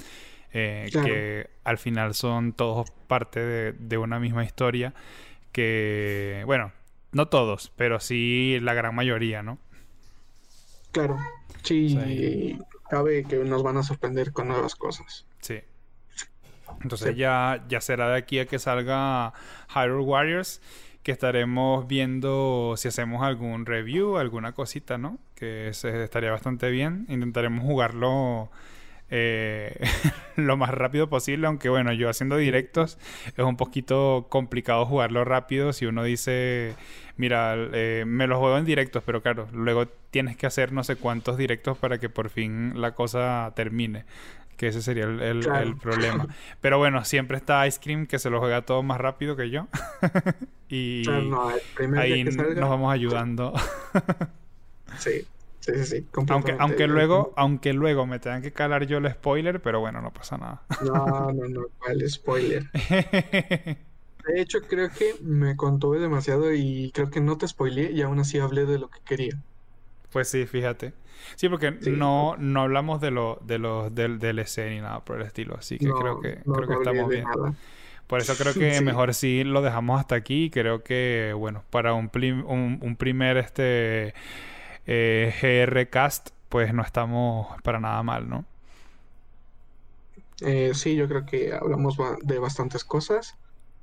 [0.52, 3.40] Eh, que al final son todos parte
[3.72, 4.94] de, una misma historia,
[5.52, 6.72] que, bueno,
[7.12, 9.58] no todos, pero sí la gran mayoría, ¿no?
[10.90, 11.18] Claro,
[11.62, 15.24] sí, cabe que nos van a sorprender con nuevas cosas.
[15.40, 15.60] Sí.
[16.82, 19.32] Entonces ya, ya será de aquí a que salga
[19.74, 20.60] Hyrule Warriors
[21.02, 25.18] que estaremos viendo si hacemos algún review, alguna cosita, ¿no?
[25.34, 27.06] Que se, estaría bastante bien.
[27.08, 28.50] Intentaremos jugarlo
[29.08, 29.80] eh,
[30.36, 35.72] lo más rápido posible, aunque bueno, yo haciendo directos es un poquito complicado jugarlo rápido
[35.72, 36.74] si uno dice,
[37.16, 40.96] mira, eh, me lo juego en directos, pero claro, luego tienes que hacer no sé
[40.96, 44.04] cuántos directos para que por fin la cosa termine.
[44.60, 46.26] Que ese sería el, problema.
[46.60, 49.68] Pero bueno, siempre está Ice Cream que se lo juega todo más rápido que yo.
[50.68, 51.02] y
[51.96, 53.54] ahí nos vamos ayudando.
[54.98, 55.26] sí.
[55.60, 56.06] Sí, sí, sí.
[56.28, 60.12] Aunque, aunque, luego, aunque luego me tengan que calar yo el spoiler, pero bueno, no
[60.12, 60.60] pasa nada.
[60.84, 62.70] No, no, no, ¿cuál spoiler?
[62.72, 63.78] De
[64.36, 68.38] hecho, creo que me contuve demasiado y creo que no te spoileé y aún así
[68.38, 69.40] hablé de lo que quería.
[70.12, 70.92] Pues sí, fíjate.
[71.36, 75.26] Sí, porque no, no hablamos de lo, de los del DLC ni nada por el
[75.26, 77.24] estilo, así que creo que, creo que estamos bien.
[78.06, 80.50] Por eso creo que mejor sí lo dejamos hasta aquí.
[80.50, 82.10] Creo que, bueno, para un,
[82.46, 84.14] un, un primer este
[84.86, 85.32] eh,
[85.68, 88.44] GRcast, pues no estamos para nada mal, ¿no?
[90.40, 93.36] Eh, sí, yo creo que hablamos de bastantes cosas.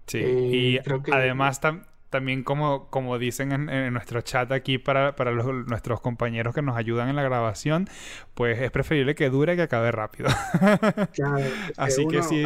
[0.07, 1.13] Sí, eh, y creo que...
[1.13, 1.61] además
[2.09, 7.09] también como, como dicen en, nuestro chat aquí para, para nuestros compañeros que nos ayudan
[7.09, 7.89] en la grabación,
[8.33, 10.29] pues es preferible que dure que acabe rápido.
[11.77, 12.43] Así que sí.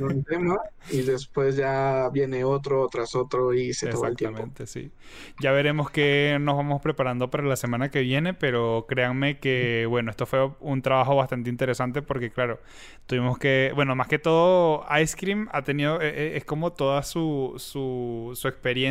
[0.00, 0.58] Un tema
[0.90, 4.48] y después ya viene otro tras otro y se te va el tiempo.
[4.64, 4.90] sí.
[5.40, 10.10] Ya veremos qué nos vamos preparando para la semana que viene, pero créanme que, bueno,
[10.10, 12.60] esto fue un trabajo bastante interesante porque, claro,
[13.06, 17.02] tuvimos que, bueno, más que todo, Ice Cream ha tenido, e, e, es como toda
[17.02, 18.85] su, su, su experiencia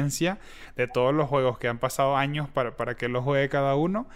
[0.75, 4.07] de todos los juegos que han pasado años para, para que los juegue cada uno.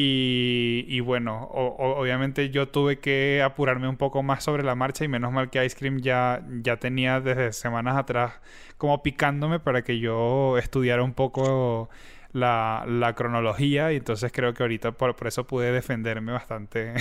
[0.00, 5.32] Y, bueno, obviamente yo tuve que apurarme un poco más sobre la marcha y menos
[5.32, 8.34] mal que Ice Cream ya, ya tenía desde semanas atrás
[8.76, 11.90] como picándome para que yo estudiara un poco
[12.32, 16.94] la, la cronología y entonces creo que ahorita por, eso pude defenderme bastante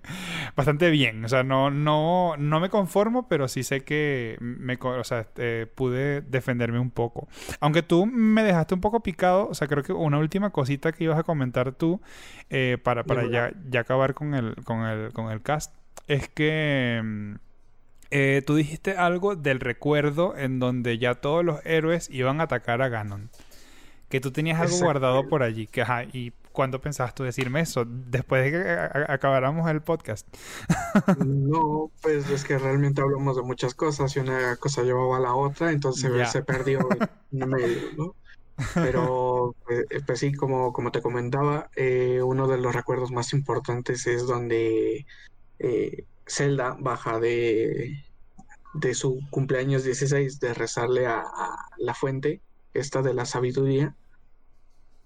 [0.56, 1.24] bastante bien.
[1.24, 5.66] O sea, no, no, no me conformo, pero sí sé que me, o sea, este,
[5.66, 7.28] pude defenderme un poco.
[7.60, 11.04] Aunque tú me dejaste un poco picado, o sea, creo que una última cosita que
[11.04, 12.00] ibas a comentar tú
[12.48, 15.74] eh, para, para ya, ya, acabar con el, con, el, con el cast
[16.06, 17.00] es que...
[17.02, 17.34] Mm,
[18.12, 22.82] eh, tú dijiste algo del recuerdo en donde ya todos los héroes iban a atacar
[22.82, 23.30] a Ganon
[24.10, 25.66] que tú tenías algo guardado por allí.
[25.68, 27.84] Que, ajá, ¿Y cuándo pensabas tú decirme eso?
[27.86, 30.26] Después de que acabáramos el podcast.
[31.24, 35.34] no, pues es que realmente hablamos de muchas cosas y una cosa llevaba a la
[35.34, 36.80] otra, entonces se perdió
[37.32, 38.14] en medio, ¿no?
[38.74, 43.32] Pero, pues, eh, pues, sí, como, como te comentaba, eh, uno de los recuerdos más
[43.32, 45.06] importantes es donde
[45.60, 48.04] eh, Zelda baja de,
[48.74, 51.24] de su cumpleaños 16 de rezarle a
[51.78, 52.42] la fuente
[52.74, 53.94] esta de la sabiduría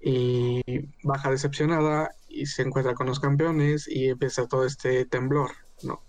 [0.06, 0.62] y
[1.02, 5.52] baja decepcionada y se encuentra con los campeones y empieza todo este temblor,
[5.82, 6.02] ¿no?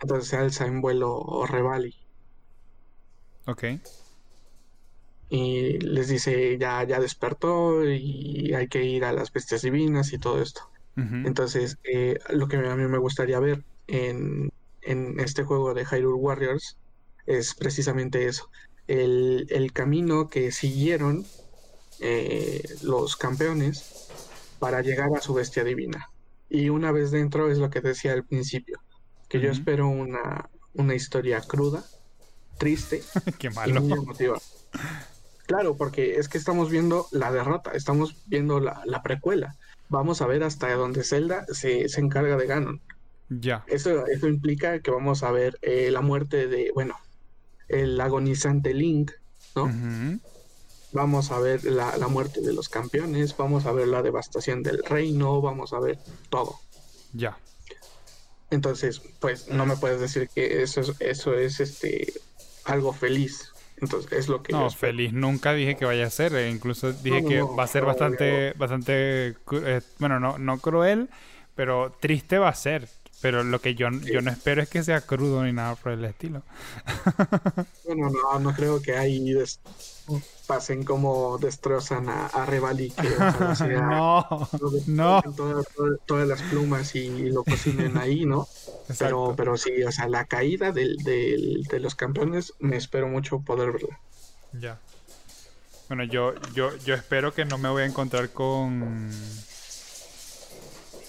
[0.00, 1.94] Entonces se alza en vuelo Revali.
[3.46, 3.64] Ok.
[5.28, 10.18] Y les dice, ya, ya despertó y hay que ir a las bestias divinas y
[10.18, 10.70] todo esto.
[10.96, 14.52] Entonces, eh, lo que a mí me gustaría ver en,
[14.82, 16.78] en este juego de Hyrule Warriors
[17.26, 18.48] es precisamente eso
[18.86, 21.24] el, camino que siguieron
[22.06, 24.08] eh, los campeones
[24.58, 26.10] para llegar a su bestia divina.
[26.50, 28.78] Y una vez dentro es lo que decía al principio,
[29.26, 31.82] que yo espero una, una historia cruda,
[32.58, 33.02] triste
[33.38, 33.80] Qué malo.
[33.80, 34.38] y muy emotiva.
[35.46, 39.56] Claro, porque es que estamos viendo la derrota, estamos viendo la, precuela.
[39.88, 42.82] Vamos a ver hasta donde Zelda se, se encarga de Ganon.
[43.30, 43.64] Ya.
[43.66, 46.96] Eso, eso implica que vamos a ver eh, la muerte de, bueno,
[47.68, 49.12] el agonizante Link,
[49.56, 49.70] ¿no?
[50.94, 55.40] Vamos a ver la, muerte de los campeones, vamos a ver la devastación del reino,
[55.40, 55.98] vamos a ver
[56.30, 56.60] todo.
[57.12, 57.36] Ya.
[58.50, 62.12] Entonces, pues no me puedes decir que eso es, eso es este
[62.64, 63.52] algo feliz.
[63.78, 64.52] Entonces, es lo que...
[64.52, 66.32] No, feliz nunca dije que vaya a ser.
[66.36, 71.10] E incluso dije que va a ser bastante, bastante, eh, bueno, no, no cruel,
[71.56, 72.88] pero triste va a ser.
[73.24, 76.04] Pero lo que yo, yo no espero es que sea crudo ni nada por el
[76.04, 76.42] estilo.
[77.86, 79.34] bueno, no, no creo que ahí
[80.46, 83.00] pasen como destrozan a, a Revalique.
[83.50, 84.28] O sea, no,
[84.88, 85.22] no.
[86.04, 88.46] Todas, las plumas y, lo cocinen ahí, ¿no?
[88.98, 93.38] Pero, pero sí, o sea, la caída del, del, de los campeones me espero mucho
[93.38, 93.98] poder verla.
[94.52, 94.78] Ya.
[95.88, 99.10] Bueno, yo, yo, yo espero que no me voy a encontrar con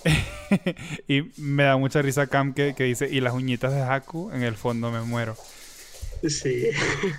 [1.07, 4.55] y me da mucha risa Cam que, dice, y las uñitas de Haku, en el
[4.55, 5.35] fondo me muero.
[6.27, 6.69] Sí.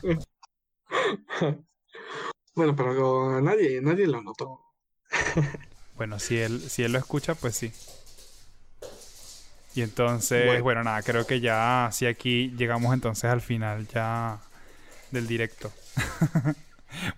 [2.55, 4.61] bueno, pero nadie, nadie lo notó.
[5.97, 7.73] bueno, si él, si él lo escucha, pues sí.
[9.75, 10.83] Y entonces, bueno.
[10.85, 14.41] nada, creo que ya, si aquí llegamos entonces al final ya
[15.11, 15.71] del directo.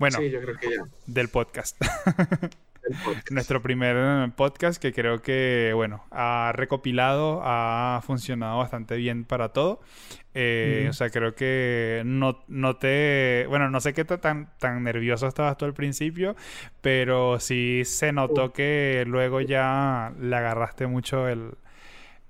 [0.01, 0.82] bueno, sí, yo creo que ya.
[1.07, 1.77] del podcast.
[3.31, 9.81] Nuestro primer podcast que creo que, bueno, ha recopilado, ha funcionado bastante bien para todo.
[10.35, 13.47] Eh, o sea, creo que no, no te...
[13.48, 16.36] Bueno, no sé qué tan, tan nervioso estabas tú al principio,
[16.81, 21.55] pero sí se notó que luego ya le agarraste mucho el...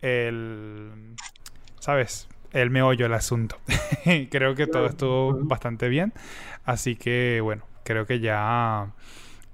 [0.00, 1.14] el
[1.80, 2.28] ¿Sabes?
[2.52, 3.58] El meollo del asunto.
[4.30, 6.12] creo que todo estuvo bastante bien.
[6.64, 8.92] Así que, bueno, creo que ya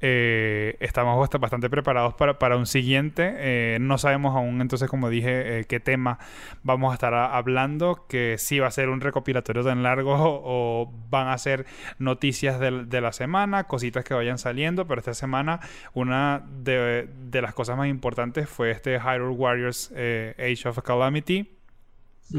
[0.07, 3.37] eh, estamos bastante preparados para, un siguiente.
[3.39, 6.19] Eh, no sabemos aún, entonces, como dije, eh, qué tema
[6.63, 11.29] vamos a estar hablando, que si va a ser un recopilatorio tan largo o, van
[11.29, 11.65] a ser
[11.99, 15.61] noticias de, la semana, cositas que vayan saliendo, pero esta semana
[15.95, 21.54] una de, de las cosas más importantes fue este Hyrule Warriors Age of Calamity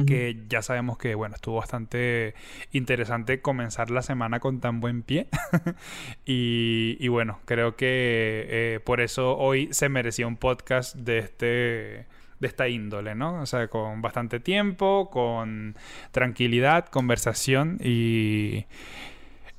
[0.06, 2.34] que ya sabemos que, bueno, estuvo bastante
[2.72, 5.28] interesante comenzar la semana con tan buen pie.
[6.26, 12.08] y, bueno, creo que eh, por eso hoy se merecía un podcast de este
[12.40, 13.42] de esta índole, ¿no?
[13.42, 15.76] O sea, con bastante tiempo, con
[16.12, 18.66] tranquilidad, conversación y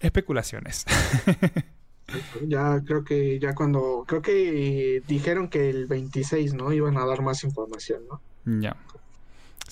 [0.01, 0.85] especulaciones.
[2.47, 6.73] ya creo que ya cuando creo que dijeron que el 26, ¿no?
[6.73, 8.20] Iban a dar más información, ¿no?
[8.61, 8.77] Ya.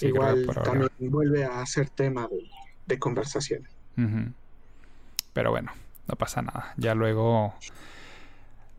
[0.00, 2.28] Igual también vuelve a ser tema
[2.86, 3.68] de, conversación.
[5.32, 5.72] Pero bueno,
[6.08, 6.74] no pasa nada.
[6.76, 7.54] Ya luego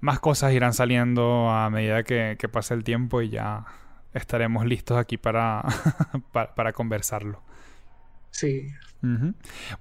[0.02, 3.66] más cosas irán saliendo a medida que, pase el tiempo y ya
[4.14, 5.64] estaremos listos aquí para,
[6.32, 7.42] para, conversarlo.
[8.32, 8.68] Sí.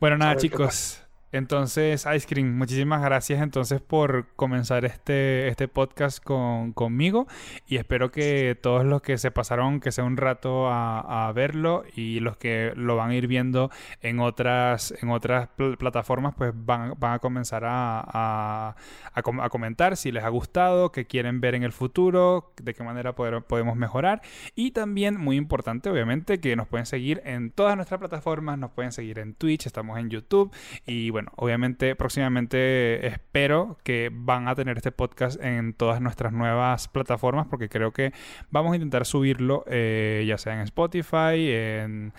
[0.00, 1.03] Bueno, nada, chicos.
[1.34, 7.26] Entonces, Ice Cream, muchísimas gracias entonces por comenzar este, este podcast con, conmigo
[7.66, 12.20] y espero que todos los que se pasaron, que sea un rato a, verlo y
[12.20, 17.14] los que lo van a ir viendo en otras, en otras plataformas, pues van, van
[17.14, 18.76] a comenzar a,
[19.12, 23.16] a, comentar si les ha gustado, qué quieren ver en el futuro, de qué manera
[23.16, 24.22] podemos mejorar.
[24.54, 28.92] Y también, muy importante, obviamente, que nos pueden seguir en todas nuestras plataformas, nos pueden
[28.92, 30.54] seguir en Twitch, estamos en YouTube
[30.86, 37.46] y obviamente próximamente espero que van a tener este podcast en todas nuestras nuevas plataformas
[37.48, 38.12] porque creo que
[38.50, 42.12] vamos a intentar subirlo eh, ya sea en Spotify, en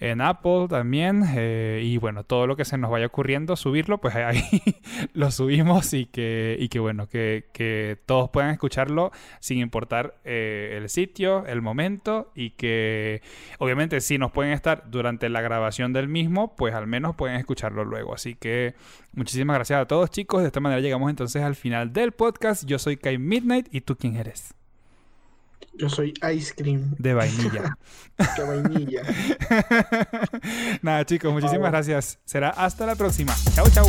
[0.00, 1.24] en Apple también.
[1.34, 4.42] Eh, y bueno, todo lo que se nos vaya ocurriendo, subirlo, pues ahí
[5.12, 10.88] lo subimos y que, y que bueno, que, todos puedan escucharlo sin importar eh, el
[10.88, 13.22] sitio, el momento y que
[13.58, 17.84] obviamente si nos pueden estar durante la grabación del mismo, pues al menos pueden escucharlo
[17.84, 18.14] luego.
[18.14, 18.74] Así que
[19.12, 20.42] muchísimas gracias a todos chicos.
[20.42, 22.64] De esta manera llegamos entonces al final del podcast.
[22.66, 24.54] Yo soy Kai Midnight y tú quién eres.
[25.74, 26.94] Yo soy ice cream.
[26.98, 27.76] De vainilla.
[28.36, 29.02] de vainilla.
[30.82, 32.18] Nada, chicos, muchísimas gracias.
[32.24, 33.34] Será hasta la próxima.
[33.54, 33.86] Chau, chau.